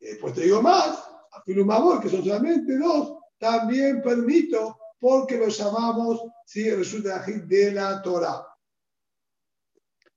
después 0.00 0.34
te 0.34 0.42
digo 0.42 0.62
más, 0.62 0.98
a 1.32 1.42
Filumabor, 1.44 2.00
que 2.00 2.08
son 2.08 2.24
solamente 2.24 2.76
dos, 2.78 3.18
también 3.38 4.00
permito 4.02 4.78
porque 4.98 5.36
lo 5.36 5.48
llamamos 5.48 6.22
¿sí? 6.46 6.70
resulta 6.70 7.24
de 7.26 7.72
la 7.72 8.00
Torah. 8.02 8.46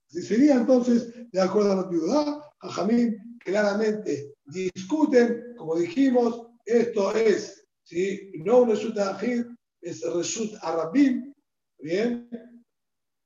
Si 0.07 0.21
sería 0.21 0.55
entonces, 0.55 1.13
de 1.31 1.41
acuerdo 1.41 1.73
a 1.73 1.75
la 1.75 1.81
antigüedad, 1.81 2.39
Jajamín 2.59 3.37
claramente 3.39 4.33
discuten, 4.45 5.55
como 5.57 5.75
dijimos, 5.75 6.46
esto 6.67 7.15
es, 7.15 7.65
¿sí? 7.83 8.31
no 8.43 8.63
un 8.63 8.69
Reshut 8.69 8.97
Ajid, 8.97 9.45
es 9.81 10.01
Reshut 10.03 10.53
Arabim, 10.61 11.33
¿bien? 11.79 12.29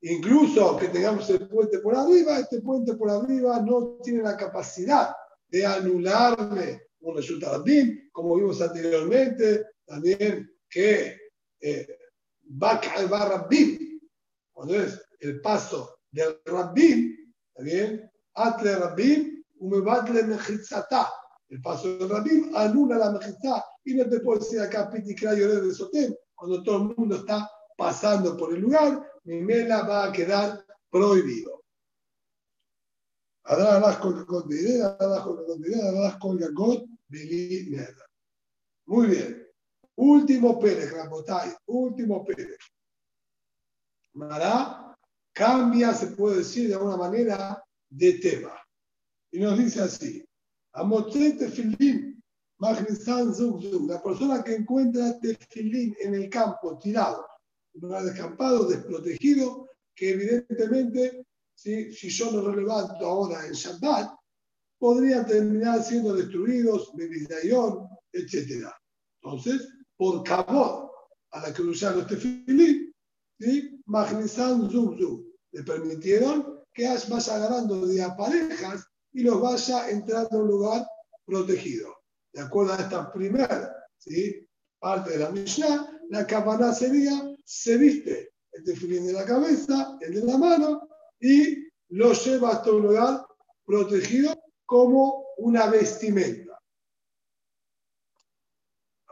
Incluso 0.02 0.78
que 0.78 0.88
tengamos 0.88 1.30
el 1.30 1.48
puente 1.48 1.80
por 1.80 1.96
arriba, 1.96 2.40
este 2.40 2.62
puente 2.62 2.96
por 2.96 3.10
arriba 3.10 3.60
no 3.62 3.98
tiene 4.04 4.24
la 4.24 4.38
capacidad 4.38 5.14
de 5.48 5.66
anularme 5.66 6.84
un 7.02 7.16
Reshut 7.16 7.44
Arabim, 7.44 8.10
como 8.12 8.36
vimos 8.36 8.62
anteriormente, 8.62 9.66
también 9.86 10.50
que 10.70 11.18
eh, 11.60 11.88
va 12.62 12.80
Rabbim, 13.28 14.00
cuando 14.52 14.76
es 14.76 15.02
el 15.20 15.42
paso 15.42 16.00
del 16.12 16.40
Rabbim, 16.46 17.34
¿está 17.50 17.64
bien? 17.64 18.12
Atle 18.34 18.76
Rabbim, 18.76 19.44
Umebatle 19.60 20.24
Mechitzata. 20.24 21.12
El 21.52 21.62
paso 21.62 21.98
del 21.98 22.10
Rabbim 22.10 22.56
anula 22.56 22.98
la 22.98 23.12
Mechitzá 23.12 23.66
y 23.84 23.94
no 23.94 24.10
te 24.10 24.22
puedo 24.22 24.40
decir 24.40 24.62
acá 24.62 24.90
Pitikra 24.90 25.34
de 25.34 25.74
Sotem, 25.74 26.16
cuando 26.34 26.64
todo 26.64 26.78
el 26.78 26.96
mundo 26.96 27.18
está 27.18 27.52
pasando 27.78 28.38
por 28.38 28.54
el 28.54 28.62
lugar, 28.62 29.06
mi 29.26 29.42
mela 29.42 29.84
va 29.84 30.06
a 30.06 30.12
quedar 30.14 30.66
prohibido. 30.90 31.62
Muy 38.86 39.08
bien. 39.08 39.48
Último 39.96 40.58
Pérez, 40.58 40.90
Ramotay, 40.94 41.54
último 41.66 42.24
Pérez. 42.24 42.60
Mará 44.14 44.98
cambia, 45.34 45.94
se 45.94 46.08
puede 46.08 46.38
decir 46.38 46.70
de 46.70 46.76
alguna 46.76 46.96
manera, 46.96 47.62
de 47.90 48.14
tema. 48.20 48.54
Y 49.32 49.40
nos 49.40 49.58
dice 49.58 49.82
así: 49.82 50.26
tefilín, 51.38 52.24
la 52.60 54.02
persona 54.04 54.44
que 54.44 54.56
encuentra 54.56 55.20
tefilín 55.20 55.96
en 56.00 56.16
el 56.16 56.30
campo, 56.30 56.78
tirado, 56.78 57.26
en 57.74 57.82
lugar 57.82 58.04
descampado, 58.04 58.68
desprotegido, 58.68 59.68
que 59.96 60.12
evidentemente 60.12 61.26
si 61.56 62.10
yo 62.10 62.32
lo 62.32 62.56
levanto 62.56 63.06
ahora 63.06 63.46
en 63.46 63.54
Shabbat, 63.54 64.12
podrían 64.80 65.26
terminar 65.28 65.84
siendo 65.84 66.16
destruidos, 66.16 66.92
Bebidayon, 66.96 67.88
etc. 68.14 68.68
Entonces, 69.22 69.68
por 69.96 70.24
cabot 70.24 70.90
a 71.32 71.42
la 71.42 71.54
que 71.54 71.62
usaron 71.62 72.02
este 72.02 72.16
tefilín, 72.16 72.94
¿sí? 73.40 73.80
Magnizan 73.86 74.70
le 75.52 75.64
permitieron 75.64 76.62
que 76.74 76.88
vaya 76.88 77.36
agarrando 77.36 77.86
de 77.86 78.08
parejas 78.18 78.86
y 79.14 79.24
los 79.24 79.42
vaya 79.42 79.90
entrando 79.90 80.38
a 80.38 80.42
un 80.42 80.48
lugar 80.48 80.88
protegido. 81.26 81.96
De 82.34 82.42
acuerdo 82.42 82.74
a 82.74 82.78
esta 82.78 83.12
primera 83.12 83.76
¿sí? 83.98 84.48
parte 84.80 85.12
de 85.12 85.20
la 85.20 85.32
Mishnah, 85.32 86.00
la 86.10 86.26
cabana 86.26 86.74
sería, 86.74 87.36
se 87.46 87.78
viste 87.78 88.34
el 88.52 88.64
tefilín 88.64 89.08
de 89.08 89.14
la 89.14 89.26
cabeza, 89.26 89.98
el 90.02 90.14
de 90.14 90.26
la 90.26 90.38
mano, 90.38 90.88
y 91.20 91.68
lo 91.90 92.14
lleva 92.14 92.52
hasta 92.52 92.72
un 92.72 92.84
lugar 92.84 93.26
protegido 93.66 94.34
como 94.66 95.26
una 95.38 95.68
vestimenta. 95.68 96.60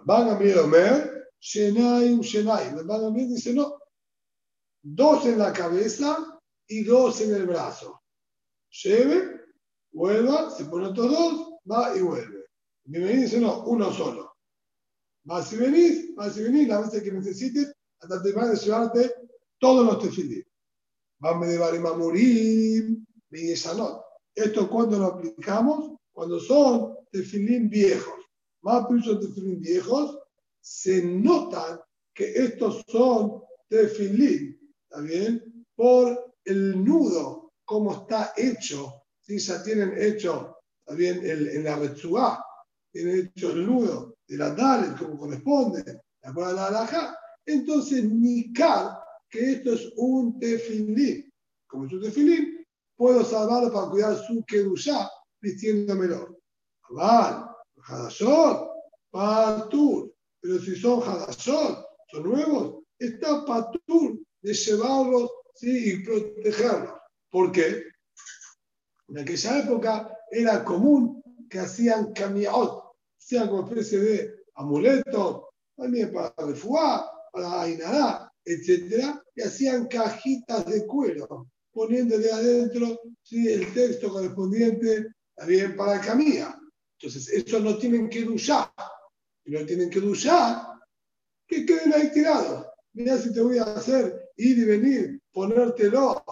Van 0.06 0.30
a 0.30 0.62
Omer, 0.64 1.30
Shenaim, 1.40 2.22
Shenaim. 2.22 2.88
Van 2.88 3.06
a 3.06 3.10
dice 3.12 3.54
no, 3.54 3.78
dos 4.82 5.26
en 5.26 5.40
la 5.40 5.54
cabeza 5.54 6.40
y 6.68 6.84
dos 6.84 7.22
en 7.22 7.36
el 7.36 7.46
brazo. 7.46 8.02
Lleve, 8.84 9.42
vuelva, 9.92 10.52
se 10.52 10.66
pone 10.66 10.94
todos 10.94 11.12
dos, 11.12 11.54
va 11.70 11.96
y 11.96 12.02
vuelve. 12.02 12.46
Mi 12.86 13.00
dice 13.00 13.40
no, 13.40 13.64
uno 13.66 13.92
solo. 13.94 14.34
Vas 15.24 15.52
y 15.54 15.58
venís, 15.58 16.16
vas 16.16 16.38
y 16.38 16.44
venís, 16.44 16.68
las 16.68 16.86
veces 16.86 17.04
que 17.04 17.12
necesites, 17.12 17.74
hasta 18.00 18.22
te 18.22 18.32
van 18.32 18.50
a 18.50 18.54
llevarte 18.54 19.14
todos 19.60 19.86
los 19.86 20.00
tefilín. 20.00 20.44
Van 21.20 21.42
de 21.42 21.58
Barimamurim, 21.58 23.06
Sanot. 23.56 24.02
Esto 24.34 24.70
cuando 24.70 24.98
lo 24.98 25.06
aplicamos, 25.06 25.98
cuando 26.12 26.40
son 26.40 26.96
tefilín 27.12 27.70
viejos. 27.70 28.16
Más 28.62 28.88
son 29.04 29.20
tefilín 29.20 29.60
viejos, 29.60 30.18
se 30.60 31.04
notan 31.04 31.80
que 32.14 32.32
estos 32.34 32.84
son 32.88 33.44
tefilín, 33.68 34.60
¿está 34.84 35.02
bien? 35.02 35.66
Por 35.76 36.36
el 36.46 36.84
nudo, 36.84 37.54
cómo 37.66 37.94
está 37.94 38.34
hecho. 38.36 38.99
Ya 39.38 39.64
tienen 39.64 39.94
hecho, 39.98 40.58
¿está 40.80 40.96
bien? 40.96 41.20
El, 41.24 41.50
en 41.50 41.64
la 41.64 41.78
retzugá, 41.78 42.44
tienen 42.92 43.32
hecho 43.36 43.52
el 43.52 43.66
nudo 43.66 44.18
de 44.28 44.38
la 44.38 44.52
Dalet, 44.52 44.98
como 44.98 45.18
corresponde, 45.18 45.84
de 45.84 46.02
acuerdo 46.24 46.52
a 46.52 46.54
la 46.54 46.68
alhaja. 46.68 47.16
Entonces, 47.46 48.04
ni 48.04 48.52
que 48.54 49.52
esto 49.52 49.74
es 49.74 49.92
un 49.98 50.40
tefilín. 50.40 51.32
Como 51.68 51.86
es 51.86 51.94
un 51.94 52.02
tefilín, 52.02 52.66
puedo 52.96 53.24
salvarlo 53.24 53.72
para 53.72 53.90
cuidar 53.90 54.18
su 54.26 54.44
kedushá 54.46 55.10
vistiéndomelo. 55.42 56.40
Aval, 56.90 57.50
Hadashot, 57.84 58.70
Patur. 59.12 60.14
Pero 60.42 60.60
si 60.60 60.76
son 60.76 61.02
Hadashot, 61.02 61.86
son 62.12 62.24
nuevos, 62.24 62.84
está 62.98 63.46
Patur 63.46 64.20
de 64.42 64.54
llevarlos 64.54 65.30
¿sí? 65.56 65.94
y 65.94 66.04
protegerlos. 66.04 66.94
¿Por 67.30 67.52
qué? 67.52 67.84
En 69.10 69.20
aquella 69.20 69.60
época 69.60 70.18
era 70.32 70.64
común 70.64 71.22
que 71.50 71.60
hacían 71.60 72.14
camiot, 72.14 72.84
hacían 73.18 73.50
como 73.50 73.68
especie 73.68 74.00
de 74.00 74.36
amuletos, 74.56 75.46
también 75.76 76.14
para 76.14 76.34
refugiar, 76.38 77.06
para 77.32 77.62
Ainará, 77.62 78.32
etc. 78.46 79.16
Y 79.36 79.42
hacían 79.42 79.88
cajitas 79.88 80.66
de 80.66 80.86
cuero 80.86 81.48
poniéndole 81.72 82.32
adentro 82.32 83.00
¿sí? 83.24 83.48
el 83.48 83.74
texto 83.74 84.10
correspondiente 84.10 85.08
también 85.36 85.76
para 85.76 86.02
Camilla. 86.02 86.60
Entonces, 87.00 87.30
eso 87.30 87.60
no 87.60 87.78
tienen 87.78 88.10
que 88.10 88.24
duchar. 88.24 88.70
Si 89.46 89.52
no 89.52 89.66
tienen 89.66 89.90
que 89.90 90.02
duchar, 90.02 90.68
que 91.48 91.66
queden 91.66 91.94
ahí 91.94 92.12
tirados. 92.12 92.68
Mira 92.94 93.18
si 93.18 93.32
te 93.32 93.42
voy 93.42 93.58
a 93.60 93.64
hacer 93.64 94.30
ir 94.36 94.58
y 94.58 94.66
venir, 94.66 95.22
ponértelo. 95.32 96.24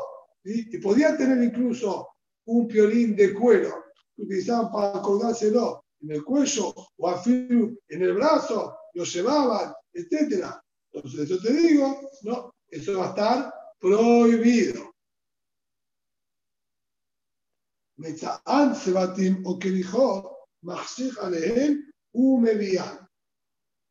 Y 0.44 0.78
podía 0.80 1.16
tener 1.16 1.42
incluso 1.44 2.10
un 2.47 2.69
piolín 2.69 3.15
de 3.17 3.33
cuero 3.35 3.85
que 4.15 4.23
utilizaban 4.23 4.71
para 4.71 5.01
colgárselo 5.01 5.85
en 6.01 6.13
el 6.13 6.25
cuello 6.25 6.75
o 6.97 7.09
afirmo 7.09 7.77
en 7.89 8.03
el 8.03 8.15
brazo, 8.15 8.77
lo 8.95 9.05
llevaban, 9.05 9.73
etc. 9.93 10.47
Entonces, 10.93 11.31
eso 11.31 11.43
te 11.43 11.53
digo, 11.53 12.01
no, 12.23 12.55
eso 12.69 12.99
va 12.99 13.07
a 13.07 13.09
estar 13.11 13.55
prohibido. 13.79 14.93
מצען 17.99 18.75
צוותים 18.75 19.43
o 19.45 19.59
que 19.59 19.71
dijo, 19.71 20.37
Alehem 21.21 21.93
Umevian. 22.13 23.09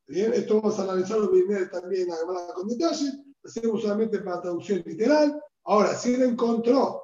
Bien, 0.07 0.33
esto 0.33 0.61
vamos 0.61 0.77
a 0.79 0.83
analizarlo 0.83 1.31
primero 1.31 1.69
también 1.69 2.09
con 2.53 2.67
detalle, 2.67 3.11
hacemos 3.43 3.81
solamente 3.81 4.19
para 4.19 4.41
traducción 4.41 4.83
literal. 4.85 5.41
Ahora, 5.63 5.95
si 5.95 6.15
él 6.15 6.23
encontró 6.23 7.01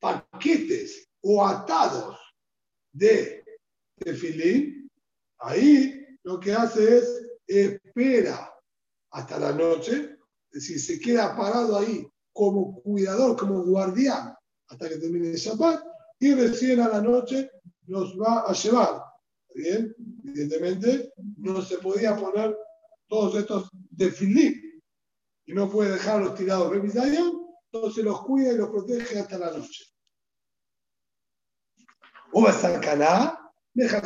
paquetes 0.00 1.08
o 1.22 1.44
atados 1.44 2.18
de 2.92 3.44
tefilín, 3.98 4.90
ahí 5.38 6.06
lo 6.22 6.38
que 6.40 6.52
hace 6.52 6.98
es 6.98 7.26
espera 7.46 8.52
hasta 9.10 9.38
la 9.38 9.52
noche, 9.52 10.18
es 10.50 10.62
decir, 10.62 10.80
se 10.80 11.00
queda 11.00 11.36
parado 11.36 11.78
ahí 11.78 12.06
como 12.32 12.82
cuidador, 12.82 13.36
como 13.36 13.64
guardián, 13.64 14.34
hasta 14.68 14.88
que 14.88 14.96
termine 14.96 15.30
el 15.30 15.36
Shabbat, 15.36 15.82
y 16.18 16.34
recién 16.34 16.80
a 16.80 16.88
la 16.88 17.00
noche 17.00 17.50
nos 17.86 18.18
va 18.18 18.40
a 18.40 18.52
llevar. 18.52 19.02
Bien, 19.54 19.94
evidentemente 20.24 21.12
no 21.38 21.62
se 21.62 21.78
podía 21.78 22.14
poner 22.16 22.56
todos 23.08 23.36
estos 23.36 23.70
de 23.72 24.10
Filip 24.10 24.82
y 25.46 25.52
no 25.54 25.70
puede 25.70 25.92
dejarlos 25.92 26.34
tirados. 26.34 26.72
En 26.74 27.45
entonces 27.72 28.04
los 28.04 28.22
cuida 28.22 28.52
y 28.52 28.56
los 28.56 28.70
protege 28.70 29.18
hasta 29.18 29.38
la 29.38 29.50
noche. 29.50 29.84
O 32.32 32.42
va 32.42 32.50
a 32.50 32.52
sacaná, 32.52 33.52
deja 33.72 34.02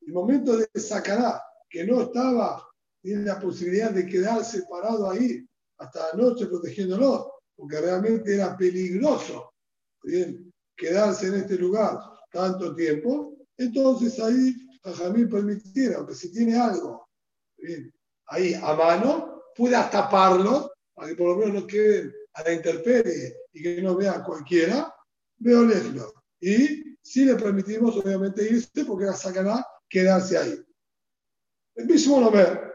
El 0.00 0.12
momento 0.12 0.56
de 0.56 0.68
sacará, 0.74 1.42
que 1.68 1.84
no 1.84 2.02
estaba, 2.02 2.66
tiene 3.02 3.24
la 3.24 3.38
posibilidad 3.38 3.90
de 3.90 4.06
quedarse 4.06 4.62
parado 4.68 5.10
ahí 5.10 5.46
hasta 5.78 6.08
la 6.08 6.22
noche 6.22 6.46
protegiéndolo, 6.46 7.32
porque 7.54 7.80
realmente 7.80 8.34
era 8.34 8.56
peligroso. 8.56 9.52
Bien, 10.02 10.52
quedarse 10.76 11.26
en 11.26 11.34
este 11.34 11.56
lugar 11.56 11.98
tanto 12.30 12.74
tiempo, 12.74 13.36
entonces 13.56 14.18
ahí 14.20 14.54
Jajamín 14.82 15.28
permitiera, 15.28 15.98
aunque 15.98 16.14
si 16.14 16.30
tiene 16.32 16.56
algo 16.56 17.08
ahí 18.26 18.54
a 18.54 18.74
mano, 18.74 19.42
pueda 19.56 19.90
taparlo 19.90 20.72
para 20.94 21.08
que 21.08 21.14
por 21.16 21.28
lo 21.28 21.36
menos 21.36 21.62
no 21.62 21.66
quede 21.66 22.12
a 22.34 22.42
la 22.42 22.52
intemperie 22.52 23.36
y 23.52 23.62
que 23.62 23.82
no 23.82 23.96
vea 23.96 24.22
cualquiera, 24.22 24.94
veo 25.38 25.64
lejos. 25.64 26.14
Y 26.40 26.96
si 27.02 27.24
le 27.24 27.34
permitimos, 27.34 27.96
obviamente, 27.96 28.48
irse 28.48 28.84
porque 28.86 29.06
la 29.06 29.14
sacará 29.14 29.66
quedarse 29.88 30.38
ahí. 30.38 30.64
El 31.74 31.86
mismo 31.86 32.20
nombre, 32.20 32.68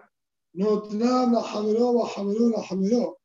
no 0.54 0.88
la 0.92 1.42
jameró, 1.42 1.94
la 1.94 2.08
jameró, 2.08 2.50
la 2.50 2.64
jameró, 2.64 3.20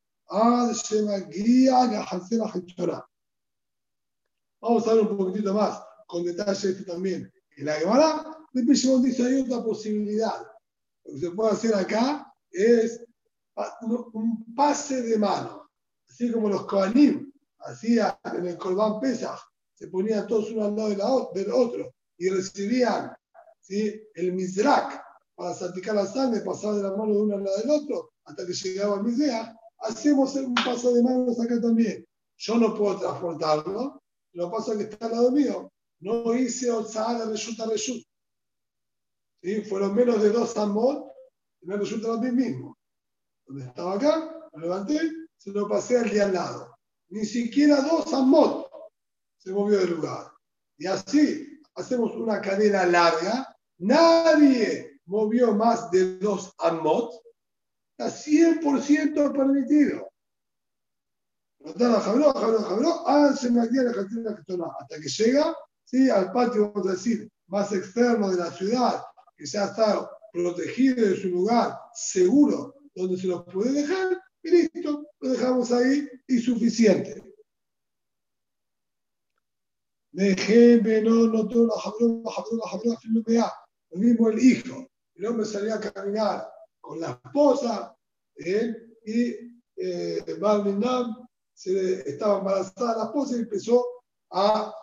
Vamos 4.60 4.86
a 4.86 4.94
ver 4.94 5.04
un 5.04 5.16
poquitito 5.16 5.54
más, 5.54 5.82
con 6.06 6.24
detalle 6.24 6.70
este 6.70 6.84
también. 6.84 7.32
En 7.56 7.66
la 7.66 7.74
Gemara, 7.74 8.38
después 8.52 9.02
dice 9.02 9.24
hay 9.24 9.40
otra 9.40 9.62
posibilidad. 9.62 10.46
Lo 11.04 11.12
que 11.14 11.20
se 11.20 11.30
puede 11.30 11.52
hacer 11.52 11.74
acá 11.74 12.32
es 12.50 13.04
un 13.82 14.54
pase 14.54 15.02
de 15.02 15.18
mano, 15.18 15.67
así 16.18 16.32
como 16.32 16.48
los 16.48 16.66
Kohanim 16.66 17.32
hacían 17.60 18.18
en 18.24 18.48
el 18.48 18.58
Corban 18.58 18.98
Pesach, 18.98 19.38
se 19.74 19.86
ponían 19.86 20.26
todos 20.26 20.50
uno 20.50 20.64
al 20.64 20.98
lado 20.98 21.30
del 21.32 21.52
otro 21.52 21.94
y 22.16 22.28
recibían 22.28 23.12
¿sí? 23.60 24.02
el 24.14 24.32
Mizrak 24.32 25.00
para 25.36 25.54
salpicar 25.54 25.94
la 25.94 26.06
sangre, 26.06 26.40
pasar 26.40 26.74
de 26.74 26.82
la 26.82 26.96
mano 26.96 27.14
de 27.14 27.20
uno 27.20 27.36
al 27.36 27.44
lado 27.44 27.56
del 27.58 27.70
otro 27.70 28.10
hasta 28.24 28.44
que 28.44 28.52
llegaba 28.52 28.96
el 28.96 29.04
Mizrak. 29.04 29.56
Hacemos 29.78 30.34
un 30.34 30.54
paso 30.54 30.92
de 30.92 31.04
manos 31.04 31.40
acá 31.40 31.60
también. 31.60 32.04
Yo 32.36 32.56
no 32.56 32.74
puedo 32.74 32.98
transportarlo, 32.98 34.02
lo 34.32 34.58
es 34.58 34.76
que 34.76 34.82
está 34.82 35.06
al 35.06 35.12
lado 35.12 35.30
mío. 35.30 35.72
No 36.00 36.34
hice 36.34 36.68
Otzahara 36.70 37.26
resulta 37.26 37.66
Reshut. 37.66 38.02
¿Sí? 39.40 39.62
Fueron 39.62 39.94
menos 39.94 40.20
de 40.20 40.30
dos 40.30 40.56
Amot 40.56 41.12
y 41.60 41.66
me 41.66 41.76
resulta 41.76 42.12
a 42.12 42.16
mismo. 42.16 42.76
Donde 43.46 43.66
estaba 43.66 43.94
acá, 43.94 44.48
lo 44.52 44.58
levanté, 44.58 45.27
se 45.38 45.50
lo 45.50 45.68
pasé 45.68 45.98
al 45.98 46.10
día 46.10 46.24
al 46.24 46.34
lado. 46.34 46.76
Ni 47.10 47.24
siquiera 47.24 47.80
dos 47.80 48.12
Amot 48.12 48.68
se 49.38 49.52
movió 49.52 49.78
del 49.78 49.90
lugar. 49.90 50.30
Y 50.76 50.86
así 50.86 51.60
hacemos 51.74 52.14
una 52.16 52.40
cadena 52.40 52.84
larga. 52.84 53.56
Nadie 53.78 55.00
movió 55.06 55.54
más 55.54 55.90
de 55.90 56.18
dos 56.18 56.52
Amot. 56.58 57.12
Está 57.96 58.10
100% 58.10 59.32
permitido. 59.32 60.08
hasta 64.80 65.00
que 65.00 65.08
llega 65.08 65.56
¿sí? 65.84 66.08
al 66.10 66.32
patio, 66.32 66.72
vamos 66.72 66.88
a 66.88 66.92
decir, 66.92 67.28
más 67.48 67.72
externo 67.72 68.30
de 68.30 68.36
la 68.36 68.50
ciudad, 68.52 69.02
que 69.36 69.46
ya 69.46 69.64
está 69.64 70.08
protegido 70.32 71.06
en 71.06 71.16
su 71.16 71.28
lugar 71.28 71.78
seguro, 71.94 72.74
donde 72.94 73.16
se 73.16 73.26
los 73.26 73.44
puede 73.44 73.72
dejar, 73.72 74.20
y 74.42 74.50
listo, 74.50 75.06
lo 75.20 75.30
dejamos 75.30 75.72
ahí 75.72 76.08
y 76.26 76.38
suficiente. 76.38 77.22
Dejé, 80.12 80.80
no, 81.02 81.26
no 81.26 81.46
todo 81.46 81.66
la 81.66 81.74
el 84.30 84.38
hijo. 84.40 84.88
El 85.14 85.26
hombre 85.26 85.46
salía 85.46 85.74
a 85.74 85.80
caminar 85.80 86.48
con 86.80 87.00
la 87.00 87.20
esposa 87.24 87.96
¿eh? 88.36 88.74
y 89.04 89.34
eh, 89.76 90.24
se 91.54 92.08
estaba 92.08 92.38
embarazada 92.38 92.98
la 92.98 93.04
esposa 93.04 93.36
y 93.36 93.40
empezó 93.40 93.84
a, 94.30 94.74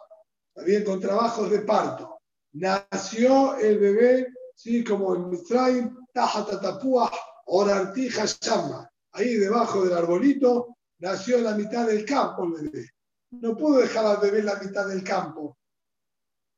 también 0.53 0.83
con 0.83 0.99
trabajos 0.99 1.49
de 1.49 1.59
parto. 1.59 2.19
Nació 2.53 3.57
el 3.57 3.79
bebé, 3.79 4.27
sí, 4.55 4.83
como 4.83 5.15
en 5.15 5.29
Mitzrayim, 5.29 5.97
Tajatatapua, 6.13 7.11
Orartija 7.47 8.25
Shama. 8.25 8.89
Ahí 9.15 9.35
debajo 9.35 9.85
del 9.85 9.93
arbolito 9.93 10.75
nació 10.99 11.37
en 11.37 11.45
la 11.45 11.55
mitad 11.55 11.87
del 11.87 12.03
campo 12.03 12.43
el 12.43 12.69
bebé. 12.69 12.89
No 13.31 13.55
puedo 13.55 13.79
dejar 13.79 14.05
al 14.05 14.17
bebé 14.19 14.39
en 14.39 14.45
la 14.45 14.59
mitad 14.59 14.87
del 14.89 15.03
campo. 15.05 15.57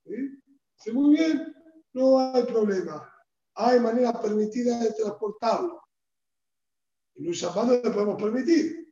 ¿Sí? 0.04 0.92
Muy 0.92 1.16
bien, 1.16 1.54
no 1.94 2.20
hay 2.20 2.44
problema. 2.46 3.14
Hay 3.54 3.80
manera 3.80 4.20
permitida 4.20 4.80
de 4.80 4.92
transportarlo. 4.94 5.84
En 7.16 7.28
un 7.28 7.34
Shabbat 7.34 7.66
no 7.66 7.74
le 7.74 7.92
podemos 7.92 8.22
permitir. 8.22 8.92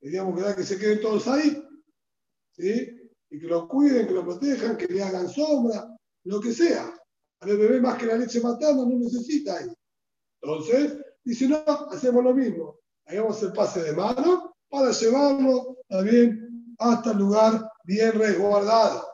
Digamos 0.00 0.56
que, 0.56 0.64
se 0.64 0.76
queden 0.78 1.00
todos 1.00 1.28
ahí. 1.28 1.62
¿sí? 2.56 3.10
Y 3.30 3.38
que 3.38 3.46
lo 3.46 3.68
cuiden, 3.68 4.08
que 4.08 4.14
lo 4.14 4.24
protejan, 4.24 4.76
que 4.76 4.86
le 4.86 5.02
hagan 5.02 5.28
sombra, 5.28 5.96
lo 6.24 6.40
que 6.40 6.52
sea. 6.52 6.92
El 7.42 7.56
bebé 7.56 7.80
más 7.80 7.98
que 7.98 8.06
la 8.06 8.16
leche 8.16 8.40
materna 8.40 8.82
no 8.82 8.98
necesita 8.98 9.58
ahí. 9.58 9.72
Entonces, 10.42 10.98
dice, 11.24 11.48
no, 11.48 11.64
hacemos 11.90 12.24
lo 12.24 12.34
mismo. 12.34 12.78
Hagamos 13.06 13.42
el 13.42 13.52
pase 13.52 13.82
de 13.82 13.92
mano 13.92 14.54
para 14.68 14.92
llevarlo 14.92 15.78
también 15.88 16.74
hasta 16.78 17.12
el 17.12 17.18
lugar 17.18 17.70
bien 17.84 18.12
resguardado. 18.12 19.06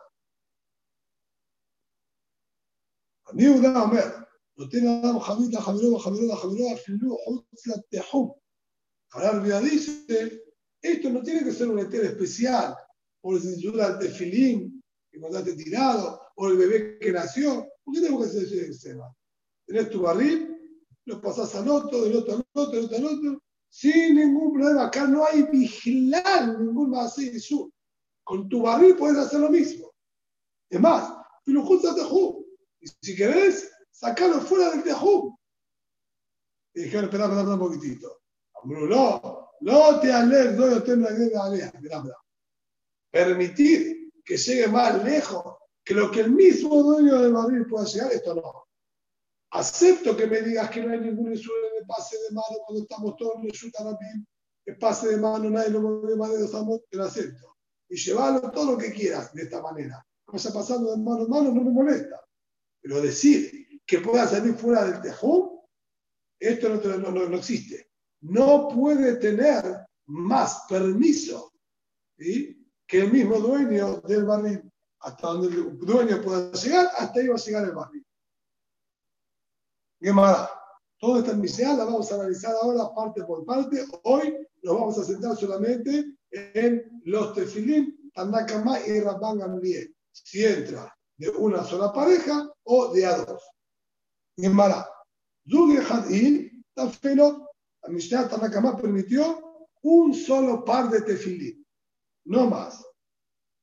Amiuda 3.24 3.82
Omer, 3.82 4.26
no 4.57 4.68
tiene 4.68 4.98
Adam 4.98 5.18
Jamita, 5.18 5.61
Jamiroba, 5.61 5.98
Jamiroba, 6.00 6.36
Jamiroba, 6.36 6.76
Filu, 6.76 7.18
Hutzla, 7.26 7.82
Tehum. 7.90 8.32
Ahora 9.11 9.61
dice, 9.61 10.42
esto 10.80 11.11
no 11.11 11.22
tiene 11.22 11.44
que 11.44 11.52
ser 11.52 11.68
un 11.68 11.78
etel 11.78 12.07
especial, 12.07 12.76
por 13.20 13.40
si 13.40 13.48
censura 13.48 13.88
el 13.88 13.98
tefilín 13.98 14.82
que 15.11 15.18
encontraste 15.18 15.54
tirado, 15.54 16.20
o 16.36 16.48
el 16.48 16.57
bebé 16.57 16.98
que 16.98 17.12
nació. 17.12 17.66
¿Por 17.82 17.94
qué 17.94 18.00
tenemos 18.00 18.22
que 18.22 18.38
hacer 18.38 18.70
ese? 18.70 18.96
Tenés 19.66 19.90
tu 19.90 20.02
barril, 20.02 20.55
lo 21.07 21.20
pasás 21.20 21.54
al 21.54 21.68
otro, 21.68 22.02
del 22.02 22.16
otro 22.16 22.34
al 22.34 22.46
otro, 22.52 22.72
del 22.72 22.84
otro 22.84 22.96
al 22.96 23.04
otro, 23.07 23.42
sin 23.68 24.16
ningún 24.16 24.52
problema. 24.52 24.86
Acá 24.86 25.07
no 25.07 25.24
hay 25.26 25.42
vigilar 25.44 26.59
ningún 26.59 26.90
más 26.90 27.16
Con 28.24 28.48
tu 28.48 28.62
barril 28.62 28.96
puedes 28.96 29.18
hacer 29.18 29.40
lo 29.40 29.50
mismo. 29.50 29.92
Es 30.68 30.80
más, 30.80 31.12
Filujusta 31.44 31.94
Tehum. 31.94 32.44
Y 32.80 32.88
si 33.00 33.16
querés, 33.16 33.70
sacarlo 33.90 34.40
fuera 34.40 34.70
del 34.70 34.82
tejú. 34.82 35.38
Y 36.74 36.82
dijeron, 36.82 37.04
espera, 37.04 37.24
espera, 37.24 37.54
un 37.54 37.59
poquitito. 37.59 38.20
No, 38.64 39.50
no 39.61 40.00
te 40.00 40.12
alejes, 40.12 40.57
no 40.57 40.82
te 40.82 40.92
alejes, 40.92 41.72
Permitir 43.11 44.12
que 44.24 44.36
llegue 44.36 44.66
más 44.68 45.02
lejos 45.04 45.57
que 45.84 45.94
lo 45.94 46.11
que 46.11 46.20
el 46.20 46.32
mismo 46.32 46.82
dueño 46.82 47.20
del 47.20 47.32
barril 47.32 47.66
pueda 47.66 47.86
llegar, 47.86 48.12
esto 48.12 48.34
no. 48.34 48.65
Acepto 49.57 50.14
que 50.14 50.26
me 50.26 50.42
digas 50.42 50.68
que 50.70 50.82
no 50.82 50.92
hay 50.92 51.00
ningún 51.00 51.32
insulto 51.32 51.66
de 51.80 51.86
pase 51.86 52.14
de 52.28 52.34
mano 52.34 52.59
cuando 52.66 52.82
estamos 52.82 53.16
todos 53.16 53.36
en 53.36 53.46
el 53.46 53.52
Shutarabim, 53.52 54.26
que 54.62 54.74
pase 54.74 55.09
de 55.09 55.16
mano, 55.16 55.48
nadie 55.48 55.70
lo 55.70 55.80
mueve 55.80 56.34
de 56.34 56.42
dos 56.42 56.54
amos, 56.54 56.82
te 56.90 56.98
lo 56.98 57.04
acepto. 57.04 57.57
Y 57.88 57.96
llevarlo 57.96 58.50
todo 58.50 58.72
lo 58.72 58.78
que 58.78 58.92
quieras 58.92 59.32
de 59.32 59.44
esta 59.44 59.62
manera. 59.62 60.04
Vaya 60.26 60.52
pasando 60.52 60.90
de 60.90 61.02
mano 61.02 61.22
en 61.22 61.30
mano, 61.30 61.52
no 61.52 61.62
me 61.62 61.70
molesta. 61.70 62.20
Pero 62.82 63.00
decir 63.00 63.80
que 63.86 64.00
pueda 64.00 64.26
salir 64.26 64.54
fuera 64.54 64.84
del 64.84 65.00
tejón, 65.00 65.61
esto 66.38 66.68
no, 66.68 67.11
no, 67.11 67.26
no, 67.26 67.36
existe. 67.36 67.88
No 68.20 68.68
puede 68.68 69.16
tener 69.16 69.86
más 70.07 70.66
permiso 70.68 71.50
que 72.18 73.00
el 73.00 73.11
mismo 73.11 73.38
dueño 73.38 74.02
del 74.02 74.24
barril. 74.24 74.70
Hasta 75.00 75.28
donde 75.28 75.48
el 75.48 75.78
dueño 75.78 76.20
pueda 76.20 76.52
llegar, 76.52 76.88
hasta 76.98 77.20
ahí 77.20 77.28
va 77.28 77.36
a 77.36 77.38
llegar 77.38 77.64
el 77.64 77.72
barril. 77.72 78.05
Más? 80.01 80.49
Todo 80.99 81.18
esta 81.18 81.34
misión 81.34 81.76
la 81.76 81.84
vamos 81.84 82.11
a 82.11 82.14
analizar 82.16 82.55
ahora 82.62 82.94
parte 82.94 83.22
por 83.24 83.44
parte. 83.44 83.84
Hoy 84.05 84.34
nos 84.62 84.74
vamos 84.74 84.99
a 84.99 85.05
centrar 85.05 85.36
solamente 85.36 86.16
en 86.30 87.03
los 87.05 87.34
tefilín, 87.34 88.11
Tanakama 88.14 88.80
y 88.80 89.01
Rabban 89.01 89.38
Gamliel. 89.38 89.94
Si 90.12 90.44
entra 90.44 90.97
de 91.18 91.28
una 91.30 91.62
sola 91.64 91.92
pareja 91.92 92.51
o 92.64 92.92
de 92.92 93.07
a 93.07 93.16
dos. 93.18 93.42
Gemara. 94.36 94.88
Zug 95.49 95.78
Hadin, 95.90 96.64
Tafelo, 96.74 97.49
la 97.82 97.88
Mishnah 97.88 98.28
Tanakama 98.28 98.76
permitió 98.76 99.68
un 99.82 100.12
solo 100.12 100.64
par 100.64 100.90
de 100.90 101.03
tefilín, 101.03 101.64
no 102.24 102.51
más. 102.51 102.84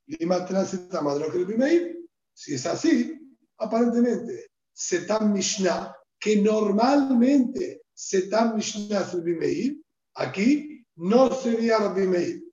Lima 0.08 0.46
Transita 0.46 1.02
Madrokel 1.02 2.08
si 2.34 2.56
es 2.56 2.66
así, 2.66 3.38
aparentemente, 3.58 4.48
Setam 4.72 5.32
Mishnah, 5.32 5.96
que 6.24 6.38
normalmente 6.38 7.82
Setam 7.94 8.56
Mishnah 8.56 9.02
es 9.02 9.14
el 9.14 9.84
aquí 10.16 10.82
no 10.96 11.30
sería 11.34 11.80
Rabbi 11.80 12.08
Meir. 12.08 12.44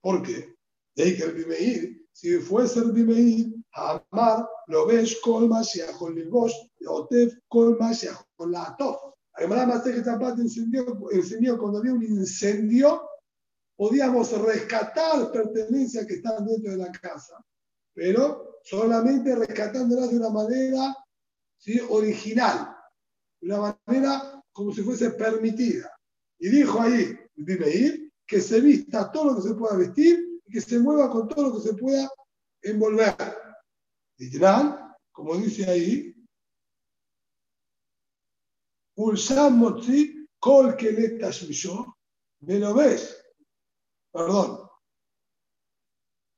¿Por 0.00 0.22
qué? 0.22 0.54
De 0.96 1.02
ahí 1.02 1.16
que 1.18 1.26
Meir, 1.46 2.06
si 2.12 2.38
fuese 2.38 2.78
el 2.78 2.94
Meir, 2.94 3.54
Amar, 3.72 4.48
lo 4.68 4.86
ves 4.86 5.20
colma 5.22 5.62
si 5.62 5.80
con 5.98 6.16
bosque, 6.30 6.70
otef 6.86 7.34
colma 7.46 7.92
si 7.92 8.08
con 8.36 8.52
la 8.52 8.64
atof. 8.64 8.96
Además, 9.34 9.66
más 9.66 9.82
que 9.82 9.98
esta 9.98 10.18
parte 10.18 10.40
encendió, 10.40 10.86
cuando 11.58 11.78
había 11.78 11.92
un 11.92 12.02
incendio, 12.02 13.06
podíamos 13.76 14.32
rescatar 14.32 15.30
pertenencias 15.30 16.06
que 16.06 16.14
están 16.14 16.46
dentro 16.46 16.72
de 16.72 16.78
la 16.78 16.90
casa, 16.90 17.44
pero 17.94 18.60
solamente 18.64 19.36
rescatándolas 19.36 20.10
de 20.10 20.16
una 20.16 20.30
manera 20.30 20.96
¿sí? 21.58 21.80
original, 21.90 22.79
de 23.40 23.48
una 23.48 23.80
manera 23.86 24.42
como 24.52 24.72
si 24.72 24.82
fuese 24.82 25.10
permitida. 25.10 25.90
Y 26.38 26.48
dijo 26.48 26.80
ahí, 26.80 27.18
ir 27.36 28.12
que 28.26 28.40
se 28.40 28.60
vista 28.60 29.10
todo 29.10 29.32
lo 29.32 29.36
que 29.36 29.48
se 29.48 29.54
pueda 29.54 29.76
vestir 29.76 30.40
y 30.46 30.52
que 30.52 30.60
se 30.60 30.78
mueva 30.78 31.10
con 31.10 31.28
todo 31.28 31.48
lo 31.48 31.54
que 31.54 31.68
se 31.68 31.74
pueda 31.74 32.08
envolver. 32.62 33.14
Literal, 34.18 34.94
como 35.12 35.36
dice 35.36 35.68
ahí, 35.68 36.14
Ulsam 38.96 39.58
Motzi, 39.58 40.28
Kol 40.38 40.76
Kelet 40.76 41.20
¿me 42.40 42.58
lo 42.58 42.74
ves? 42.74 43.22
Perdón. 44.12 44.69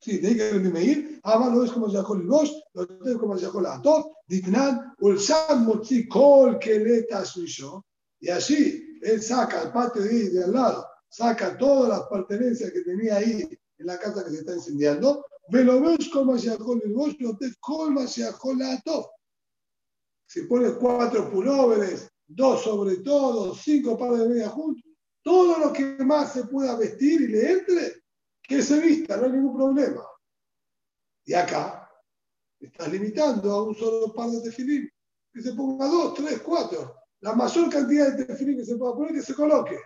Ahí 0.04 0.36
que 0.36 0.52
Meir, 0.58 1.20
Ama 1.22 1.54
lo 1.54 1.60
ves 1.60 1.70
como 1.70 1.88
Yahol 1.88 2.22
el 2.22 2.26
Bosch, 2.26 2.50
lo 2.74 2.86
ves 2.86 3.16
como 3.18 3.36
Yahol 3.36 3.66
Atot, 3.66 4.06
Ditnan, 4.26 4.94
Ulsam 4.98 5.64
Motzi, 5.64 6.08
Kol 6.08 6.58
Kelet 6.58 7.06
y 8.20 8.28
así 8.28 8.98
él 9.02 9.22
saca 9.22 9.62
al 9.62 9.72
patio 9.72 10.02
de, 10.02 10.10
ahí, 10.10 10.28
de 10.28 10.44
al 10.44 10.52
lado, 10.52 10.86
saca 11.08 11.56
todas 11.56 11.88
las 11.88 12.02
pertenencias 12.08 12.72
que 12.72 12.82
tenía 12.82 13.16
ahí 13.16 13.48
en 13.78 13.86
la 13.86 13.98
casa 13.98 14.24
que 14.24 14.30
se 14.30 14.38
está 14.38 14.54
incendiando, 14.54 15.24
ves 15.80 16.08
como 16.08 16.38
se 16.38 16.50
el 16.50 16.92
bosque, 16.92 17.24
te 17.38 17.52
colma 17.60 18.06
se 18.06 18.28
todo. 18.84 19.10
Si 20.26 20.42
pones 20.42 20.72
cuatro 20.74 21.30
pulóveres, 21.30 22.08
dos 22.26 22.62
sobre 22.62 22.98
todo, 22.98 23.54
cinco 23.54 23.98
pares 23.98 24.20
de 24.20 24.28
medias 24.28 24.52
juntos, 24.52 24.84
todo 25.22 25.58
lo 25.58 25.72
que 25.72 25.96
más 26.04 26.32
se 26.32 26.44
pueda 26.44 26.76
vestir 26.76 27.22
y 27.22 27.28
le 27.28 27.52
entre, 27.52 28.01
que 28.52 28.62
se 28.62 28.78
vista, 28.80 29.16
no 29.16 29.24
hay 29.24 29.32
ningún 29.32 29.56
problema. 29.56 30.06
Y 31.24 31.34
acá, 31.34 31.90
estás 32.60 32.88
limitando 32.88 33.50
a 33.50 33.62
un 33.64 33.74
solo 33.74 34.12
par 34.12 34.30
de 34.30 34.42
tefilín, 34.42 34.90
que 35.32 35.42
se 35.42 35.52
ponga 35.54 35.86
dos, 35.86 36.14
tres, 36.14 36.40
cuatro. 36.40 36.96
La 37.20 37.34
mayor 37.34 37.70
cantidad 37.70 38.12
de 38.12 38.24
tefilín 38.24 38.58
que 38.58 38.64
se 38.64 38.76
pueda 38.76 38.94
poner, 38.94 39.14
que 39.14 39.22
se 39.22 39.34
coloque. 39.34 39.78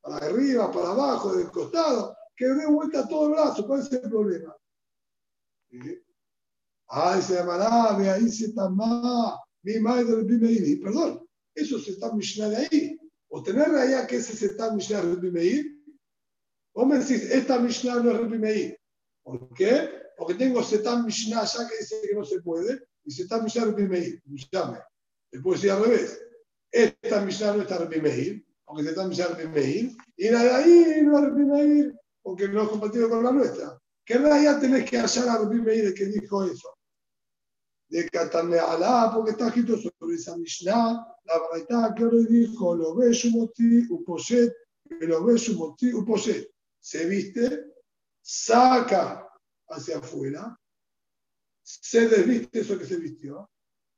Para 0.00 0.26
arriba, 0.26 0.70
para 0.70 0.90
abajo, 0.90 1.34
del 1.34 1.50
costado, 1.50 2.16
que 2.36 2.46
dé 2.46 2.66
vuelta 2.66 3.08
todo 3.08 3.26
el 3.26 3.32
brazo. 3.32 3.66
¿Cuál 3.66 3.80
es 3.80 3.92
el 3.92 4.10
problema? 4.10 4.56
Ay, 6.88 7.22
se 7.22 7.34
llamará, 7.34 7.96
ahí 7.96 8.28
se 8.30 8.52
más, 8.52 9.38
mi 9.62 9.78
madre 9.80 10.04
del. 10.04 10.80
Perdón, 10.80 11.26
eso 11.54 11.78
se 11.78 11.92
está 11.92 12.12
Mishnah 12.12 12.48
de 12.48 12.56
ahí. 12.56 12.98
O 13.28 13.42
tener 13.42 13.68
allá 13.70 14.06
que 14.06 14.16
ese 14.16 14.36
se 14.36 14.46
está 14.46 14.72
Mishnah 14.72 15.02
del 15.02 15.16
Bimeir, 15.16 15.73
Vos 16.74 16.86
me 16.88 16.98
decís, 16.98 17.30
esta 17.30 17.58
Mishnah 17.58 18.00
no 18.00 18.10
es 18.10 18.18
Rabbi 18.18 18.38
Meir. 18.38 18.80
¿Por 19.22 19.48
qué? 19.54 19.90
Porque 20.18 20.34
tengo 20.34 20.62
Setam 20.62 21.06
Mishnah 21.06 21.44
ya 21.44 21.68
que 21.68 21.78
dice 21.78 22.00
que 22.02 22.14
no 22.14 22.24
se 22.24 22.40
puede, 22.40 22.82
y 23.04 23.12
Setam 23.12 23.44
Mishnah 23.44 23.66
Rabbi 23.66 23.86
Meir. 23.86 24.22
Llame. 24.50 24.78
Después 25.30 25.60
decir 25.60 25.70
al 25.70 25.84
revés. 25.84 26.20
Esta 26.72 27.20
Mishnah 27.20 27.54
no 27.54 27.62
está 27.62 27.78
Rabbi 27.78 28.00
Meir, 28.00 28.44
porque 28.64 28.82
Setam 28.82 29.08
Mishnah 29.08 29.28
Rabbi 29.28 29.48
Meir, 29.48 29.96
y 30.16 30.28
la 30.30 30.42
de 30.42 30.50
ahí 30.50 31.02
no 31.02 31.18
es 31.18 31.24
Rabbi 31.24 31.44
Meir, 31.44 31.94
porque 32.22 32.48
no 32.48 32.62
es 32.62 32.68
compatible 32.68 33.08
con 33.08 33.22
la 33.22 33.30
nuestra. 33.30 33.78
¿Qué 34.04 34.14
ya 34.14 34.58
tenés 34.58 34.90
que 34.90 34.98
hallar 34.98 35.28
a 35.28 35.38
Rabbi 35.38 35.60
Meir 35.60 35.94
que 35.94 36.06
dijo 36.06 36.44
eso? 36.44 36.76
De 37.88 38.08
Katane 38.08 38.58
Alá, 38.58 39.12
porque 39.14 39.30
está 39.30 39.46
escrito 39.46 39.76
sobre 39.76 40.16
esa 40.16 40.36
Mishnah, 40.36 41.06
la 41.22 41.34
verdad 41.52 41.94
que 41.94 42.04
hoy 42.04 42.26
dijo, 42.26 42.74
lo 42.74 42.96
ve 42.96 43.14
su 43.14 43.30
moti, 43.30 43.86
uposet, 43.90 44.52
lo 45.00 45.24
ve 45.24 45.38
su 45.38 45.56
moti, 45.56 45.94
uposet 45.94 46.53
se 46.84 47.06
viste, 47.06 47.72
saca 48.20 49.26
hacia 49.70 49.96
afuera, 49.96 50.54
se 51.62 52.08
desviste 52.08 52.60
eso 52.60 52.78
que 52.78 52.84
se 52.84 52.96
vistió, 52.96 53.50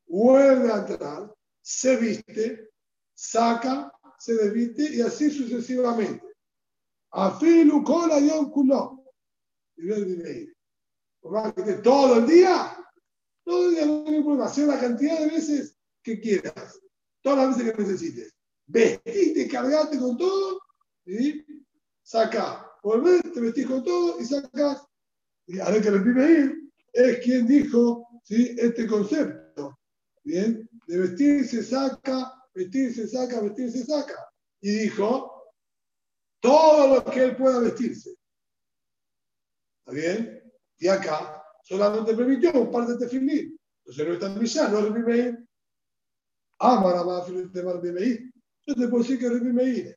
vuelve 0.05 0.71
a 0.71 1.29
se 1.59 1.97
viste, 1.97 2.69
saca, 3.13 3.91
se 4.17 4.35
desviste 4.35 4.83
y 4.95 5.01
así 5.01 5.29
sucesivamente. 5.29 6.25
Afilu 7.11 7.83
cola 7.83 8.19
y 8.19 8.29
culo. 8.51 9.03
Todo 11.83 12.19
el 12.19 12.25
día, 12.25 12.77
todo 13.43 13.67
el 13.67 13.75
día 13.75 13.85
no 13.85 14.05
hay 14.07 14.23
problema, 14.23 14.45
hacer 14.45 14.65
la 14.65 14.79
cantidad 14.79 15.19
de 15.19 15.27
veces 15.27 15.77
que 16.01 16.21
quieras, 16.21 16.79
todas 17.21 17.49
las 17.49 17.57
veces 17.57 17.73
que 17.73 17.83
necesites. 17.83 18.33
Vestite, 18.65 19.49
cargate 19.49 19.99
con 19.99 20.17
todo 20.17 20.61
y 21.05 21.45
saca 22.01 22.66
volvés, 22.83 23.21
te 23.33 23.39
vestís 23.39 23.67
con 23.67 23.83
todo 23.83 24.19
y 24.19 24.25
sacas. 24.25 24.85
Y 25.47 25.59
ahora 25.59 25.81
que 25.81 25.87
el 25.87 26.69
es 26.93 27.19
quien 27.19 27.47
dijo 27.47 28.07
¿sí? 28.23 28.55
este 28.57 28.87
concepto. 28.87 29.79
Bien, 30.23 30.69
de 30.87 30.97
vestirse 30.97 31.63
saca, 31.63 32.33
vestirse 32.53 33.07
saca, 33.07 33.39
vestirse 33.41 33.85
saca. 33.85 34.29
Y 34.61 34.71
dijo, 34.71 35.53
todo 36.41 36.95
lo 36.95 37.05
que 37.05 37.23
él 37.23 37.35
pueda 37.35 37.59
vestirse. 37.59 38.15
¿Está 39.79 39.91
bien? 39.91 40.43
Y 40.79 40.87
acá 40.87 41.41
solamente 41.63 42.13
permitió 42.13 42.51
un 42.53 42.71
par 42.71 42.87
de 42.87 42.97
tefilín. 42.97 43.57
Entonces 43.79 44.07
no 44.07 44.13
está 44.13 44.27
en 44.27 44.39
Mishnah, 44.39 44.67
no 44.67 44.79
es 44.79 44.85
Rabbi 44.85 45.03
Meir. 45.03 45.47
Amara 46.59 47.03
va 47.03 47.23
a 47.23 47.29
de 47.29 48.31
Yo 48.65 48.75
te 48.75 48.87
puedo 48.87 49.03
decir 49.03 49.19
que 49.19 49.29
Rabbi 49.29 49.53
Meir 49.53 49.96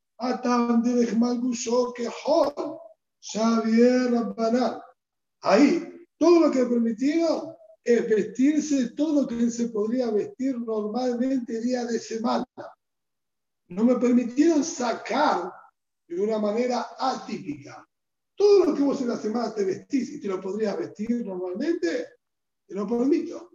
Ahí, 5.40 6.06
todo 6.18 6.40
lo 6.40 6.50
que 6.50 6.66
permitieron 6.66 7.54
es 7.82 8.06
vestirse 8.06 8.90
todo 8.90 9.22
lo 9.22 9.26
que 9.26 9.50
se 9.50 9.70
podría 9.70 10.10
vestir 10.10 10.58
normalmente 10.58 11.62
día 11.62 11.86
de 11.86 11.98
semana. 11.98 12.46
No 13.68 13.84
me 13.84 13.96
permitieron 13.96 14.62
sacar 14.62 15.50
de 16.06 16.20
una 16.20 16.38
manera 16.38 16.86
atípica. 16.98 17.88
Todo 18.36 18.66
lo 18.66 18.74
que 18.74 18.82
vos 18.82 19.00
en 19.00 19.08
la 19.08 19.16
semana 19.16 19.54
te 19.54 19.64
vestís 19.64 20.10
y 20.10 20.20
te 20.20 20.28
lo 20.28 20.38
podrías 20.38 20.78
vestir 20.78 21.24
normalmente, 21.24 22.08
te 22.66 22.74
lo 22.74 22.86
permito. 22.86 23.50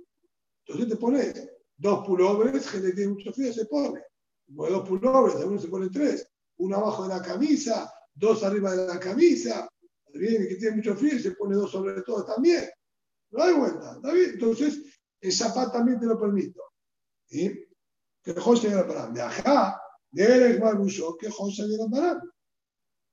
Entonces 0.65 0.89
te 0.89 0.95
pones 0.95 1.47
dos 1.77 2.07
pullovers, 2.07 2.69
gente 2.69 2.87
que 2.87 2.95
tiene 2.95 3.13
mucho 3.13 3.31
frío 3.33 3.53
se 3.53 3.65
pone. 3.65 4.01
dos 4.47 4.87
pullovers, 4.87 5.35
algunos 5.35 5.61
se 5.61 5.67
ponen 5.67 5.91
tres 5.91 6.27
uno 6.57 6.77
abajo 6.77 7.03
de 7.03 7.09
la 7.09 7.21
camisa, 7.21 7.91
dos 8.13 8.43
arriba 8.43 8.75
de 8.75 8.87
la 8.87 8.99
camisa, 8.99 9.67
bien, 10.13 10.47
que 10.47 10.55
tiene 10.55 10.77
mucho 10.77 10.95
frío, 10.95 11.19
se 11.19 11.31
pone 11.31 11.55
dos 11.55 11.71
sobre 11.71 12.01
todo 12.01 12.25
también. 12.25 12.69
No 13.31 13.43
hay 13.43 13.53
vuelta, 13.53 13.93
¿está 13.95 14.13
bien? 14.13 14.31
Entonces, 14.33 14.81
el 15.19 15.31
zapato 15.31 15.71
también 15.71 15.99
te 15.99 16.05
lo 16.05 16.19
permito. 16.19 16.61
¿Sí? 17.27 17.67
Que 18.23 18.33
José 18.33 18.69
llega 18.69 18.87
para 18.87 19.07
De 19.07 19.21
acá, 19.21 19.79
de 20.11 20.23
Eres 20.23 20.59
Marbuso, 20.59 21.17
que 21.17 21.29
José 21.29 21.63
llega 21.63 21.87
para 21.89 22.21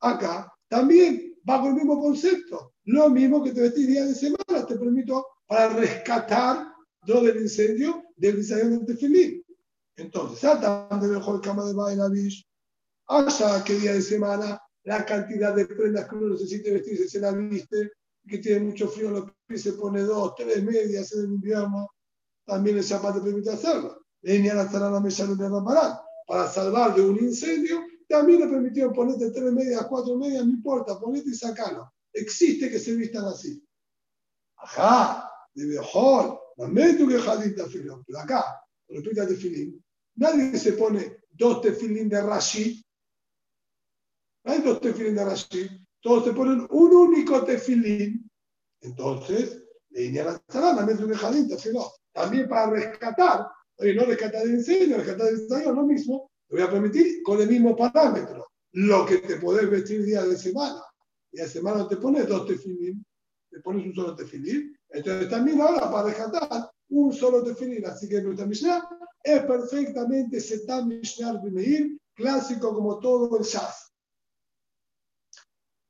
Acá 0.01 0.53
también, 0.69 1.39
bajo 1.43 1.69
el 1.69 1.75
mismo 1.75 2.01
concepto. 2.01 2.75
Lo 2.85 3.09
mismo 3.11 3.43
que 3.43 3.53
te 3.53 3.61
vestís 3.61 3.87
día 3.87 4.05
de 4.05 4.15
semana, 4.15 4.67
te 4.67 4.77
permito 4.77 5.27
para 5.47 5.69
rescatar 5.69 6.73
lo 7.07 7.23
del 7.23 7.43
incendio 7.43 8.03
del 8.17 8.39
incendio 8.39 8.79
de 8.79 8.87
Tefilín. 8.87 9.45
Entonces, 9.97 10.39
Satan 10.39 11.01
de 11.01 11.09
mejor 11.09 11.41
cama 11.41 11.65
de 11.65 11.75
Bailavish, 11.75 12.47
haya 13.13 13.65
que 13.65 13.75
día 13.75 13.93
de 13.93 14.03
semana 14.03 14.61
la 14.85 15.05
cantidad 15.05 15.55
de 15.55 15.67
prendas 15.67 16.09
que 16.09 16.17
uno 16.17 16.31
necesite 16.31 16.73
vestirse 16.73 17.09
se 17.09 17.21
la 17.21 17.33
viste, 17.33 17.93
que 18.27 18.39
tiene 18.39 18.61
mucho 18.61 18.89
frío 18.89 19.09
en 19.09 19.15
los 19.15 19.33
pies, 19.47 19.63
se 19.63 19.73
pone 19.75 20.03
dos, 20.03 20.35
tres 20.35 20.63
medias 20.63 21.13
en 21.13 21.21
el 21.21 21.33
invierno, 21.33 21.89
también 22.45 22.79
el 22.79 22.85
zapato 22.85 23.23
permite 23.23 23.51
hacerlo. 23.51 24.05
Leña 24.23 24.55
la 24.55 24.65
la 24.65 25.01
mesa 25.01 25.27
de 25.27 25.51
para 26.27 26.49
salvar 26.49 26.95
de 26.95 27.03
un 27.03 27.19
incendio, 27.19 27.81
también 28.09 28.41
le 28.41 28.49
permitió 28.49 28.93
ponerte 28.93 29.31
tres 29.31 29.53
medias, 29.53 29.87
cuatro 29.89 30.17
medias, 30.17 30.45
no 30.45 30.53
importa, 30.53 30.99
ponete 30.99 31.31
y 31.31 31.35
sacalo. 31.35 31.93
Existe 32.13 32.71
que 32.71 32.79
se 32.79 32.95
vistan 32.95 33.25
así. 33.25 33.63
Ajá, 34.57 35.29
de 35.55 35.67
mejor, 35.67 36.41
lamento 36.57 37.07
que 37.09 37.19
jadita 37.19 37.67
filo, 37.67 38.03
pero 38.07 38.21
acá, 38.21 38.63
respecto 38.89 39.27
de 39.27 39.37
filín, 39.37 39.85
nadie 40.17 40.57
se 40.59 40.73
pone 40.73 41.23
dos 41.31 41.61
tefilín 41.63 42.09
de 42.09 42.21
Rashi 42.21 42.82
hay 44.45 44.61
dos 44.63 44.81
tefilín 44.81 45.15
de 45.15 45.25
Rashi, 45.25 45.69
todos 46.01 46.25
te 46.25 46.33
ponen 46.33 46.67
un 46.71 46.95
único 46.95 47.45
tefilín. 47.45 48.29
Entonces, 48.81 49.63
También 52.13 52.49
para 52.49 52.71
rescatar, 52.71 53.47
oye, 53.77 53.95
no 53.95 54.05
rescatar 54.05 54.43
el 54.43 54.55
enseño, 54.55 54.97
rescatar 54.97 55.29
el 55.29 55.41
ensayo, 55.41 55.73
lo 55.73 55.85
mismo, 55.85 56.31
te 56.49 56.57
voy 56.57 56.65
a 56.65 56.71
permitir 56.71 57.23
con 57.23 57.41
el 57.41 57.49
mismo 57.49 57.77
parámetro. 57.77 58.47
Lo 58.73 59.07
que 59.07 59.19
te 59.19 59.37
podés 59.37 59.71
vestir 59.71 60.05
día 60.05 60.23
de 60.23 60.37
semana. 60.37 60.83
Día 61.31 61.45
de 61.45 61.51
semana 61.51 61.89
te 61.89 61.97
pones 61.97 62.27
dos 62.27 62.47
tefilín, 62.47 63.05
te 63.51 63.61
pones 63.61 63.87
un 63.87 63.95
solo 63.95 64.17
tefilín. 64.17 64.77
Entonces 64.91 65.29
también 65.29 65.61
ahora 65.61 65.91
para 65.91 66.09
rescatar 66.09 66.71
un 66.89 67.13
solo 67.13 67.43
tefilín. 67.43 67.87
Así 67.87 68.09
que 68.09 68.21
nuestra 68.23 68.47
Mishnah 68.47 68.89
es 69.23 69.43
perfectamente 69.43 70.41
Setam 70.41 70.89
Mishnah 70.89 71.41
Bimeir, 71.43 71.99
clásico 72.15 72.75
como 72.75 72.99
todo 72.99 73.39
el 73.39 73.45
Shaz. 73.45 73.82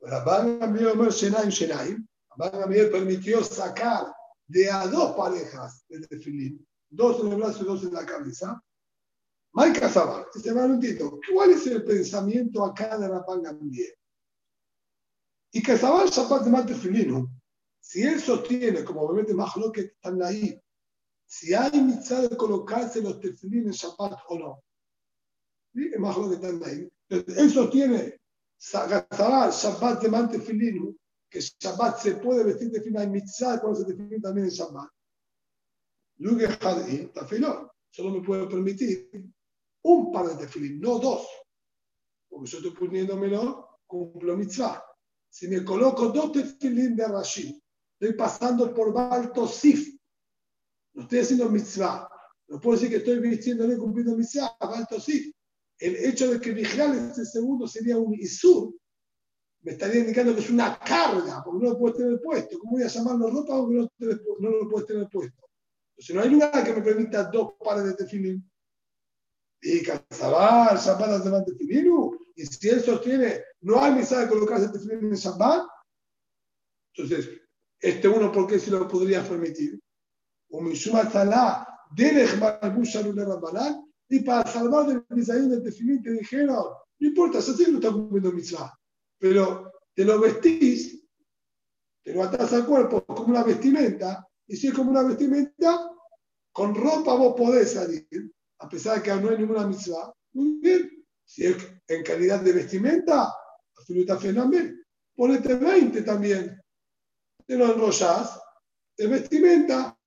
Rabban 0.03 0.59
Gamliel 0.59 0.89
Omer 0.89 1.13
Shenaim 1.13 1.51
Shenaim, 1.51 2.07
Rabban 2.37 2.61
Gamliel 2.61 2.91
permitió 2.91 3.43
sacar 3.45 4.13
de 4.47 4.71
a 4.71 4.87
dos 4.87 5.15
parejas 5.17 5.85
de 5.89 6.07
tefilín, 6.07 6.67
dos 6.91 7.21
en 7.21 7.33
el 7.33 7.39
brazo 7.39 7.63
y 7.63 7.67
dos 7.67 7.85
en 7.85 7.95
la 7.95 8.05
cabeza. 8.05 8.61
Mike 9.55 9.89
Sabar, 9.89 10.27
este 10.35 10.53
no 10.53 10.65
entiendo, 10.65 11.21
¿cuál 11.33 11.51
es 11.51 11.67
el 11.67 11.85
pensamiento 11.85 12.65
acá 12.65 12.99
de 12.99 13.07
Rabban 13.07 13.43
Gamliel? 13.43 13.95
Y 15.53 15.63
que 15.63 15.77
Sabar 15.77 16.09
Shabbat 16.09 16.45
de 16.45 16.51
Matefilino, 16.51 17.31
si 17.79 18.03
él 18.03 18.19
sostiene, 18.21 18.83
como 18.85 19.03
obviamente 19.03 19.35
más 19.35 19.55
lo 19.57 19.71
que 19.71 19.83
están 19.83 20.23
ahí, 20.23 20.59
si 21.27 21.53
hay 21.53 21.81
mitzvah 21.81 22.23
de 22.23 22.37
colocarse 22.37 23.03
los 23.03 23.21
tefilín 23.21 23.67
en 23.67 23.73
Shabbat 23.73 24.19
o 24.29 24.39
no. 24.39 24.65
¿Sí? 25.75 25.91
Más 25.99 26.17
lo 26.17 26.31
que 26.31 26.35
están 26.37 26.63
ahí. 26.65 26.91
Él 27.09 27.51
sostiene 27.51 28.22
Shabbat 28.63 30.01
de 30.01 30.09
mante 30.09 30.39
filino, 30.39 30.95
que 31.29 31.41
Shabbat 31.41 31.99
se 31.99 32.17
puede 32.17 32.45
vestir 32.45 32.71
de 32.71 32.81
fina 32.81 33.03
en 33.03 33.11
cuando 33.61 33.75
se 33.75 33.85
define 33.85 34.21
también 34.21 34.47
en 34.47 34.53
Shabbat. 34.53 34.89
Lugue 36.19 36.47
Hadi, 36.47 37.09
tafilón, 37.09 37.69
solo 37.91 38.11
me 38.11 38.25
puedo 38.25 38.49
permitir 38.49 39.11
un 39.83 40.13
par 40.13 40.29
de 40.29 40.37
tefilín, 40.37 40.81
no 40.81 41.01
dos. 41.01 41.27
Porque 42.29 42.51
yo 42.51 42.59
estoy 42.59 42.71
poniéndomelo, 42.73 43.81
cumplo 43.87 44.37
mitzvah. 44.37 44.85
Si 45.29 45.49
me 45.49 45.65
coloco 45.65 46.11
dos 46.11 46.31
tefilín 46.31 46.95
de 46.95 47.09
Rashi, 47.09 47.61
estoy 47.99 48.17
pasando 48.17 48.73
por 48.73 48.93
Balto 48.93 49.49
Sif. 49.49 49.99
No 50.95 51.03
estoy 51.03 51.19
haciendo 51.19 51.49
mitzvah. 51.49 52.09
No 52.47 52.61
puedo 52.61 52.77
decir 52.77 52.91
que 52.91 52.99
estoy 52.99 53.19
vistiendo 53.19 53.71
y 53.71 53.77
cumpliendo 53.77 54.17
mitzvah, 54.17 54.57
Balto 54.61 55.01
Sif 55.01 55.35
el 55.83 55.97
hecho 55.97 56.31
de 56.31 56.41
que 56.41 56.53
vigilar 56.53 56.95
este 56.95 57.25
segundo 57.25 57.67
sería 57.67 57.99
un 57.99 58.15
isur, 58.15 58.75
me 59.63 59.73
estaría 59.73 60.01
indicando 60.01 60.35
que 60.35 60.41
es 60.41 60.51
una 60.51 60.79
carga, 60.79 61.43
porque 61.45 61.65
no 61.65 61.73
lo 61.73 61.79
puedes 61.79 61.97
tener 61.99 62.21
puesto. 62.21 62.59
¿Cómo 62.59 62.73
voy 62.73 62.83
a 62.83 62.89
llamarlo 62.89 63.31
ropa 63.31 63.59
porque 63.59 63.77
no, 63.77 64.17
no 64.41 64.51
lo 64.51 64.69
puedes 64.69 64.87
tener 64.87 65.09
puesto? 65.09 65.49
Entonces 65.97 66.17
no 66.17 66.23
hay 66.23 66.31
lugar 66.31 66.65
que 66.65 66.73
me 66.73 66.83
permita 66.83 67.25
dos 67.25 67.55
pares 67.65 67.85
de 67.85 67.95
tefilín. 67.95 68.51
Y 69.61 69.83
Kazabar, 69.83 70.77
Shabbat 70.79 71.25
de 71.25 71.53
tefilín. 71.53 72.19
Y 72.35 72.47
si 72.47 72.69
él 72.69 72.81
sostiene, 72.81 73.43
no 73.61 73.81
hay 73.81 73.95
necesidad 73.95 74.23
de 74.23 74.29
colocarse 74.29 74.69
tefilín 74.69 75.05
en 75.05 75.15
Shabbat, 75.15 75.67
entonces, 76.95 77.41
este 77.81 78.09
uno, 78.09 78.31
¿por 78.31 78.47
qué 78.47 78.59
se 78.59 78.71
lo 78.71 78.87
podría 78.87 79.27
permitir? 79.27 79.81
O 80.51 80.61
Mishuma 80.61 81.09
Talá, 81.09 81.67
Derech 81.95 82.39
Malbusha 82.39 83.01
Lule 83.01 83.25
Rabbanán, 83.25 83.92
y 84.13 84.21
para 84.21 84.47
salvar 84.47 84.87
del 84.87 85.03
Misaín 85.09 85.49
del 85.49 85.63
Tefilín 85.63 86.03
te 86.03 86.13
dijeron, 86.13 86.67
no 86.99 87.09
importa, 87.09 87.41
sé 87.41 87.57
que 87.57 87.71
no 87.71 87.79
está 87.79 87.91
cumpliendo 87.91 88.31
mitzvah, 88.31 88.79
pero 89.19 89.73
te 89.95 90.05
lo 90.05 90.21
vestís, 90.21 91.03
te 92.05 92.13
lo 92.13 92.23
atás 92.23 92.53
al 92.53 92.67
cuerpo 92.67 93.03
como 93.07 93.29
una 93.29 93.43
vestimenta, 93.43 94.29
y 94.47 94.55
si 94.55 94.69
es 94.69 94.75
como 94.75 94.91
una 94.91 95.03
vestimenta, 95.03 95.91
con 96.53 96.75
ropa 96.75 97.15
vos 97.15 97.35
podés 97.35 97.73
salir, 97.73 98.07
a 98.59 98.69
pesar 98.69 98.99
de 98.99 99.03
que 99.03 99.15
no 99.19 99.31
hay 99.31 99.39
ninguna 99.39 99.67
mitzvah. 99.67 100.13
Muy 100.35 100.59
bien. 100.61 100.91
Si 101.25 101.47
es 101.47 101.57
en 101.89 102.03
calidad 102.03 102.43
de 102.43 102.53
vestimenta, 102.53 103.33
absoluta 103.75 104.19
fenómeno. 104.19 104.79
Ponete 105.17 105.55
20 105.55 106.03
también. 106.03 106.61
Te 107.47 107.57
lo 107.57 107.73
enrollás, 107.73 108.39
de 108.95 109.07
vestimenta. 109.07 109.99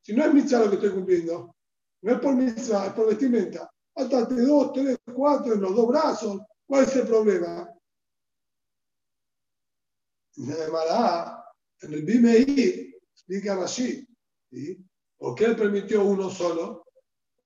Si 0.00 0.14
no 0.14 0.24
es 0.24 0.32
mitzvah 0.32 0.60
lo 0.60 0.70
que 0.70 0.76
estoy 0.76 0.90
cumpliendo, 0.90 1.56
no 2.02 2.12
es 2.12 2.20
por 2.20 2.34
mitzvah, 2.34 2.86
es 2.86 2.92
por 2.92 3.06
vestimenta. 3.08 3.70
Atate 3.96 4.40
dos, 4.42 4.72
tres, 4.72 4.98
cuatro 5.12 5.54
en 5.54 5.60
los 5.60 5.74
dos 5.74 5.88
brazos. 5.88 6.40
¿Cuál 6.66 6.84
es 6.84 6.96
el 6.96 7.06
problema? 7.06 7.68
Se 10.30 10.42
en 11.80 11.92
el 11.92 12.04
Bimeir, 12.04 12.94
explica 13.12 13.62
así. 13.62 14.06
¿Por 15.16 15.34
qué 15.34 15.46
él 15.46 15.56
permitió 15.56 16.04
uno 16.04 16.30
solo? 16.30 16.84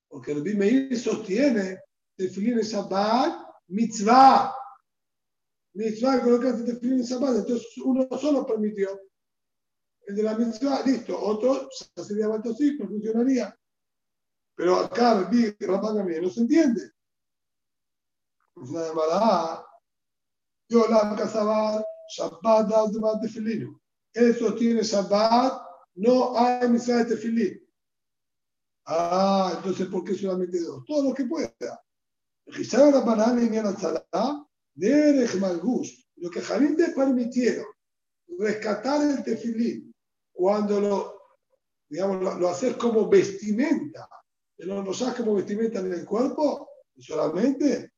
Porque 0.09 0.32
el 0.32 0.42
Bimeir 0.42 0.98
sostiene 0.98 1.80
definir 2.16 2.59
el 2.59 2.64
Shabbat 2.64 3.46
mitzvah. 3.68 4.55
Mitzvah 5.74 6.22
colocaste 6.22 6.64
definir 6.64 7.00
el 7.00 7.07
Shabbat, 7.07 7.36
entonces 7.36 7.66
uno 7.82 8.07
solo 8.18 8.46
permitió. 8.46 9.00
El 10.07 10.16
de 10.16 10.22
la 10.22 10.36
mitzvah, 10.36 10.82
listo. 10.84 11.18
Otro 11.18 11.68
ya 11.96 12.05
sería 12.05 12.26
sí, 12.59 12.76
no 12.78 12.88
funcionaría. 12.88 13.57
Pero 14.62 14.76
acá, 14.76 15.28
Rabban 15.58 16.06
no 16.22 16.30
se 16.30 16.40
entiende. 16.40 16.92
Se 18.64 18.72
llamará 18.72 19.66
Yo 20.68 20.86
la 20.86 21.16
Kasabar, 21.16 21.84
Shabbat 22.16 22.92
de 22.92 23.26
Tefilino. 23.26 23.80
Él 24.12 24.38
sostiene 24.38 24.84
Shabbat, 24.84 25.60
no 25.96 26.38
hay 26.38 26.68
mitzvah 26.68 26.98
de 26.98 27.06
Tefilín. 27.06 27.60
Ah, 28.86 29.54
entonces, 29.56 29.88
¿por 29.88 30.04
qué 30.04 30.14
solamente 30.14 30.60
dos? 30.60 30.84
Todo 30.86 31.08
lo 31.08 31.14
que 31.14 31.24
pueda. 31.24 31.84
Lo 32.46 32.54
que 36.30 36.40
Jarín 36.40 36.76
te 36.76 36.92
permitieron 36.92 37.66
rescatar 38.38 39.10
el 39.10 39.24
tefilín 39.24 39.92
cuando 40.32 40.80
lo, 40.80 41.20
digamos, 41.88 42.38
lo, 42.38 42.48
haces 42.48 42.76
como 42.76 43.08
vestimenta, 43.08 44.08
lo 44.59 44.90
usas 44.90 45.14
como 45.14 45.34
vestimenta 45.34 45.80
en 45.80 45.92
el 45.92 46.05
cuerpo, 46.05 46.68
solamente. 46.98 47.92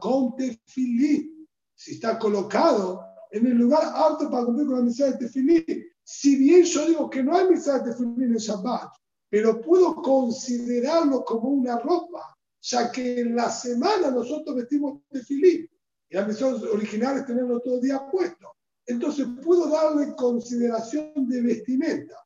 Con 0.00 0.34
tefilín, 0.36 1.46
si 1.74 1.94
está 1.94 2.18
colocado 2.18 3.04
en 3.30 3.46
el 3.46 3.58
lugar 3.58 3.82
apto 3.94 4.30
para 4.30 4.46
cumplir 4.46 4.66
con 4.66 4.76
la 4.76 4.82
misa 4.82 5.10
de 5.10 5.18
tefilín. 5.18 5.84
Si 6.02 6.36
bien 6.36 6.64
yo 6.64 6.86
digo 6.86 7.10
que 7.10 7.22
no 7.22 7.36
hay 7.36 7.50
misa 7.50 7.78
de 7.78 7.90
tefilín 7.90 8.32
en 8.32 8.36
Shabbat, 8.36 8.90
pero 9.28 9.60
puedo 9.60 9.96
considerarlo 9.96 11.22
como 11.24 11.50
una 11.50 11.78
ropa, 11.78 12.34
ya 12.62 12.90
que 12.90 13.20
en 13.20 13.36
la 13.36 13.50
semana 13.50 14.10
nosotros 14.10 14.56
vestimos 14.56 15.02
tefilín 15.10 15.68
y 16.08 16.14
la 16.14 16.24
misión 16.24 16.54
original 16.72 17.18
es 17.18 17.26
tenerlo 17.26 17.60
todo 17.60 17.74
el 17.74 17.82
día 17.82 18.08
puesto. 18.10 18.54
Entonces 18.86 19.26
puedo 19.44 19.68
darle 19.68 20.16
consideración 20.16 21.28
de 21.28 21.42
vestimenta, 21.42 22.16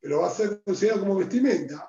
pero 0.00 0.20
va 0.20 0.26
a 0.26 0.34
ser 0.34 0.62
considerado 0.62 1.00
como 1.00 1.16
vestimenta 1.16 1.87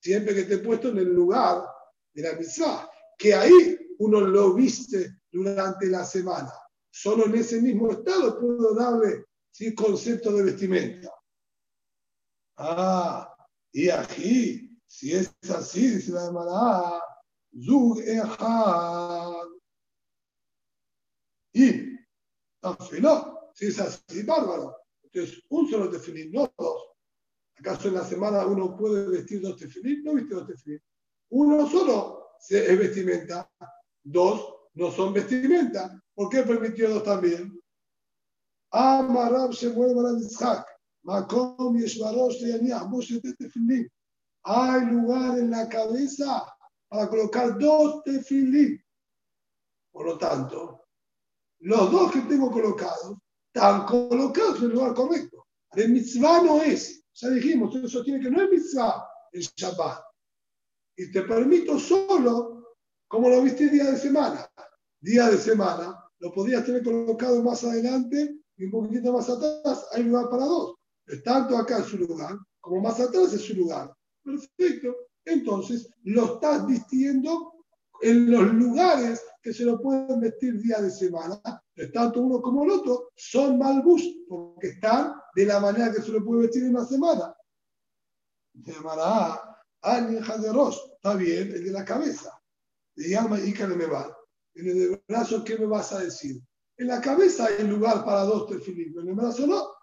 siempre 0.00 0.34
que 0.34 0.40
esté 0.40 0.58
puesto 0.58 0.88
en 0.88 0.98
el 0.98 1.12
lugar 1.14 1.64
de 2.12 2.22
la 2.22 2.32
misa, 2.34 2.88
que 3.16 3.34
ahí 3.34 3.78
uno 3.98 4.20
lo 4.20 4.54
viste 4.54 5.22
durante 5.30 5.86
la 5.86 6.04
semana. 6.04 6.52
Solo 6.90 7.26
en 7.26 7.36
ese 7.36 7.60
mismo 7.60 7.90
estado 7.90 8.38
puedo 8.38 8.74
darle 8.74 9.24
¿sí? 9.50 9.74
concepto 9.74 10.32
de 10.32 10.42
vestimenta. 10.44 11.10
Ah, 12.56 13.34
y 13.72 13.88
aquí, 13.88 14.76
si 14.86 15.14
es 15.14 15.32
así, 15.50 15.88
dice 15.88 16.12
la 16.12 16.26
hermana, 16.26 17.00
Zug 17.64 18.00
Echad. 18.00 19.46
Y, 21.52 21.96
no, 23.00 23.50
si 23.54 23.66
es 23.66 23.80
así, 23.80 24.22
bárbaro. 24.22 24.76
Entonces, 25.02 25.42
un 25.48 25.68
solo 25.68 25.90
tefilín, 25.90 26.32
no 26.32 26.52
dos. 26.56 26.79
¿Acaso 27.60 27.88
en 27.88 27.94
la 27.94 28.04
semana 28.04 28.46
uno 28.46 28.74
puede 28.76 29.08
vestir 29.08 29.42
dos 29.42 29.56
tefilín? 29.56 30.02
No 30.02 30.14
viste 30.14 30.34
dos 30.34 30.46
tefilín. 30.46 30.82
Uno 31.30 31.68
solo 31.68 32.30
es 32.48 32.78
vestimenta, 32.78 33.50
dos 34.02 34.54
no 34.74 34.90
son 34.90 35.12
vestimenta. 35.12 36.02
¿Por 36.14 36.30
qué 36.30 36.42
permitió 36.42 36.88
dos 36.88 37.04
también? 37.04 37.60
Amarab 38.70 39.52
se 39.52 39.68
mueve 39.70 40.00
a 40.08 40.18
Yitzhak. 40.18 40.66
Makom 41.02 41.76
Yeshvarosh 41.78 42.40
Tefilín. 43.38 43.90
Hay 44.44 44.86
lugar 44.86 45.38
en 45.38 45.50
la 45.50 45.68
cabeza 45.68 46.46
para 46.88 47.08
colocar 47.08 47.58
dos 47.58 48.02
tefilín. 48.04 48.82
Por 49.92 50.06
lo 50.06 50.18
tanto, 50.18 50.86
los 51.60 51.92
dos 51.92 52.12
que 52.12 52.20
tengo 52.22 52.50
colocados 52.50 53.18
están 53.52 53.84
colocados 53.84 54.58
en 54.58 54.64
el 54.64 54.70
lugar 54.72 54.94
correcto. 54.94 55.46
El 55.72 55.90
mitzvah 55.90 56.42
no 56.42 56.62
es, 56.62 56.99
ya 57.14 57.28
dijimos, 57.30 57.74
eso 57.76 58.02
tiene 58.02 58.20
que 58.20 58.30
no 58.30 58.42
es 58.42 58.50
mitzvah 58.50 59.06
el 59.32 59.42
Shabbat. 59.42 60.02
Y 60.96 61.12
te 61.12 61.22
permito 61.22 61.78
solo, 61.78 62.76
como 63.08 63.28
lo 63.28 63.42
viste 63.42 63.68
día 63.68 63.90
de 63.90 63.96
semana. 63.96 64.48
Día 65.00 65.28
de 65.28 65.38
semana, 65.38 66.04
lo 66.18 66.32
podrías 66.32 66.64
tener 66.64 66.82
colocado 66.82 67.42
más 67.42 67.64
adelante 67.64 68.36
y 68.56 68.64
un 68.64 68.70
poquitito 68.70 69.12
más 69.12 69.28
atrás, 69.30 69.86
hay 69.92 70.02
lugar 70.02 70.28
para 70.28 70.44
dos 70.44 70.80
tanto 71.18 71.56
acá 71.56 71.78
en 71.78 71.84
su 71.84 71.98
lugar 71.98 72.38
como 72.60 72.80
más 72.80 73.00
atrás 73.00 73.32
en 73.32 73.38
su 73.38 73.54
lugar. 73.54 73.92
Perfecto. 74.22 74.94
Entonces, 75.24 75.88
lo 76.04 76.34
estás 76.34 76.66
vistiendo 76.66 77.59
en 78.02 78.30
los 78.30 78.52
lugares 78.52 79.22
que 79.42 79.52
se 79.52 79.64
lo 79.64 79.80
pueden 79.80 80.20
vestir 80.20 80.60
día 80.60 80.80
de 80.80 80.90
semana. 80.90 81.40
Tanto 81.92 82.20
uno 82.20 82.42
como 82.42 82.64
el 82.64 82.70
otro 82.70 83.10
son 83.16 83.58
malbus, 83.58 84.02
porque 84.28 84.68
están 84.68 85.14
de 85.34 85.46
la 85.46 85.60
manera 85.60 85.92
que 85.92 86.02
se 86.02 86.12
lo 86.12 86.24
puede 86.24 86.42
vestir 86.42 86.64
en 86.64 86.76
una 86.76 86.84
semana. 86.84 87.34
Se 88.64 88.72
llamará 88.72 89.40
Anja 89.82 90.38
de 90.38 90.52
Ross. 90.52 90.92
Está 90.94 91.14
bien, 91.14 91.52
el 91.52 91.64
de 91.64 91.70
la 91.70 91.84
cabeza. 91.84 92.38
De 92.94 93.08
llama 93.08 93.38
y 93.40 93.52
me 93.52 93.86
va. 93.86 94.14
En 94.54 94.66
el 94.68 95.02
brazo, 95.08 95.42
¿qué 95.44 95.56
me 95.56 95.66
vas 95.66 95.92
a 95.92 96.00
decir? 96.00 96.40
En 96.76 96.88
la 96.88 97.00
cabeza 97.00 97.46
hay 97.46 97.66
lugar 97.66 98.04
para 98.04 98.24
dos 98.24 98.46
tefilín, 98.48 98.98
en 98.98 99.08
el 99.08 99.14
brazo 99.14 99.46
no 99.46 99.80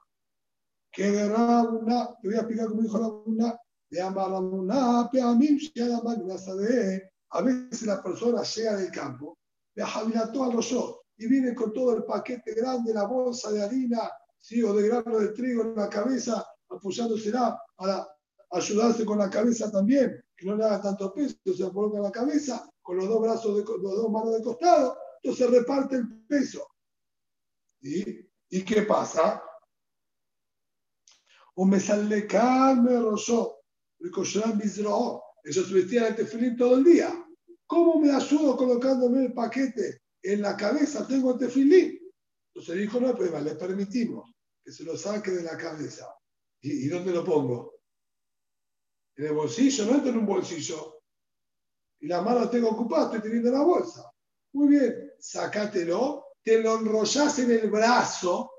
que 0.98 1.12
de 1.12 1.30
Rabuna, 1.30 2.10
te 2.20 2.28
voy 2.28 2.38
a 2.38 2.40
explicar 2.40 2.70
cómo 2.70 2.82
dijo 2.82 2.98
Rabuna, 2.98 3.56
de 3.88 4.02
Amarabuna, 4.02 5.08
Peamim, 5.12 5.60
de 5.76 7.10
a 7.30 7.42
veces 7.42 7.84
la 7.84 8.02
persona 8.02 8.44
llega 8.44 8.76
del 8.76 8.92
campo, 8.92 9.38
de 9.76 9.84
Javilató 9.84 10.44
a 10.44 10.54
los 10.54 10.74
y 11.18 11.28
viene 11.28 11.54
con 11.56 11.74
todo 11.74 11.96
el 11.96 12.04
paquete 12.04 12.54
grande, 12.54 12.94
la 12.94 13.06
bolsa 13.06 13.52
de 13.52 13.64
harina, 13.64 14.12
¿sí? 14.40 14.62
o 14.64 14.74
de 14.74 14.88
grano 14.88 15.20
de 15.20 15.30
trigo 15.30 15.64
en 15.64 15.76
la 15.76 15.90
cabeza, 15.90 16.46
apoyándosela 16.70 17.60
para 17.76 18.08
ayudarse 18.52 19.06
con 19.06 19.18
la 19.18 19.30
cabeza 19.30 19.72
también, 19.72 20.24
que 20.36 20.46
no 20.46 20.56
le 20.56 20.66
haga 20.66 20.82
tanto 20.82 21.14
peso, 21.14 21.36
se 21.44 21.72
coloca 21.72 22.00
la 22.00 22.12
cabeza 22.12 22.70
con 22.82 22.98
los 22.98 23.08
dos 23.08 23.22
brazos, 23.22 23.58
de, 23.58 23.64
los 23.64 23.96
dos 23.96 24.10
manos 24.10 24.34
de 24.36 24.44
costado, 24.44 24.98
entonces 25.22 25.50
reparte 25.50 25.96
el 25.98 26.26
peso. 26.26 26.68
¿Y 27.82 28.64
qué 28.64 28.84
pasa? 28.84 29.44
o 31.60 31.66
me 31.66 31.80
sale 31.80 32.28
me 32.76 33.00
rosó, 33.00 33.64
Ellos 35.48 35.72
vestían 35.72 36.08
el 36.08 36.16
tefilín 36.18 36.58
todo 36.58 36.76
el 36.76 36.84
día. 36.84 37.26
¿Cómo 37.66 38.02
me 38.02 38.12
ayudo 38.12 38.58
colocándome 38.58 39.28
el 39.28 39.34
paquete 39.34 40.02
en 40.22 40.42
la 40.42 40.58
cabeza? 40.58 41.08
Tengo 41.08 41.32
el 41.32 41.40
tefilín. 41.40 41.98
Entonces 42.54 42.78
dijo, 42.78 43.00
no, 43.00 43.16
pues 43.16 43.32
le 43.32 43.56
permitimos 43.56 44.30
que 44.62 44.74
se 44.74 44.84
lo 44.84 44.98
saque 44.98 45.32
de 45.32 45.44
la 45.44 45.56
cabeza. 45.56 46.14
¿Y, 46.62 46.90
dónde 46.90 47.14
lo 47.14 47.24
pongo? 47.24 47.80
En 49.16 49.28
el 49.28 49.34
bolsillo, 49.34 49.86
no 49.86 49.96
entro 49.96 50.10
en 50.10 50.18
un 50.18 50.26
bolsillo. 50.26 51.02
Y 52.02 52.08
la 52.08 52.22
mano 52.22 52.50
tengo 52.50 52.72
ocupada, 52.72 53.06
estoy 53.06 53.22
teniendo 53.22 53.50
la 53.50 53.62
bolsa. 53.62 54.12
Muy 54.52 54.68
bien, 54.68 55.14
sácatelo, 55.18 56.26
te 56.44 56.62
lo 56.62 56.78
enrollás 56.78 57.40
en 57.40 57.52
el 57.52 57.70
brazo 57.70 58.52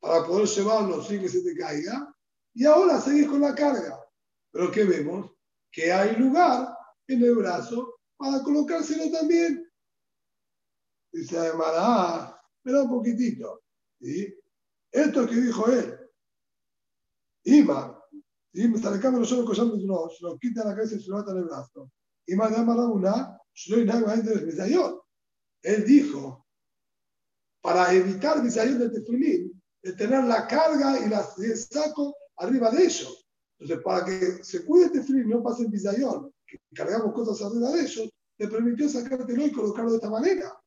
para 0.00 0.26
poder 0.26 0.48
llevarlo 0.48 1.00
sin 1.00 1.20
que 1.20 1.28
se 1.28 1.42
te 1.42 1.56
caiga, 1.56 2.12
y 2.54 2.64
ahora 2.64 3.00
seguís 3.00 3.28
con 3.28 3.40
la 3.40 3.54
carga. 3.54 4.01
Pero 4.52 4.70
¿qué 4.70 4.84
vemos? 4.84 5.30
Que 5.70 5.92
hay 5.92 6.16
lugar 6.16 6.68
en 7.08 7.22
el 7.22 7.34
brazo 7.34 8.00
para 8.16 8.42
colocárselo 8.42 9.10
también. 9.10 9.68
Dice 11.12 11.38
además, 11.38 12.34
pero 12.62 12.84
un 12.84 12.90
poquitito. 12.90 13.62
¿sí? 14.00 14.34
Esto 14.90 15.26
que 15.26 15.34
dijo 15.36 15.66
él, 15.70 15.98
Ima, 17.44 17.98
¿sí? 18.52 18.68
me 18.68 18.78
sale 18.78 19.00
los 19.18 19.32
ojos 19.32 19.46
cosando 19.46 19.76
no, 19.78 20.08
se 20.10 20.22
lo 20.22 20.38
quita 20.38 20.64
la 20.64 20.76
cabeza 20.76 20.94
y 20.94 21.02
se 21.02 21.10
lo 21.10 21.16
mata 21.16 21.32
en 21.32 21.38
el 21.38 21.44
brazo. 21.44 21.90
Ima 22.26 22.48
de 22.48 22.56
Amarabuna, 22.56 23.38
él 25.62 25.84
dijo 25.84 26.46
para 27.60 27.92
evitar 27.94 28.42
bisayon 28.42 28.78
de 28.78 28.90
tefilín, 28.90 29.62
de 29.82 29.92
tener 29.92 30.24
la 30.24 30.46
carga 30.46 30.98
y, 31.04 31.08
la, 31.08 31.26
el 31.38 31.56
saco 31.56 32.16
arriba 32.36 32.70
de 32.70 32.84
ellos. 32.84 33.21
Entonces, 33.62 33.84
para 33.84 34.04
que 34.04 34.42
se 34.42 34.64
cuide 34.64 34.86
el 34.86 34.92
tefilín 34.92 35.26
y 35.26 35.30
no 35.30 35.42
pase 35.42 35.62
el 35.62 35.68
bisayón, 35.68 36.32
que 36.44 36.58
cargamos 36.74 37.14
cosas 37.14 37.40
arriba 37.46 37.70
de 37.70 37.82
ellos, 37.82 38.10
le 38.38 38.48
permitió 38.48 38.88
sacártelo 38.88 39.46
y 39.46 39.52
colocarlo 39.52 39.90
de 39.90 39.96
esta 39.98 40.10
manera. 40.10 40.60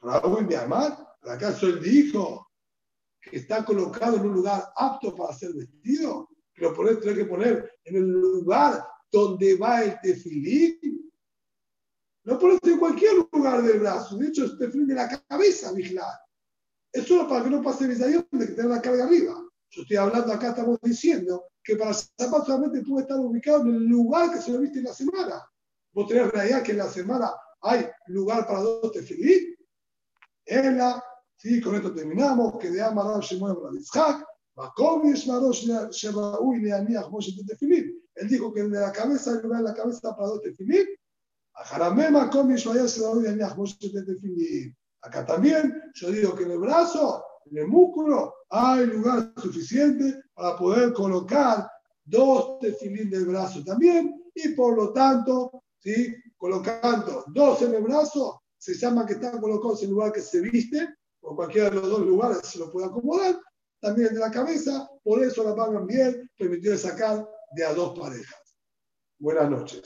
Raúl 0.00 0.46
mi 0.46 0.54
amar, 0.54 1.06
¿acaso 1.20 1.66
él 1.66 1.82
dijo 1.82 2.50
que 3.20 3.36
está 3.36 3.62
colocado 3.62 4.16
en 4.16 4.22
un 4.22 4.34
lugar 4.36 4.72
apto 4.74 5.14
para 5.14 5.34
ser 5.34 5.52
vestido? 5.52 6.30
Que 6.54 6.62
lo 6.62 6.72
pones, 6.72 6.98
tiene 7.00 7.18
que 7.18 7.24
poner 7.26 7.70
en 7.84 7.96
el 7.96 8.08
lugar 8.08 8.82
donde 9.12 9.58
va 9.58 9.82
el 9.82 10.00
tefilín. 10.00 11.12
No 12.24 12.38
pones 12.38 12.58
en 12.62 12.78
cualquier 12.78 13.16
lugar 13.30 13.62
del 13.62 13.80
brazo. 13.80 14.16
De 14.16 14.28
hecho, 14.28 14.46
es 14.46 14.56
tefilín 14.56 14.86
de 14.86 14.94
la 14.94 15.22
cabeza, 15.28 15.72
vigilar. 15.72 16.14
Es 16.90 17.06
solo 17.06 17.28
para 17.28 17.44
que 17.44 17.50
no 17.50 17.62
pase 17.62 17.86
visayón 17.86 18.26
de 18.30 18.46
que 18.46 18.52
tenga 18.54 18.76
la 18.76 18.80
carga 18.80 19.04
arriba. 19.04 19.43
Yo 19.74 19.82
estoy 19.82 19.96
hablando 19.96 20.32
acá, 20.32 20.50
estamos 20.50 20.78
diciendo 20.82 21.46
que 21.62 21.76
para 21.76 21.92
zapato 21.92 22.46
solamente 22.46 22.82
puede 22.82 23.02
estar 23.02 23.18
ubicado 23.18 23.62
en 23.62 23.74
el 23.74 23.86
lugar 23.86 24.32
que 24.32 24.40
se 24.40 24.52
lo 24.52 24.60
viste 24.60 24.78
en 24.78 24.84
la 24.84 24.94
semana. 24.94 25.44
Vos 25.92 26.06
tenés 26.06 26.30
realidad 26.30 26.62
que 26.62 26.72
en 26.72 26.78
la 26.78 26.88
semana 26.88 27.32
hay 27.60 27.88
lugar 28.06 28.46
para 28.46 28.60
dos 28.60 28.92
tefilín. 28.92 29.56
En 30.46 30.78
la, 30.78 31.02
sí, 31.36 31.60
con 31.60 31.74
esto 31.74 31.92
terminamos, 31.92 32.56
que 32.58 32.70
de 32.70 32.82
Amaral 32.82 33.20
Shemuel 33.20 33.56
Radizhak, 33.62 34.24
Makomish 34.56 35.26
Marosh 35.26 35.66
Sheraui 35.90 36.60
Neaniach 36.60 37.10
Moshe 37.10 37.32
Tefilín. 37.44 38.00
Él 38.14 38.28
dijo 38.28 38.52
que 38.52 38.62
de 38.62 38.78
la 38.78 38.92
cabeza 38.92 39.32
hay 39.32 39.42
lugar 39.42 39.60
en 39.60 39.64
la 39.64 39.74
cabeza 39.74 40.14
para 40.14 40.28
dos 40.28 40.42
tefilín. 40.42 40.86
Ajaramé 41.54 42.10
Makomish 42.10 42.64
Vaya 42.66 42.86
Sheraui 42.86 43.24
Neaniach 43.24 43.56
Moshe 43.56 43.76
Tefilín. 43.80 44.76
Acá 45.00 45.26
también 45.26 45.82
yo 45.94 46.10
digo 46.10 46.34
que 46.36 46.44
en 46.44 46.52
el 46.52 46.58
brazo, 46.58 47.23
en 47.50 47.58
el 47.58 47.68
músculo, 47.68 48.34
hay 48.50 48.86
lugar 48.86 49.32
suficiente 49.36 50.22
para 50.34 50.56
poder 50.56 50.92
colocar 50.92 51.68
dos 52.04 52.58
tefilín 52.60 53.10
del 53.10 53.26
brazo 53.26 53.64
también 53.64 54.30
y 54.34 54.48
por 54.50 54.76
lo 54.76 54.92
tanto, 54.92 55.64
¿sí? 55.78 56.14
colocando 56.36 57.24
dos 57.28 57.62
en 57.62 57.74
el 57.74 57.82
brazo, 57.82 58.42
se 58.58 58.74
llama 58.74 59.06
que 59.06 59.14
están 59.14 59.40
colocados 59.40 59.82
en 59.82 59.88
el 59.88 59.94
lugar 59.94 60.12
que 60.12 60.20
se 60.20 60.40
viste, 60.40 60.88
o 61.20 61.34
cualquiera 61.34 61.70
de 61.70 61.76
los 61.76 61.88
dos 61.88 62.00
lugares 62.00 62.38
se 62.42 62.58
lo 62.58 62.70
puede 62.70 62.86
acomodar, 62.86 63.40
también 63.80 64.14
de 64.14 64.20
la 64.20 64.30
cabeza, 64.30 64.88
por 65.02 65.22
eso 65.22 65.44
la 65.44 65.54
pagan 65.54 65.86
bien, 65.86 66.30
permitió 66.36 66.76
sacar 66.76 67.26
de 67.54 67.64
a 67.64 67.74
dos 67.74 67.98
parejas. 67.98 68.56
Buenas 69.18 69.50
noches. 69.50 69.82